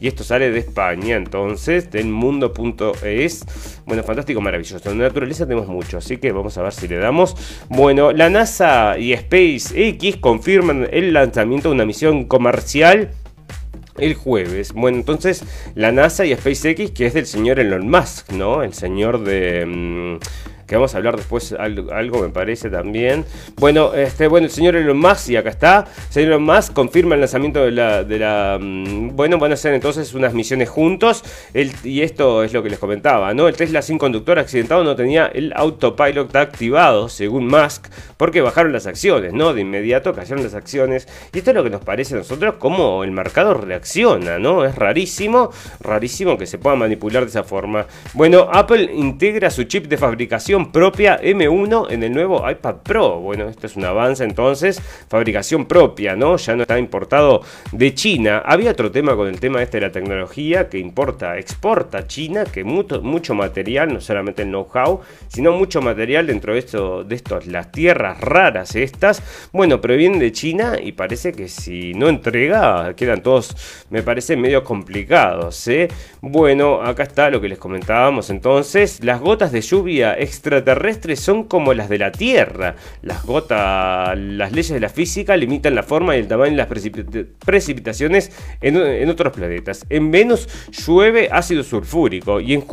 Y 0.00 0.08
esto 0.08 0.24
sale 0.24 0.50
de 0.50 0.58
España, 0.58 1.16
entonces, 1.16 1.90
del 1.90 2.08
mundo.es. 2.08 3.44
Bueno, 3.86 4.02
fantástico, 4.02 4.40
maravilloso. 4.40 4.90
En 4.90 4.98
naturaleza 4.98 5.46
tenemos 5.46 5.68
mucho, 5.68 5.98
así 5.98 6.16
que 6.18 6.32
vamos 6.32 6.56
a 6.58 6.62
ver 6.62 6.72
si 6.72 6.88
le 6.88 6.96
damos. 6.96 7.36
Bueno, 7.68 8.12
la 8.12 8.30
NASA 8.30 8.98
y 8.98 9.16
SpaceX 9.16 10.16
confirman 10.18 10.88
el 10.92 11.12
lanzamiento 11.12 11.68
de 11.68 11.74
una 11.74 11.84
misión 11.84 12.24
comercial 12.24 13.10
el 13.98 14.14
jueves. 14.14 14.72
Bueno, 14.72 14.98
entonces 14.98 15.44
la 15.74 15.92
NASA 15.92 16.24
y 16.24 16.34
SpaceX, 16.34 16.90
que 16.90 17.06
es 17.06 17.14
del 17.14 17.26
señor 17.26 17.58
Elon 17.58 17.88
Musk, 17.88 18.32
¿no? 18.32 18.62
El 18.62 18.74
señor 18.74 19.24
de... 19.24 19.64
Mm, 19.66 20.18
que 20.66 20.74
vamos 20.74 20.94
a 20.94 20.98
hablar 20.98 21.16
después 21.16 21.52
algo, 21.52 22.22
me 22.22 22.28
parece 22.28 22.70
también. 22.70 23.24
Bueno, 23.56 23.94
este, 23.94 24.26
bueno, 24.26 24.46
el 24.46 24.50
señor 24.50 24.76
Elon 24.76 24.98
Musk, 24.98 25.30
y 25.30 25.36
acá 25.36 25.50
está, 25.50 25.86
señor 26.10 26.32
Elon 26.32 26.42
Musk 26.42 26.72
confirma 26.72 27.14
el 27.14 27.20
lanzamiento 27.20 27.64
de 27.64 27.70
la, 27.70 28.58
mm, 28.60 29.14
bueno, 29.14 29.38
van 29.38 29.52
a 29.52 29.56
ser 29.56 29.74
entonces 29.74 30.14
unas 30.14 30.34
misiones 30.34 30.68
juntos, 30.68 31.22
y 31.84 32.02
esto 32.02 32.42
es 32.42 32.52
lo 32.52 32.62
que 32.62 32.70
les 32.70 32.78
comentaba, 32.78 33.32
¿no? 33.34 33.48
El 33.48 33.56
Tesla 33.56 33.82
sin 33.82 33.98
conductor 33.98 34.38
accidentado 34.38 34.82
no 34.84 34.96
tenía 34.96 35.26
el 35.26 35.52
autopilot 35.54 36.34
activado, 36.34 37.08
según 37.08 37.46
Musk, 37.46 37.86
porque 38.16 38.40
bajaron 38.40 38.72
las 38.72 38.86
acciones, 38.86 39.32
¿no? 39.32 39.52
De 39.52 39.60
inmediato 39.60 40.14
cayeron 40.14 40.42
las 40.42 40.54
acciones, 40.54 41.08
y 41.32 41.38
esto 41.38 41.50
es 41.50 41.56
lo 41.56 41.64
que 41.64 41.70
nos 41.70 41.82
parece 41.82 42.14
a 42.14 42.18
nosotros 42.18 42.56
como 42.58 43.04
el 43.04 43.12
mercado 43.12 43.54
reacciona, 43.54 44.38
¿no? 44.38 44.64
Es 44.64 44.74
rarísimo, 44.74 45.50
rarísimo 45.80 46.36
que 46.36 46.46
se 46.46 46.58
pueda 46.58 46.76
manipular 46.76 47.22
de 47.22 47.30
esa 47.30 47.44
forma. 47.44 47.86
Bueno, 48.14 48.48
Apple 48.52 48.90
integra 48.94 49.50
su 49.50 49.64
chip 49.64 49.86
de 49.86 49.96
fabricación 49.96 50.55
propia 50.64 51.20
M1 51.20 51.90
en 51.90 52.02
el 52.02 52.12
nuevo 52.12 52.48
iPad 52.48 52.76
Pro. 52.82 53.20
Bueno, 53.20 53.48
esto 53.48 53.66
es 53.66 53.76
un 53.76 53.84
avance 53.84 54.24
entonces, 54.24 54.80
fabricación 55.08 55.66
propia, 55.66 56.16
¿no? 56.16 56.36
Ya 56.36 56.56
no 56.56 56.62
está 56.62 56.78
importado 56.78 57.42
de 57.72 57.94
China. 57.94 58.42
Había 58.44 58.70
otro 58.70 58.90
tema 58.90 59.14
con 59.14 59.28
el 59.28 59.38
tema 59.38 59.62
este 59.62 59.78
de 59.78 59.86
la 59.86 59.92
tecnología 59.92 60.68
que 60.68 60.78
importa, 60.78 61.38
exporta 61.38 62.06
China, 62.06 62.44
que 62.44 62.64
mucho, 62.64 63.02
mucho 63.02 63.34
material, 63.34 63.92
no 63.92 64.00
solamente 64.00 64.42
el 64.42 64.48
know-how, 64.48 65.00
sino 65.28 65.52
mucho 65.52 65.82
material 65.82 66.26
dentro 66.26 66.54
de 66.54 66.58
esto, 66.58 67.04
de 67.04 67.14
estos, 67.14 67.46
las 67.46 67.70
tierras 67.70 68.20
raras 68.20 68.74
estas, 68.74 69.22
bueno, 69.52 69.80
pero 69.80 69.96
vienen 69.96 70.18
de 70.18 70.32
China 70.32 70.76
y 70.82 70.92
parece 70.92 71.32
que 71.32 71.48
si 71.48 71.94
no 71.94 72.08
entrega, 72.08 72.94
quedan 72.94 73.22
todos, 73.22 73.84
me 73.90 74.02
parece 74.02 74.36
medio 74.36 74.64
complicados, 74.64 75.68
¿eh? 75.68 75.88
Bueno, 76.28 76.82
acá 76.82 77.04
está 77.04 77.30
lo 77.30 77.40
que 77.40 77.48
les 77.48 77.56
comentábamos 77.56 78.30
entonces, 78.30 79.04
las 79.04 79.20
gotas 79.20 79.52
de 79.52 79.60
lluvia 79.60 80.18
extra 80.18 80.58
extraterrestres 80.58 81.20
son 81.20 81.44
como 81.44 81.72
las 81.72 81.88
de 81.88 81.98
la 81.98 82.10
Tierra. 82.10 82.74
Las 83.02 83.24
gotas, 83.24 84.18
las 84.18 84.50
leyes 84.50 84.72
de 84.72 84.80
la 84.80 84.88
física 84.88 85.36
limitan 85.36 85.76
la 85.76 85.84
forma 85.84 86.16
y 86.16 86.18
el 86.18 86.26
tamaño 86.26 86.50
de 86.50 86.56
las 86.56 86.66
precipitaciones 87.44 88.32
en, 88.60 89.08
otros 89.08 89.32
planetas. 89.34 89.86
En 89.88 90.10
Venus 90.10 90.48
llueve 90.72 91.28
ácido 91.30 91.62
sulfúrico 91.62 92.40
y 92.40 92.54
en 92.54 92.64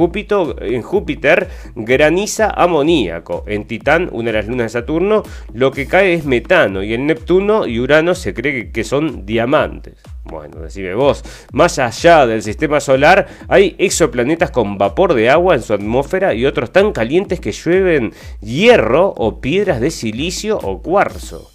en 0.61 0.81
Júpiter 0.81 1.47
graniza 1.75 2.49
amoníaco. 2.49 3.43
En 3.45 3.65
Titán, 3.65 4.09
una 4.11 4.31
de 4.31 4.37
las 4.37 4.47
lunas 4.47 4.73
de 4.73 4.79
Saturno, 4.79 5.21
lo 5.53 5.71
que 5.71 5.85
cae 5.85 6.15
es 6.15 6.25
metano 6.25 6.81
y 6.81 6.95
en 6.95 7.05
Neptuno 7.05 7.67
y 7.67 7.79
Urano 7.79 8.15
se 8.15 8.33
cree 8.33 8.71
que 8.71 8.83
son 8.83 9.27
diamantes. 9.27 10.12
Bueno, 10.25 10.61
decime 10.61 10.93
vos, 10.93 11.23
más 11.51 11.79
allá 11.79 12.25
del 12.25 12.41
sistema 12.41 12.79
solar 12.79 13.27
hay 13.49 13.75
exoplanetas 13.77 14.51
con 14.51 14.77
vapor 14.77 15.13
de 15.13 15.29
agua 15.29 15.55
en 15.55 15.61
su 15.61 15.73
atmósfera 15.73 16.33
y 16.33 16.45
otros 16.45 16.71
tan 16.71 16.93
calientes 16.93 17.39
que 17.39 17.51
llueven 17.51 18.13
hierro 18.41 19.13
o 19.17 19.41
piedras 19.41 19.81
de 19.81 19.91
silicio 19.91 20.57
o 20.57 20.81
cuarzo. 20.81 21.52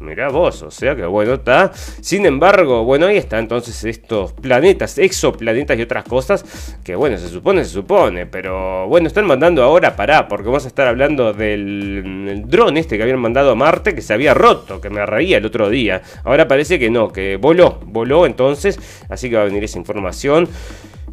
Mirá 0.00 0.30
vos, 0.30 0.62
o 0.62 0.70
sea 0.70 0.96
que 0.96 1.04
bueno, 1.04 1.34
está. 1.34 1.72
Sin 1.74 2.24
embargo, 2.24 2.84
bueno, 2.84 3.06
ahí 3.06 3.18
está 3.18 3.38
entonces 3.38 3.84
estos 3.84 4.32
planetas, 4.32 4.96
exoplanetas 4.96 5.78
y 5.78 5.82
otras 5.82 6.04
cosas 6.04 6.42
que 6.82 6.96
bueno, 6.96 7.18
se 7.18 7.28
supone, 7.28 7.64
se 7.64 7.70
supone, 7.70 8.24
pero 8.24 8.88
bueno, 8.88 9.08
están 9.08 9.26
mandando 9.26 9.62
ahora 9.62 9.96
para, 9.96 10.26
porque 10.26 10.46
vamos 10.46 10.64
a 10.64 10.68
estar 10.68 10.88
hablando 10.88 11.34
del 11.34 12.44
dron 12.46 12.78
este 12.78 12.96
que 12.96 13.02
habían 13.02 13.18
mandado 13.18 13.50
a 13.50 13.54
Marte 13.54 13.94
que 13.94 14.00
se 14.00 14.14
había 14.14 14.32
roto, 14.32 14.80
que 14.80 14.88
me 14.88 15.04
reía 15.04 15.36
el 15.36 15.44
otro 15.44 15.68
día. 15.68 16.00
Ahora 16.24 16.48
parece 16.48 16.78
que 16.78 16.88
no, 16.88 17.12
que 17.12 17.36
voló, 17.36 17.78
voló 17.84 18.24
entonces, 18.24 18.80
así 19.10 19.28
que 19.28 19.36
va 19.36 19.42
a 19.42 19.46
venir 19.46 19.64
esa 19.64 19.78
información. 19.78 20.48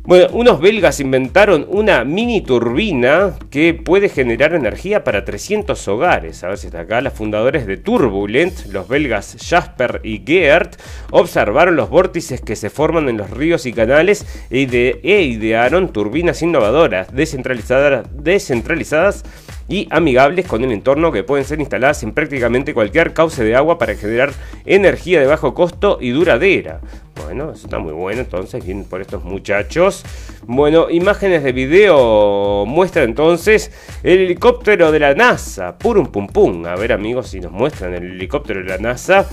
Bueno, 0.07 0.27
unos 0.31 0.61
belgas 0.61 1.01
inventaron 1.01 1.65
una 1.67 2.05
mini 2.05 2.39
turbina 2.39 3.33
que 3.51 3.73
puede 3.73 4.07
generar 4.07 4.53
energía 4.53 5.03
para 5.03 5.25
300 5.25 5.85
hogares. 5.89 6.45
A 6.45 6.47
ver 6.47 6.57
si 6.57 6.67
acá. 6.67 7.01
Los 7.01 7.11
fundadores 7.11 7.67
de 7.67 7.75
Turbulent, 7.75 8.67
los 8.67 8.87
belgas 8.87 9.35
Jasper 9.45 9.99
y 10.05 10.23
Geert, 10.25 10.79
observaron 11.11 11.75
los 11.75 11.89
vórtices 11.89 12.39
que 12.39 12.55
se 12.55 12.69
forman 12.69 13.09
en 13.09 13.17
los 13.17 13.31
ríos 13.31 13.65
y 13.65 13.73
canales 13.73 14.25
e, 14.49 15.01
e 15.03 15.21
idearon 15.23 15.91
turbinas 15.91 16.41
innovadoras, 16.41 17.13
descentralizadas, 17.13 18.07
descentralizadas 18.13 19.25
y 19.69 19.87
amigables 19.91 20.47
con 20.47 20.63
el 20.63 20.71
entorno 20.71 21.11
que 21.11 21.23
pueden 21.23 21.45
ser 21.45 21.59
instaladas 21.59 22.03
en 22.03 22.13
prácticamente 22.13 22.73
cualquier 22.73 23.13
cauce 23.13 23.43
de 23.43 23.55
agua 23.55 23.77
para 23.77 23.95
generar 23.95 24.31
energía 24.65 25.19
de 25.19 25.27
bajo 25.27 25.53
costo 25.53 25.97
y 25.99 26.11
duradera. 26.11 26.79
Bueno, 27.23 27.51
eso 27.51 27.65
está 27.65 27.79
muy 27.79 27.93
bueno 27.93 28.21
entonces, 28.21 28.63
bien 28.63 28.83
por 28.83 29.01
estos 29.01 29.23
muchachos. 29.23 30.03
Bueno, 30.43 30.89
imágenes 30.89 31.43
de 31.43 31.51
video 31.51 32.65
muestra 32.65 33.03
entonces 33.03 33.71
el 34.03 34.19
helicóptero 34.19 34.91
de 34.91 34.99
la 34.99 35.13
NASA. 35.13 35.77
Purum 35.77 36.07
pum 36.07 36.27
pum. 36.27 36.65
A 36.65 36.75
ver 36.75 36.93
amigos 36.93 37.29
si 37.29 37.39
nos 37.39 37.51
muestran 37.51 37.93
el 37.93 38.03
helicóptero 38.11 38.61
de 38.61 38.69
la 38.69 38.77
NASA. 38.77 39.27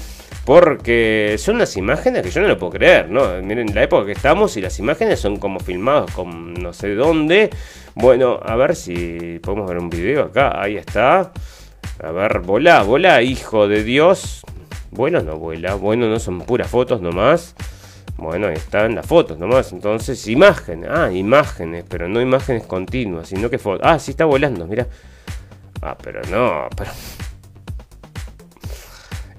Porque 0.44 1.36
son 1.38 1.56
unas 1.56 1.74
imágenes 1.78 2.22
que 2.22 2.30
yo 2.30 2.42
no 2.42 2.48
lo 2.48 2.58
puedo 2.58 2.72
creer, 2.72 3.08
¿no? 3.08 3.40
Miren 3.42 3.74
la 3.74 3.84
época 3.84 4.04
que 4.04 4.12
estamos 4.12 4.56
y 4.58 4.60
las 4.60 4.78
imágenes 4.78 5.18
son 5.18 5.38
como 5.38 5.58
filmadas 5.58 6.10
con 6.10 6.52
no 6.54 6.72
sé 6.74 6.94
dónde. 6.94 7.48
Bueno, 7.94 8.40
a 8.42 8.56
ver 8.56 8.74
si 8.74 9.38
podemos 9.40 9.68
ver 9.68 9.78
un 9.78 9.88
video 9.88 10.24
acá. 10.24 10.60
Ahí 10.60 10.76
está. 10.76 11.32
A 12.02 12.10
ver, 12.10 12.40
volá, 12.40 12.82
volá, 12.82 13.22
hijo 13.22 13.68
de 13.68 13.84
Dios. 13.84 14.44
Bueno, 14.90 15.22
no 15.22 15.36
vuela. 15.36 15.74
Bueno, 15.74 16.08
no 16.08 16.18
son 16.18 16.40
puras 16.40 16.68
fotos 16.68 17.00
nomás. 17.00 17.54
Bueno, 18.16 18.48
ahí 18.48 18.54
están 18.54 18.94
las 18.94 19.06
fotos 19.06 19.38
nomás. 19.38 19.72
Entonces, 19.72 20.26
imágenes. 20.26 20.90
Ah, 20.92 21.10
imágenes, 21.12 21.84
pero 21.88 22.08
no 22.08 22.20
imágenes 22.20 22.64
continuas, 22.64 23.28
sino 23.28 23.48
que 23.48 23.58
fotos. 23.58 23.86
Ah, 23.86 23.98
sí 23.98 24.10
está 24.10 24.24
volando, 24.24 24.66
mira. 24.66 24.86
Ah, 25.82 25.96
pero 26.02 26.20
no, 26.30 26.68
pero... 26.76 26.90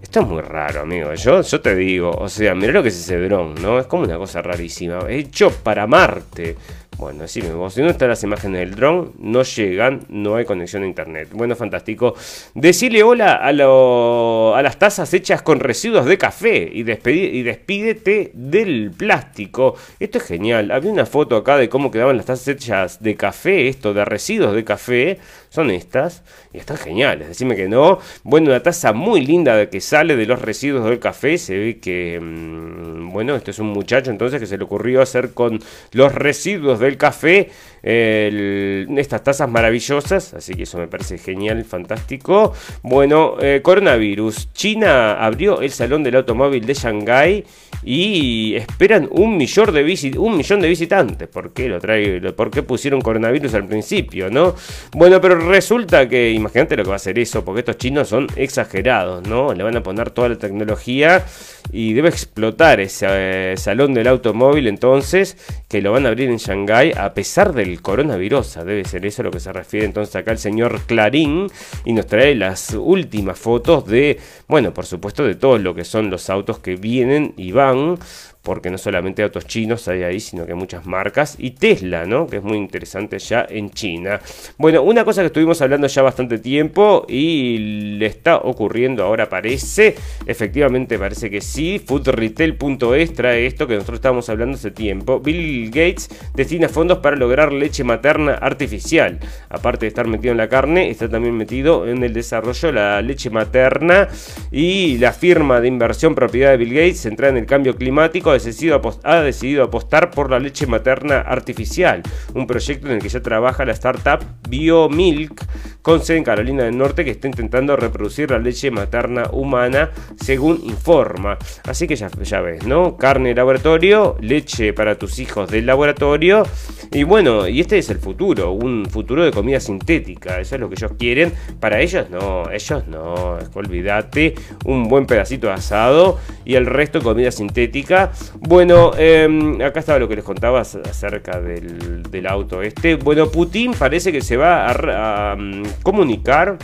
Esto 0.01 0.19
es 0.21 0.27
muy 0.27 0.41
raro, 0.41 0.81
amigo. 0.81 1.13
Yo, 1.13 1.41
yo 1.41 1.61
te 1.61 1.75
digo, 1.75 2.11
o 2.11 2.29
sea, 2.29 2.55
mira 2.55 2.71
lo 2.71 2.83
que 2.83 2.89
es 2.89 2.95
ese 2.95 3.19
dron, 3.19 3.55
¿no? 3.55 3.79
Es 3.79 3.87
como 3.87 4.03
una 4.03 4.17
cosa 4.17 4.41
rarísima. 4.41 4.99
Hecho 5.09 5.51
para 5.51 5.87
Marte. 5.87 6.55
Bueno, 6.97 7.23
decime 7.23 7.51
vos, 7.51 7.73
si 7.73 7.81
no 7.81 7.89
están 7.89 8.07
las 8.07 8.23
imágenes 8.23 8.61
del 8.61 8.75
dron, 8.75 9.11
no 9.19 9.43
llegan, 9.43 10.05
no 10.07 10.35
hay 10.35 10.45
conexión 10.45 10.83
a 10.83 10.87
internet. 10.87 11.29
Bueno, 11.33 11.55
fantástico. 11.55 12.15
Decirle 12.53 13.03
hola 13.03 13.33
a, 13.33 13.49
a 13.49 14.61
las 14.61 14.79
tazas 14.79 15.13
hechas 15.13 15.41
con 15.41 15.59
residuos 15.59 16.05
de 16.05 16.17
café 16.17 16.69
y, 16.73 16.79
y 16.79 17.43
despídete 17.43 18.31
del 18.33 18.91
plástico. 18.95 19.75
Esto 19.99 20.19
es 20.19 20.23
genial. 20.23 20.71
Había 20.71 20.91
una 20.91 21.05
foto 21.05 21.35
acá 21.35 21.57
de 21.57 21.67
cómo 21.67 21.91
quedaban 21.91 22.15
las 22.15 22.27
tazas 22.27 22.47
hechas 22.47 23.03
de 23.03 23.15
café, 23.15 23.67
esto 23.67 23.93
de 23.93 24.05
residuos 24.05 24.55
de 24.55 24.63
café 24.63 25.19
son 25.55 25.71
estas 25.71 26.23
y 26.53 26.57
están 26.59 26.77
geniales, 26.77 27.29
decime 27.29 27.55
que 27.55 27.67
no. 27.67 27.99
Bueno, 28.23 28.49
una 28.49 28.61
taza 28.61 28.93
muy 28.93 29.25
linda 29.25 29.69
que 29.69 29.81
sale 29.81 30.15
de 30.15 30.25
los 30.25 30.41
residuos 30.41 30.85
del 30.85 30.99
café, 30.99 31.37
se 31.37 31.57
ve 31.57 31.79
que, 31.79 32.19
mm, 32.21 33.11
bueno, 33.11 33.35
este 33.35 33.51
es 33.51 33.59
un 33.59 33.67
muchacho 33.67 34.11
entonces 34.11 34.39
que 34.39 34.45
se 34.45 34.57
le 34.57 34.63
ocurrió 34.63 35.01
hacer 35.01 35.33
con 35.33 35.59
los 35.91 36.13
residuos 36.13 36.79
del 36.79 36.97
café 36.97 37.49
estas 37.87 39.23
tazas 39.23 39.47
maravillosas, 39.47 40.33
así 40.33 40.55
que 40.55 40.63
eso 40.63 40.79
me 40.79 40.87
parece 40.87 41.19
genial, 41.19 41.63
fantástico. 41.65 42.53
Bueno, 42.81 43.35
eh, 43.39 43.61
coronavirus. 43.61 44.51
China 44.53 45.13
abrió 45.23 45.61
el 45.61 45.69
salón 45.69 46.03
del 46.03 46.15
automóvil 46.15 46.65
de 46.65 46.73
Shanghái 46.73 47.43
y 47.87 48.55
esperan 48.55 49.07
un 49.11 49.37
millón 49.37 49.71
de, 49.71 50.15
un 50.17 50.37
millón 50.37 50.59
de 50.59 50.67
visitantes. 50.67 51.27
¿Por 51.27 51.53
qué 51.53 51.69
lo 51.69 51.79
trae? 51.79 52.19
¿Por 52.33 52.49
qué 52.49 52.63
pusieron 52.63 52.99
coronavirus 52.99 53.53
al 53.53 53.67
principio, 53.67 54.31
no? 54.31 54.55
Bueno, 54.93 55.21
pero 55.21 55.35
resulta 55.35 56.09
que, 56.09 56.31
imagínate 56.31 56.75
lo 56.75 56.83
que 56.83 56.89
va 56.89 56.95
a 56.95 56.97
hacer 56.97 57.19
eso, 57.19 57.45
porque 57.45 57.59
estos 57.59 57.77
chinos 57.77 58.09
son 58.09 58.27
exagerados, 58.35 59.27
¿no? 59.27 59.53
Le 59.53 59.63
van 59.63 59.77
a 59.77 59.83
poner 59.83 60.09
toda 60.09 60.29
la 60.29 60.35
tecnología 60.35 61.23
y 61.71 61.93
debe 61.93 62.09
explotar 62.09 62.79
ese 62.79 63.05
eh, 63.09 63.57
salón 63.57 63.93
del 63.93 64.07
automóvil 64.07 64.67
entonces, 64.67 65.37
que 65.67 65.81
lo 65.81 65.91
van 65.91 66.05
a 66.05 66.09
abrir 66.09 66.29
en 66.29 66.37
Shanghái 66.37 66.93
a 66.97 67.13
pesar 67.13 67.53
del 67.53 67.81
coronavirus. 67.83 68.55
Debe 68.65 68.83
ser 68.85 69.05
eso 69.05 69.21
a 69.21 69.25
lo 69.25 69.31
que 69.31 69.39
se 69.39 69.53
refiere 69.53 69.85
entonces 69.85 70.15
acá 70.15 70.31
el 70.31 70.39
señor 70.39 70.81
Clarín 70.87 71.47
y 71.83 71.93
nos 71.93 72.07
trae 72.07 72.33
las 72.33 72.73
últimas 72.73 73.37
fotos 73.37 73.85
de, 73.85 74.19
bueno, 74.47 74.73
por 74.73 74.85
supuesto 74.85 75.23
de 75.23 75.35
todo 75.35 75.59
lo 75.59 75.75
que 75.75 75.83
son 75.83 76.09
los 76.09 76.29
autos 76.29 76.59
que 76.59 76.75
vienen 76.75 77.33
y 77.37 77.51
van 77.51 77.74
1, 77.75 78.34
porque 78.45 78.69
no 78.69 78.77
solamente 78.77 79.23
autos 79.23 79.47
chinos 79.47 79.87
hay 79.87 80.03
ahí, 80.03 80.19
sino 80.19 80.45
que 80.45 80.53
muchas 80.53 80.85
marcas, 80.85 81.35
y 81.39 81.51
Tesla, 81.51 82.05
¿no? 82.05 82.27
Que 82.27 82.37
es 82.37 82.43
muy 82.43 82.57
interesante 82.57 83.17
ya 83.17 83.45
en 83.49 83.71
China. 83.71 84.21
Bueno, 84.57 84.83
una 84.83 85.03
cosa 85.03 85.21
que 85.21 85.27
estuvimos 85.27 85.61
hablando 85.61 85.87
ya 85.87 86.03
bastante 86.03 86.37
tiempo 86.37 87.05
y 87.09 87.97
le 87.97 88.05
está 88.05 88.37
ocurriendo 88.37 89.03
ahora 89.03 89.27
parece, 89.27 89.95
efectivamente 90.27 90.99
parece 90.99 91.29
que 91.31 91.41
sí, 91.41 91.81
foodretail.es 91.83 93.13
trae 93.13 93.47
esto 93.47 93.65
que 93.65 93.73
nosotros 93.73 93.97
estábamos 93.97 94.29
hablando 94.29 94.55
hace 94.57 94.69
tiempo. 94.69 95.19
Bill 95.19 95.71
Gates 95.71 96.09
destina 96.35 96.69
fondos 96.69 96.99
para 96.99 97.15
lograr 97.15 97.51
leche 97.51 97.83
materna 97.83 98.35
artificial. 98.35 99.19
Aparte 99.49 99.85
de 99.85 99.87
estar 99.87 100.07
metido 100.07 100.31
en 100.33 100.37
la 100.37 100.49
carne, 100.49 100.91
está 100.91 101.09
también 101.09 101.35
metido 101.35 101.87
en 101.87 102.03
el 102.03 102.13
desarrollo 102.13 102.67
de 102.67 102.73
la 102.73 103.01
leche 103.01 103.31
materna 103.31 104.07
y 104.51 104.99
la 104.99 105.11
firma 105.11 105.59
de 105.59 105.67
inversión 105.67 106.13
propiedad 106.13 106.51
de 106.51 106.57
Bill 106.57 106.75
Gates 106.75 107.01
centrada 107.01 107.31
en 107.31 107.37
el 107.37 107.47
cambio 107.47 107.75
climático 107.75 108.34
ha 108.35 109.21
decidido, 109.21 109.63
apostar 109.63 110.11
por 110.11 110.29
la 110.29 110.39
leche 110.39 110.67
materna 110.67 111.21
artificial, 111.21 112.03
un 112.33 112.47
proyecto 112.47 112.87
en 112.87 112.93
el 112.93 113.01
que 113.01 113.09
ya 113.09 113.21
trabaja 113.21 113.65
la 113.65 113.71
startup 113.73 114.19
BioMilk 114.49 115.45
con 115.81 116.01
sede 116.01 116.17
en 116.17 116.23
Carolina 116.23 116.63
del 116.63 116.77
Norte 116.77 117.05
que 117.05 117.11
está 117.11 117.27
intentando 117.27 117.75
reproducir 117.75 118.31
la 118.31 118.39
leche 118.39 118.71
materna 118.71 119.29
humana 119.31 119.91
según 120.15 120.59
informa. 120.63 121.37
Así 121.63 121.87
que 121.87 121.95
ya, 121.95 122.09
ya 122.09 122.41
ves, 122.41 122.65
¿no? 122.65 122.97
Carne 122.97 123.29
de 123.29 123.35
laboratorio, 123.35 124.17
leche 124.19 124.73
para 124.73 124.97
tus 124.97 125.19
hijos 125.19 125.49
del 125.49 125.65
laboratorio 125.65 126.43
y 126.91 127.03
bueno, 127.03 127.47
y 127.47 127.61
este 127.61 127.77
es 127.77 127.89
el 127.89 127.99
futuro, 127.99 128.51
un 128.51 128.85
futuro 128.89 129.23
de 129.23 129.31
comida 129.31 129.59
sintética, 129.59 130.39
eso 130.39 130.55
es 130.55 130.61
lo 130.61 130.69
que 130.69 130.75
ellos 130.75 130.93
quieren. 130.97 131.33
Para 131.59 131.81
ellos 131.81 132.09
no, 132.09 132.49
ellos 132.49 132.87
no, 132.87 133.37
olvídate, 133.53 134.35
un 134.65 134.87
buen 134.87 135.05
pedacito 135.05 135.47
de 135.47 135.53
asado 135.53 136.19
y 136.45 136.55
el 136.55 136.65
resto 136.65 137.01
comida 137.01 137.31
sintética. 137.31 138.11
Bueno, 138.39 138.91
em, 138.97 139.61
acá 139.61 139.79
estaba 139.79 139.99
lo 139.99 140.07
que 140.07 140.15
les 140.15 140.23
contaba 140.23 140.61
acerca 140.61 141.39
del, 141.39 142.27
auto 142.27 142.61
este. 142.61 142.95
Bueno, 142.95 143.29
Putin 143.29 143.73
parece 143.73 144.11
que 144.11 144.21
se 144.21 144.37
va 144.37 144.69
a, 144.69 145.35
mm, 145.35 145.63
comunicar 145.83 146.57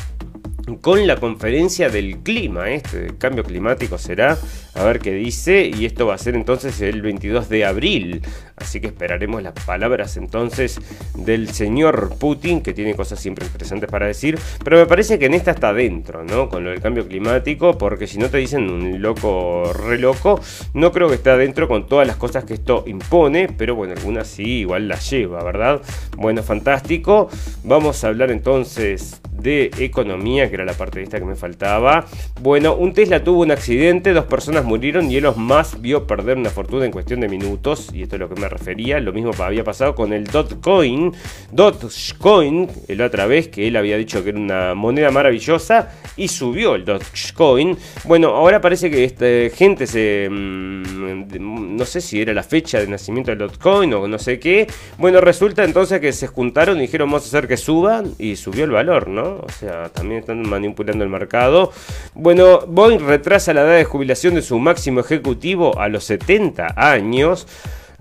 con 0.82 1.05
la 1.05 1.18
conferencia 1.18 1.89
del 1.89 2.20
clima, 2.20 2.70
este 2.70 3.18
cambio 3.18 3.43
climático 3.43 3.97
será, 3.97 4.38
a 4.74 4.84
ver 4.84 4.99
qué 4.99 5.13
dice, 5.13 5.69
y 5.74 5.86
esto 5.86 6.07
va 6.07 6.15
a 6.15 6.17
ser 6.17 6.36
entonces 6.36 6.80
el 6.82 7.01
22 7.01 7.49
de 7.49 7.65
abril, 7.65 8.22
así 8.55 8.80
que 8.80 8.88
esperaremos 8.88 9.43
las 9.43 9.53
palabras 9.65 10.17
entonces 10.17 10.80
del 11.15 11.49
señor 11.49 12.15
Putin, 12.17 12.61
que 12.61 12.74
tiene 12.74 12.95
cosas 12.95 13.19
siempre 13.19 13.45
interesantes 13.45 13.89
para 13.89 14.07
decir, 14.07 14.39
pero 14.63 14.78
me 14.78 14.86
parece 14.86 15.19
que 15.19 15.26
en 15.26 15.34
esta 15.34 15.51
está 15.51 15.74
dentro, 15.74 16.24
¿no? 16.24 16.47
Con 16.49 16.63
lo 16.63 16.69
del 16.69 16.82
cambio 16.82 17.07
climático, 17.07 17.78
porque 17.78 18.07
si 18.07 18.17
no 18.17 18.30
te 18.30 18.38
dicen 18.38 18.69
un 18.69 19.01
loco, 19.01 19.74
re 19.74 19.97
loco, 19.97 20.39
no 20.74 20.91
creo 20.91 21.09
que 21.09 21.15
esté 21.15 21.32
adentro 21.32 21.67
con 21.67 21.88
todas 21.88 22.07
las 22.07 22.15
cosas 22.15 22.45
que 22.45 22.53
esto 22.53 22.84
impone, 22.88 23.49
pero 23.57 23.76
bueno, 23.76 23.93
algunas 23.93 24.28
sí, 24.28 24.59
igual 24.59 24.88
las 24.88 25.09
lleva, 25.09 25.43
¿verdad? 25.43 25.82
Bueno, 26.17 26.43
fantástico, 26.43 27.30
vamos 27.63 28.03
a 28.03 28.07
hablar 28.07 28.32
entonces 28.32 29.22
de 29.32 29.72
economía, 29.80 30.49
que 30.49 30.55
era 30.55 30.65
la 30.65 30.74
parte 30.74 30.99
de 30.99 31.05
esta 31.05 31.19
que 31.19 31.26
me 31.26 31.36
faltaba. 31.36 32.05
Bueno, 32.41 32.76
un 32.76 32.93
Tesla 32.93 33.24
tuvo 33.24 33.41
un 33.41 33.51
accidente, 33.51 34.13
dos 34.13 34.26
personas 34.26 34.61
murieron 34.64 35.09
y 35.09 35.18
Elon 35.18 35.41
Musk 35.41 35.80
vio 35.82 36.07
perder 36.07 36.38
una 36.38 36.49
fortuna 36.49 36.86
en 36.86 36.91
cuestión 36.91 37.20
de 37.20 37.30
minutos, 37.30 37.89
y 37.93 38.03
esto 38.03 38.16
es 38.16 38.20
lo 38.20 38.30
que 38.30 38.39
me 38.39 38.49
refería. 38.49 38.99
Lo 38.99 39.14
mismo 39.14 39.32
había 39.39 39.64
pasado 39.64 39.95
con 39.95 40.14
el 40.14 40.26
Dogecoin, 40.26 41.14
Dogecoin, 41.51 42.70
la 42.89 43.05
otra 43.05 43.26
vez 43.26 43.47
que 43.47 43.68
él 43.68 43.76
había 43.76 43.97
dicho 43.97 44.24
que 44.24 44.30
era 44.30 44.39
una 44.39 44.74
moneda 44.76 45.12
maravillosa 45.12 45.89
y 46.16 46.28
subió 46.28 46.76
el 46.76 46.86
Dogecoin. 46.86 47.78
Bueno, 48.05 48.30
ahora 48.30 48.62
parece 48.62 48.89
que 48.89 49.03
esta 49.03 49.26
gente 49.55 49.88
se. 49.88 50.28
Mm, 50.30 51.76
no 51.78 51.86
sé 51.86 52.01
si 52.01 52.22
era 52.22 52.34
la 52.34 52.43
fecha 52.43 52.80
de 52.80 52.88
nacimiento 52.88 53.32
del 53.32 53.39
Dogecoin 53.39 53.93
o 53.93 54.07
no 54.07 54.20
sé 54.20 54.39
qué. 54.39 54.68
Bueno, 54.97 55.22
resulta 55.22 55.64
entonces 55.64 55.99
que 55.99 56.12
se 56.14 56.28
juntaron 56.28 56.78
y 56.78 56.82
dijeron 56.82 57.09
vamos 57.09 57.24
a 57.24 57.28
hacer 57.28 57.47
que 57.47 57.57
suban 57.57 58.14
y 58.20 58.36
subió 58.36 58.66
el 58.66 58.72
valor, 58.72 59.07
¿no? 59.07 59.39
O 59.41 59.49
sea, 59.59 59.89
también 59.89 60.20
están 60.20 60.47
manipulando 60.47 61.03
el 61.03 61.09
mercado. 61.09 61.72
Bueno, 62.14 62.62
Boeing 62.68 62.99
retrasa 62.99 63.53
la 63.53 63.62
edad 63.62 63.76
de 63.76 63.84
jubilación 63.84 64.36
de 64.36 64.41
su 64.41 64.51
máximo 64.60 64.99
ejecutivo 64.99 65.80
a 65.80 65.88
los 65.88 66.04
70 66.06 66.74
años. 66.76 67.47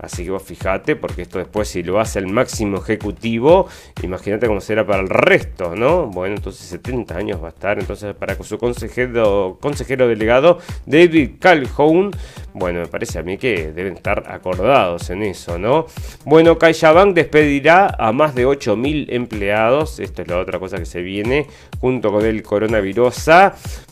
Así 0.01 0.23
que 0.23 0.31
vos 0.31 0.41
fijate, 0.41 0.95
porque 0.95 1.21
esto 1.21 1.37
después 1.37 1.67
si 1.67 1.83
lo 1.83 1.99
hace 1.99 2.17
el 2.17 2.27
máximo 2.27 2.77
ejecutivo, 2.77 3.67
imagínate 4.01 4.47
cómo 4.47 4.59
será 4.59 4.85
para 4.85 5.01
el 5.01 5.09
resto, 5.09 5.75
¿no? 5.75 6.07
Bueno, 6.07 6.35
entonces 6.35 6.65
70 6.67 7.15
años 7.15 7.41
va 7.41 7.47
a 7.47 7.51
estar. 7.51 7.77
Entonces 7.77 8.15
para 8.15 8.35
su 8.41 8.57
consejero, 8.57 9.59
delegado, 10.07 10.57
David 10.87 11.33
Calhoun, 11.39 12.11
bueno, 12.53 12.79
me 12.79 12.87
parece 12.87 13.19
a 13.19 13.23
mí 13.23 13.37
que 13.37 13.71
deben 13.71 13.93
estar 13.93 14.23
acordados 14.27 15.09
en 15.11 15.21
eso, 15.21 15.59
¿no? 15.59 15.85
Bueno, 16.25 16.57
CaixaBank 16.57 17.13
despedirá 17.13 17.95
a 17.99 18.11
más 18.11 18.33
de 18.33 18.47
8.000 18.47 19.05
empleados. 19.09 19.99
Esto 19.99 20.23
es 20.23 20.27
la 20.27 20.39
otra 20.39 20.57
cosa 20.57 20.77
que 20.77 20.85
se 20.85 21.01
viene 21.01 21.45
junto 21.79 22.11
con 22.11 22.25
el 22.25 22.41
coronavirus. 22.41 23.29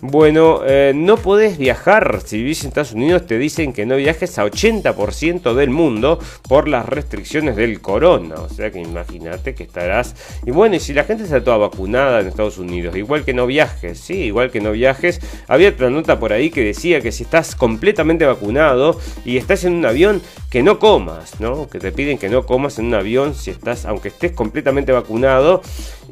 Bueno, 0.01 0.61
eh, 0.65 0.91
no 0.95 1.17
podés 1.17 1.57
viajar. 1.57 2.21
Si 2.25 2.37
vivís 2.37 2.63
en 2.63 2.69
Estados 2.69 2.93
Unidos 2.93 3.27
te 3.27 3.37
dicen 3.37 3.73
que 3.73 3.85
no 3.85 3.95
viajes 3.95 4.39
a 4.39 4.45
80% 4.45 5.53
del 5.53 5.69
mundo 5.69 5.98
por 6.47 6.67
las 6.67 6.85
restricciones 6.85 7.55
del 7.55 7.81
corona. 7.81 8.35
O 8.35 8.49
sea 8.49 8.71
que 8.71 8.79
imagínate 8.79 9.55
que 9.55 9.63
estarás... 9.63 10.15
Y 10.45 10.51
bueno, 10.51 10.75
y 10.75 10.79
si 10.79 10.93
la 10.93 11.03
gente 11.03 11.23
está 11.23 11.43
toda 11.43 11.57
vacunada 11.57 12.19
en 12.21 12.27
Estados 12.27 12.57
Unidos, 12.57 12.95
igual 12.95 13.23
que 13.25 13.33
no 13.33 13.45
viajes, 13.45 13.99
sí, 13.99 14.15
igual 14.23 14.51
que 14.51 14.61
no 14.61 14.71
viajes. 14.71 15.19
Había 15.47 15.69
otra 15.69 15.89
nota 15.89 16.19
por 16.19 16.33
ahí 16.33 16.49
que 16.49 16.63
decía 16.63 17.01
que 17.01 17.11
si 17.11 17.23
estás 17.23 17.55
completamente 17.55 18.25
vacunado, 18.25 18.99
y 19.25 19.37
estás 19.37 19.63
en 19.63 19.73
un 19.73 19.85
avión, 19.85 20.21
que 20.49 20.63
no 20.63 20.79
comas, 20.79 21.39
¿no? 21.39 21.69
Que 21.69 21.79
te 21.79 21.91
piden 21.91 22.17
que 22.17 22.29
no 22.29 22.45
comas 22.45 22.79
en 22.79 22.85
un 22.85 22.95
avión 22.95 23.35
si 23.35 23.51
estás, 23.51 23.85
aunque 23.85 24.07
estés 24.07 24.31
completamente 24.31 24.91
vacunado. 24.91 25.61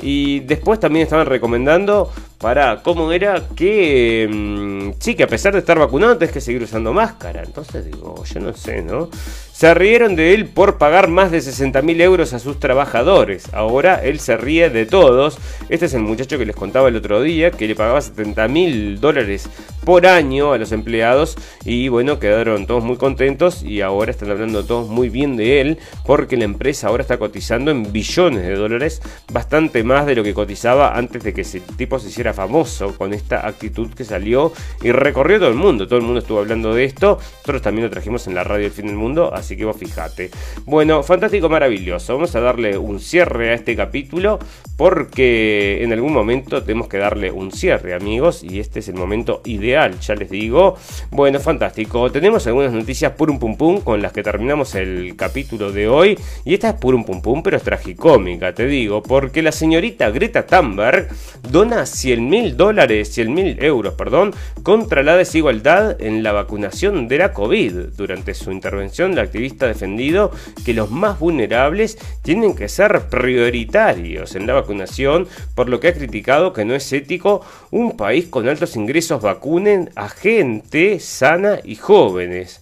Y 0.02 0.42
después 0.42 0.80
también 0.80 1.04
estaban 1.04 1.26
recomendando 1.26 2.12
para 2.38 2.84
cómo 2.84 3.12
era 3.12 3.44
que 3.56 4.28
mm, 4.32 5.00
sí, 5.00 5.16
que 5.16 5.24
a 5.24 5.28
pesar 5.28 5.54
de 5.54 5.60
estar 5.60 5.80
vacunado 5.80 6.18
tienes 6.18 6.34
que 6.34 6.42
seguir 6.42 6.64
usando 6.64 6.94
máscara. 6.94 7.44
Entonces 7.44 7.86
digo, 7.86 8.24
yo 8.24 8.40
no 8.40 8.54
sé, 8.54 8.82
¿no? 8.82 9.10
Se 9.52 9.74
rieron 9.74 10.16
de 10.16 10.36
él 10.36 10.46
por 10.46 10.78
pagar 10.78 11.08
más 11.08 11.32
de 11.32 11.42
60 11.42 11.82
mil 11.82 12.00
euros 12.00 12.34
a 12.34 12.40
sus 12.40 12.60
trabajadores. 12.60 13.52
Ahora 13.54 14.04
él 14.04 14.20
se 14.20 14.38
ríe 14.38 14.70
de 14.70 14.86
todos. 14.86 15.40
Este 15.70 15.88
es 15.88 15.96
el 15.96 16.02
muchacho 16.02 16.38
que 16.38 16.46
les 16.46 16.56
contaba 16.56 16.90
el 16.90 16.96
otro 16.96 17.22
día, 17.24 17.50
que 17.50 17.68
le 17.68 17.74
pagaba 17.74 18.00
70 18.00 18.48
mil 18.50 19.00
dólares 19.00 19.50
por 19.84 20.06
año 20.06 20.54
a 20.54 20.60
los 20.60 20.72
empleados. 20.74 21.38
Y 21.66 21.88
bueno, 21.88 22.20
quedaron 22.20 22.68
todos 22.68 22.84
muy 22.84 22.98
contentos 22.98 23.64
y 23.64 23.82
ahora 23.82 24.12
están 24.12 24.30
hablando 24.30 24.64
todos 24.64 24.90
muy 24.90 25.10
bien 25.10 25.38
de 25.38 25.62
él, 25.62 25.80
porque 26.06 26.38
la 26.38 26.44
empresa 26.44 26.90
ahora 26.90 27.02
está 27.02 27.18
cotizando 27.18 27.72
en 27.72 27.92
billones 27.92 28.44
de 28.44 28.54
dólares, 28.54 29.02
bastante 29.32 29.84
más 29.84 30.06
de 30.06 30.14
lo 30.14 30.24
que 30.24 30.36
cotizaba 30.36 30.96
antes 30.96 31.24
de 31.24 31.34
que 31.34 31.42
ese 31.42 31.62
tipo 31.62 31.98
se 31.98 32.10
hiciera 32.10 32.27
famoso 32.34 32.96
con 32.98 33.14
esta 33.14 33.48
actitud 33.48 33.94
que 33.94 34.04
salió 34.04 34.52
y 34.82 34.92
recorrió 34.92 35.40
todo 35.40 35.50
el 35.50 35.56
mundo. 35.56 35.88
Todo 35.88 36.00
el 36.00 36.06
mundo 36.06 36.20
estuvo 36.20 36.40
hablando 36.40 36.74
de 36.74 36.86
esto. 36.86 37.18
Nosotros 37.20 37.62
también 37.62 37.86
lo 37.86 37.92
trajimos 37.92 38.28
en 38.28 38.36
la 38.36 38.44
radio 38.44 38.66
El 38.66 38.72
Fin 38.72 38.88
del 38.88 38.96
Mundo, 38.96 39.34
así 39.34 39.56
que 39.58 39.66
vos 39.66 39.78
fijate. 39.78 40.30
Bueno, 40.66 41.04
fantástico, 41.04 41.50
maravilloso. 41.50 42.14
Vamos 42.14 42.36
a 42.36 42.42
darle 42.42 42.78
un 42.78 43.00
cierre 43.00 43.52
a 43.52 43.54
este 43.54 43.76
capítulo 43.76 44.40
porque 44.78 45.84
en 45.84 45.92
algún 45.92 46.14
momento 46.14 46.64
tenemos 46.64 46.88
que 46.88 46.98
darle 46.98 47.32
un 47.32 47.52
cierre, 47.52 47.96
amigos, 47.96 48.44
y 48.44 48.60
este 48.60 48.80
es 48.80 48.88
el 48.90 48.96
momento 48.96 49.42
ideal, 49.46 50.00
ya 50.00 50.16
les 50.16 50.30
digo. 50.30 50.76
Bueno, 51.10 51.40
fantástico. 51.40 52.12
Tenemos 52.12 52.46
algunas 52.48 52.72
noticias 52.72 53.14
purum 53.14 53.40
pum 53.40 53.58
pum 53.58 53.82
con 53.82 54.02
las 54.02 54.14
que 54.14 54.24
terminamos 54.24 54.76
el 54.76 55.16
capítulo 55.16 55.72
de 55.72 55.88
hoy 55.88 56.18
y 56.46 56.54
esta 56.54 56.70
es 56.70 56.76
purum 56.76 57.04
pum 57.04 57.22
pum, 57.22 57.42
pero 57.44 57.58
es 57.58 57.64
tragicómica, 57.64 58.54
te 58.54 58.68
digo, 58.68 59.02
porque 59.02 59.42
la 59.42 59.52
señorita 59.52 60.10
Greta 60.12 60.46
Thunberg 60.46 61.10
dona 61.50 61.86
100 61.86 62.16
mil 62.22 62.57
dólares, 62.57 63.13
100 63.13 63.34
mil 63.34 63.63
euros, 63.63 63.93
perdón, 63.93 64.34
contra 64.63 65.03
la 65.03 65.18
desigualdad 65.18 66.01
en 66.01 66.24
la 66.24 66.32
vacunación 66.32 67.07
de 67.07 67.18
la 67.18 67.34
COVID. 67.34 67.74
Durante 67.95 68.34
su 68.34 68.51
intervención, 68.51 69.15
la 69.15 69.24
activista 69.24 69.65
ha 69.65 69.70
defendido 69.70 70.32
que 70.65 70.74
los 70.74 70.91
más 70.91 71.20
vulnerables 71.20 71.97
tienen 72.22 72.55
que 72.55 72.70
ser 72.70 73.09
prioritarios 73.09 74.36
en 74.36 74.47
la 74.47 74.53
vacunación, 74.53 75.28
por 75.55 75.70
lo 75.70 75.80
que 75.80 75.89
ha 75.89 75.93
criticado 75.93 76.53
que 76.53 76.65
no 76.65 76.76
es 76.76 76.91
ético 76.93 77.41
un 77.72 77.97
país 77.97 78.28
con 78.28 78.47
altos 78.47 78.76
ingresos 78.76 79.22
vacunen 79.22 79.89
a 79.95 80.09
gente 80.09 80.99
sana 80.99 81.59
y 81.63 81.76
jóvenes 81.76 82.61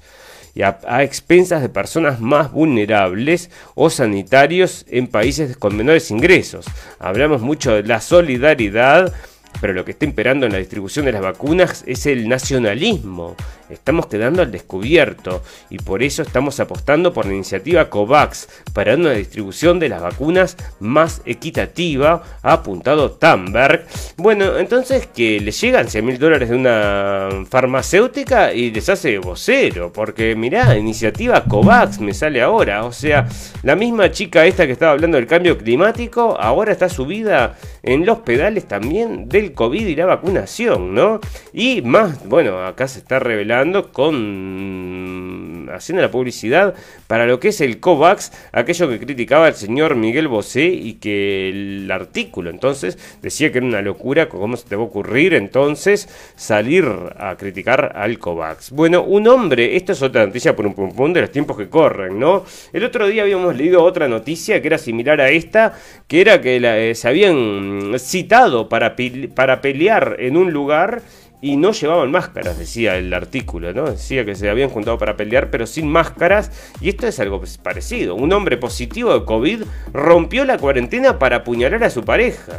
y 0.55 0.61
a, 0.61 0.79
expensas 1.03 1.61
de 1.61 1.69
personas 1.69 2.21
más 2.21 2.51
vulnerables 2.51 3.51
o 3.75 3.89
sanitarios 3.89 4.85
en 4.89 5.07
países 5.07 5.57
con 5.57 5.75
menores 5.75 6.09
ingresos. 6.11 6.65
Hablamos 6.97 7.41
mucho 7.41 7.73
de 7.73 7.83
la 7.83 7.99
solidaridad, 7.99 9.13
pero 9.61 9.73
lo 9.73 9.85
que 9.85 9.91
está 9.91 10.05
imperando 10.05 10.45
en 10.45 10.51
la 10.51 10.57
distribución 10.57 11.05
de 11.05 11.11
las 11.11 11.21
vacunas 11.21 11.83
es 11.87 12.05
el 12.05 12.27
nacionalismo. 12.27 13.35
Estamos 13.69 14.05
quedando 14.05 14.43
al 14.43 14.51
descubierto 14.51 15.41
y 15.69 15.79
por 15.79 16.03
eso 16.03 16.21
estamos 16.21 16.59
apostando 16.59 17.13
por 17.13 17.25
la 17.25 17.33
iniciativa 17.33 17.89
COVAX 17.89 18.47
para 18.73 18.93
una 18.93 19.11
distribución 19.11 19.79
de 19.79 19.89
las 19.89 20.01
vacunas 20.01 20.55
más 20.79 21.21
equitativa, 21.25 22.21
ha 22.43 22.53
apuntado 22.53 23.11
Tamberg. 23.11 23.87
Bueno, 24.17 24.57
entonces 24.57 25.07
que 25.07 25.39
le 25.39 25.51
llegan 25.51 25.87
100 25.87 26.05
mil 26.05 26.19
dólares 26.19 26.49
de 26.49 26.55
una 26.55 27.29
farmacéutica 27.49 28.53
y 28.53 28.71
les 28.71 28.87
hace 28.89 29.17
vocero, 29.17 29.91
porque 29.91 30.35
mirá, 30.35 30.77
iniciativa 30.77 31.43
COVAX 31.43 31.99
me 31.99 32.13
sale 32.13 32.41
ahora, 32.41 32.85
o 32.85 32.91
sea, 32.91 33.27
la 33.63 33.75
misma 33.75 34.11
chica 34.11 34.45
esta 34.45 34.67
que 34.67 34.73
estaba 34.73 34.91
hablando 34.91 35.17
del 35.17 35.27
cambio 35.27 35.57
climático, 35.57 36.37
ahora 36.39 36.71
está 36.71 36.87
subida 36.87 37.57
en 37.81 38.05
los 38.05 38.19
pedales 38.19 38.67
también 38.67 39.27
del 39.27 39.44
COVID 39.53 39.87
y 39.87 39.95
la 39.95 40.05
vacunación, 40.05 40.93
¿no? 40.93 41.19
Y 41.53 41.81
más, 41.81 42.27
bueno, 42.27 42.65
acá 42.65 42.87
se 42.87 42.99
está 42.99 43.19
revelando 43.19 43.91
con 43.91 45.45
haciendo 45.73 46.01
la 46.01 46.11
publicidad 46.11 46.73
para 47.07 47.25
lo 47.25 47.39
que 47.39 47.49
es 47.49 47.61
el 47.61 47.79
COVAX, 47.79 48.31
aquello 48.51 48.89
que 48.89 48.99
criticaba 48.99 49.47
el 49.47 49.55
señor 49.55 49.95
Miguel 49.95 50.27
Bosé 50.27 50.65
y 50.65 50.93
que 50.93 51.49
el 51.49 51.91
artículo 51.91 52.49
entonces 52.49 52.97
decía 53.21 53.51
que 53.51 53.59
era 53.59 53.67
una 53.67 53.81
locura, 53.81 54.29
cómo 54.29 54.57
se 54.57 54.67
te 54.67 54.75
va 54.75 54.83
a 54.83 54.85
ocurrir 54.85 55.33
entonces 55.33 56.09
salir 56.35 56.85
a 57.17 57.35
criticar 57.35 57.93
al 57.95 58.19
COVAX. 58.19 58.71
Bueno, 58.71 59.03
un 59.03 59.27
hombre, 59.27 59.75
esto 59.75 59.91
es 59.91 60.01
otra 60.01 60.25
noticia 60.25 60.55
por 60.55 60.65
un 60.65 60.73
pum 60.73 60.91
pum 60.93 61.13
de 61.13 61.21
los 61.21 61.31
tiempos 61.31 61.57
que 61.57 61.69
corren, 61.69 62.19
¿no? 62.19 62.45
El 62.73 62.83
otro 62.83 63.07
día 63.07 63.23
habíamos 63.23 63.55
leído 63.55 63.83
otra 63.83 64.07
noticia 64.07 64.61
que 64.61 64.67
era 64.67 64.77
similar 64.77 65.21
a 65.21 65.29
esta, 65.29 65.73
que 66.07 66.21
era 66.21 66.41
que 66.41 66.57
eh, 66.57 66.95
se 66.95 67.07
habían 67.07 67.93
citado 67.99 68.69
para, 68.69 68.95
para 69.35 69.61
pelear 69.61 70.15
en 70.19 70.37
un 70.37 70.51
lugar 70.51 71.01
y 71.41 71.57
no 71.57 71.73
llevaban 71.73 72.09
máscaras, 72.09 72.57
decía 72.57 72.97
el 72.97 73.13
artículo, 73.13 73.71
¿no? 73.73 73.91
Decía 73.91 74.25
que 74.25 74.33
se 74.33 74.49
habían 74.49 74.69
juntado 74.69 74.97
para 74.97 75.15
pelear, 75.15 75.51
pero 75.51 75.67
sin 75.67 75.87
máscaras. 75.87 76.51
Y 76.81 76.89
esto 76.89 77.05
es 77.05 77.19
algo 77.19 77.43
parecido. 77.61 78.15
Un 78.15 78.33
hombre 78.33 78.57
positivo 78.57 79.13
de 79.13 79.25
COVID 79.25 79.63
rompió 79.93 80.45
la 80.45 80.57
cuarentena 80.57 81.19
para 81.19 81.37
apuñalar 81.37 81.83
a 81.83 81.89
su 81.91 82.03
pareja. 82.03 82.53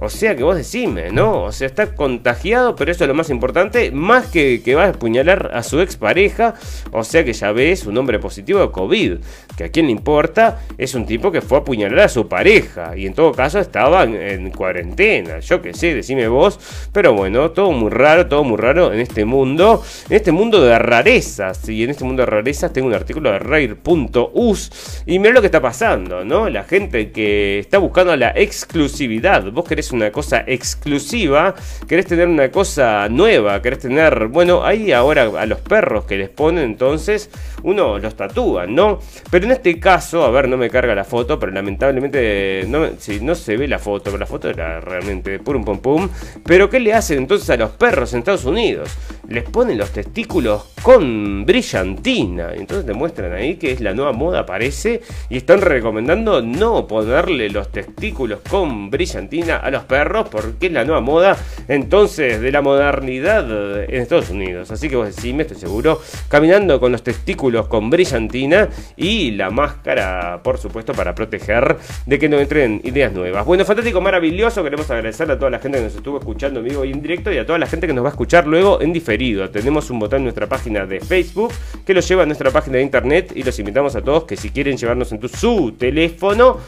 O 0.00 0.08
sea 0.08 0.36
que 0.36 0.44
vos 0.44 0.56
decime, 0.56 1.10
¿no? 1.10 1.44
O 1.44 1.52
sea, 1.52 1.66
está 1.66 1.94
contagiado, 1.94 2.76
pero 2.76 2.92
eso 2.92 3.04
es 3.04 3.08
lo 3.08 3.14
más 3.14 3.30
importante, 3.30 3.90
más 3.90 4.26
que 4.26 4.62
que 4.62 4.74
va 4.74 4.84
a 4.84 4.88
apuñalar 4.88 5.50
a 5.54 5.62
su 5.62 5.80
expareja. 5.80 6.54
O 6.92 7.04
sea 7.04 7.24
que 7.24 7.32
ya 7.32 7.52
ves 7.52 7.86
un 7.86 7.96
hombre 7.98 8.18
positivo 8.18 8.60
de 8.60 8.70
COVID. 8.70 9.18
Que 9.56 9.64
a 9.64 9.68
quien 9.70 9.86
le 9.86 9.92
importa 9.92 10.60
es 10.78 10.94
un 10.94 11.04
tipo 11.04 11.32
que 11.32 11.40
fue 11.40 11.58
a 11.58 11.60
apuñalar 11.62 12.00
a 12.00 12.08
su 12.08 12.28
pareja. 12.28 12.96
Y 12.96 13.06
en 13.06 13.14
todo 13.14 13.32
caso 13.32 13.58
estaba 13.58 14.04
en, 14.04 14.50
cuarentena. 14.50 15.40
Yo 15.40 15.60
qué 15.60 15.74
sé, 15.74 15.94
decime 15.94 16.28
vos. 16.28 16.60
Pero 16.92 17.12
bueno, 17.14 17.50
todo 17.50 17.72
muy 17.72 17.90
raro, 17.90 18.26
todo 18.26 18.44
muy 18.44 18.56
raro 18.56 18.92
en 18.92 19.00
este 19.00 19.24
mundo. 19.24 19.82
En 20.08 20.16
este 20.16 20.32
mundo 20.32 20.62
de 20.62 20.78
rarezas. 20.78 21.68
Y 21.68 21.82
en 21.82 21.90
este 21.90 22.04
mundo 22.04 22.22
de 22.22 22.26
rarezas 22.26 22.72
tengo 22.72 22.86
un 22.86 22.94
artículo 22.94 23.32
de 23.32 23.38
Rare.us. 23.40 25.02
Y 25.06 25.18
mira 25.18 25.34
lo 25.34 25.40
que 25.40 25.46
está 25.46 25.60
pasando, 25.60 26.24
¿no? 26.24 26.48
La 26.48 26.64
gente 26.64 27.10
que 27.10 27.58
está 27.58 27.78
buscando 27.78 28.14
la 28.16 28.30
exclusividad. 28.36 29.50
Vos 29.50 29.64
querés 29.64 29.87
una 29.92 30.10
cosa 30.10 30.44
exclusiva, 30.46 31.54
querés 31.86 32.06
tener 32.06 32.28
una 32.28 32.50
cosa 32.50 33.08
nueva, 33.08 33.60
querés 33.62 33.80
tener, 33.80 34.28
bueno, 34.28 34.64
ahí 34.64 34.92
ahora 34.92 35.30
a 35.38 35.46
los 35.46 35.60
perros 35.60 36.04
que 36.04 36.16
les 36.16 36.28
ponen 36.28 36.64
entonces 36.64 37.30
uno 37.62 37.98
los 37.98 38.14
tatúa, 38.14 38.66
¿no? 38.66 39.00
Pero 39.30 39.46
en 39.46 39.52
este 39.52 39.78
caso, 39.78 40.24
a 40.24 40.30
ver, 40.30 40.48
no 40.48 40.56
me 40.56 40.70
carga 40.70 40.94
la 40.94 41.04
foto, 41.04 41.38
pero 41.38 41.52
lamentablemente 41.52 42.64
no, 42.68 42.88
no 43.22 43.34
se 43.34 43.56
ve 43.56 43.68
la 43.68 43.78
foto, 43.78 44.04
pero 44.04 44.18
la 44.18 44.26
foto 44.26 44.48
era 44.48 44.80
realmente 44.80 45.30
de 45.32 45.38
pum 45.38 45.64
pum 45.64 45.78
pum. 45.78 46.08
Pero 46.44 46.70
¿qué 46.70 46.80
le 46.80 46.94
hacen 46.94 47.18
entonces 47.18 47.48
a 47.50 47.56
los 47.56 47.70
perros 47.70 48.12
en 48.12 48.20
Estados 48.20 48.44
Unidos? 48.44 48.90
Les 49.28 49.44
ponen 49.44 49.76
los 49.76 49.90
testículos 49.90 50.64
con 50.82 51.44
brillantina. 51.44 52.54
Entonces 52.54 52.86
te 52.86 52.94
muestran 52.94 53.32
ahí 53.32 53.56
que 53.56 53.72
es 53.72 53.80
la 53.80 53.92
nueva 53.92 54.12
moda, 54.12 54.46
parece, 54.46 55.02
y 55.28 55.38
están 55.38 55.60
recomendando 55.60 56.40
no 56.40 56.86
ponerle 56.86 57.50
los 57.50 57.70
testículos 57.70 58.40
con 58.48 58.90
brillantina 58.90 59.56
a 59.56 59.70
los 59.70 59.77
perros 59.84 60.28
porque 60.28 60.66
es 60.66 60.72
la 60.72 60.84
nueva 60.84 61.00
moda 61.00 61.36
entonces 61.68 62.40
de 62.40 62.52
la 62.52 62.62
modernidad 62.62 63.84
en 63.84 64.02
Estados 64.02 64.30
Unidos. 64.30 64.70
Así 64.70 64.88
que 64.88 64.96
vos 64.96 65.14
decime, 65.14 65.42
estoy 65.42 65.58
seguro, 65.58 66.00
caminando 66.28 66.80
con 66.80 66.92
los 66.92 67.02
testículos 67.02 67.66
con 67.68 67.90
brillantina 67.90 68.68
y 68.96 69.32
la 69.32 69.50
máscara, 69.50 70.40
por 70.42 70.58
supuesto, 70.58 70.92
para 70.92 71.14
proteger 71.14 71.76
de 72.06 72.18
que 72.18 72.28
no 72.28 72.38
entren 72.38 72.80
ideas 72.84 73.12
nuevas. 73.12 73.44
Bueno, 73.44 73.64
fantástico, 73.64 74.00
maravilloso. 74.00 74.62
Queremos 74.62 74.90
agradecerle 74.90 75.34
a 75.34 75.38
toda 75.38 75.50
la 75.50 75.58
gente 75.58 75.78
que 75.78 75.84
nos 75.84 75.94
estuvo 75.94 76.18
escuchando 76.18 76.62
vivo 76.62 76.84
y 76.84 76.92
en 76.92 77.02
directo 77.02 77.32
y 77.32 77.38
a 77.38 77.46
toda 77.46 77.58
la 77.58 77.66
gente 77.66 77.86
que 77.86 77.92
nos 77.92 78.04
va 78.04 78.08
a 78.08 78.12
escuchar 78.12 78.46
luego 78.46 78.80
en 78.80 78.92
diferido. 78.92 79.48
Tenemos 79.50 79.90
un 79.90 79.98
botón 79.98 80.18
en 80.18 80.24
nuestra 80.24 80.46
página 80.46 80.86
de 80.86 81.00
Facebook 81.00 81.52
que 81.84 81.94
lo 81.94 82.00
lleva 82.00 82.22
a 82.22 82.26
nuestra 82.26 82.50
página 82.50 82.76
de 82.76 82.82
internet 82.82 83.32
y 83.34 83.42
los 83.42 83.58
invitamos 83.58 83.94
a 83.96 84.02
todos 84.02 84.24
que 84.24 84.36
si 84.36 84.50
quieren 84.50 84.76
llevarnos 84.76 85.12
en 85.12 85.28
su 85.28 85.72
teléfono 85.78 86.58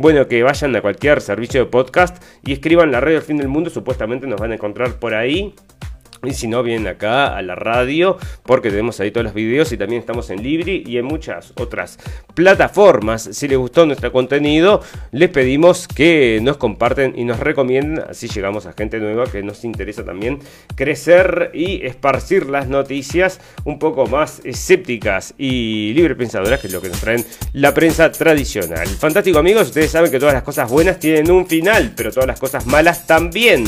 bueno, 0.00 0.28
que 0.28 0.44
vayan 0.44 0.76
a 0.76 0.80
cualquier 0.80 1.20
servicio 1.20 1.64
de 1.64 1.66
podcast 1.70 2.22
y 2.44 2.52
escriban 2.52 2.92
la 2.92 3.00
radio 3.00 3.16
del 3.16 3.24
fin 3.24 3.36
del 3.36 3.48
mundo, 3.48 3.68
supuestamente 3.68 4.28
nos 4.28 4.40
van 4.40 4.52
a 4.52 4.54
encontrar 4.54 4.92
por 5.00 5.12
ahí. 5.12 5.56
Y 6.24 6.32
si 6.32 6.48
no, 6.48 6.62
vienen 6.62 6.88
acá 6.88 7.36
a 7.36 7.42
la 7.42 7.54
radio 7.54 8.18
porque 8.42 8.70
tenemos 8.70 8.98
ahí 9.00 9.10
todos 9.10 9.24
los 9.24 9.34
videos 9.34 9.72
y 9.72 9.76
también 9.76 10.00
estamos 10.00 10.30
en 10.30 10.42
Libri 10.42 10.82
y 10.86 10.98
en 10.98 11.04
muchas 11.04 11.52
otras 11.56 11.98
plataformas. 12.34 13.28
Si 13.32 13.46
les 13.48 13.58
gustó 13.58 13.86
nuestro 13.86 14.10
contenido, 14.12 14.82
les 15.12 15.30
pedimos 15.30 15.86
que 15.86 16.40
nos 16.42 16.56
comparten 16.56 17.14
y 17.16 17.24
nos 17.24 17.38
recomienden. 17.40 18.04
Así 18.08 18.28
llegamos 18.28 18.66
a 18.66 18.72
gente 18.72 18.98
nueva 18.98 19.26
que 19.30 19.42
nos 19.42 19.64
interesa 19.64 20.04
también 20.04 20.40
crecer 20.74 21.50
y 21.54 21.86
esparcir 21.86 22.46
las 22.46 22.68
noticias 22.68 23.40
un 23.64 23.78
poco 23.78 24.06
más 24.06 24.40
escépticas 24.44 25.34
y 25.38 25.92
libre 25.94 26.14
pensadoras, 26.14 26.60
que 26.60 26.66
es 26.66 26.72
lo 26.72 26.80
que 26.80 26.88
nos 26.88 27.00
traen 27.00 27.24
la 27.52 27.72
prensa 27.74 28.10
tradicional. 28.10 28.86
Fantástico 28.88 29.38
amigos, 29.38 29.68
ustedes 29.68 29.90
saben 29.90 30.10
que 30.10 30.18
todas 30.18 30.34
las 30.34 30.42
cosas 30.42 30.70
buenas 30.70 30.98
tienen 30.98 31.30
un 31.30 31.46
final, 31.46 31.92
pero 31.96 32.12
todas 32.12 32.26
las 32.26 32.40
cosas 32.40 32.66
malas 32.66 33.06
también. 33.06 33.64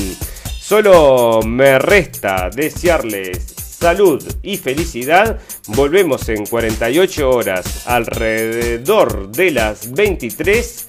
Solo 0.70 1.40
me 1.42 1.80
resta 1.80 2.48
desearles 2.48 3.56
salud 3.56 4.22
y 4.40 4.56
felicidad. 4.56 5.40
Volvemos 5.66 6.28
en 6.28 6.46
48 6.46 7.28
horas 7.28 7.88
alrededor 7.88 9.32
de 9.32 9.50
las 9.50 9.90
23 9.90 10.88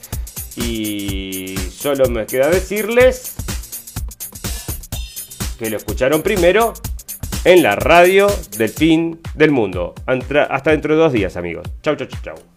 y 0.58 1.56
solo 1.72 2.08
me 2.10 2.28
queda 2.28 2.52
decirles 2.52 3.34
que 5.58 5.72
lo 5.72 5.78
escucharon 5.78 6.22
primero 6.22 6.74
en 7.44 7.64
la 7.64 7.76
radio 7.76 8.28
del 8.56 8.70
fin 8.70 9.20
del 9.34 9.50
mundo. 9.50 9.96
Hasta 10.06 10.70
dentro 10.70 10.94
de 10.94 11.02
dos 11.02 11.12
días 11.12 11.36
amigos. 11.38 11.68
Chau, 11.82 11.96
chau, 11.96 12.06
chau, 12.06 12.22
chau. 12.22 12.51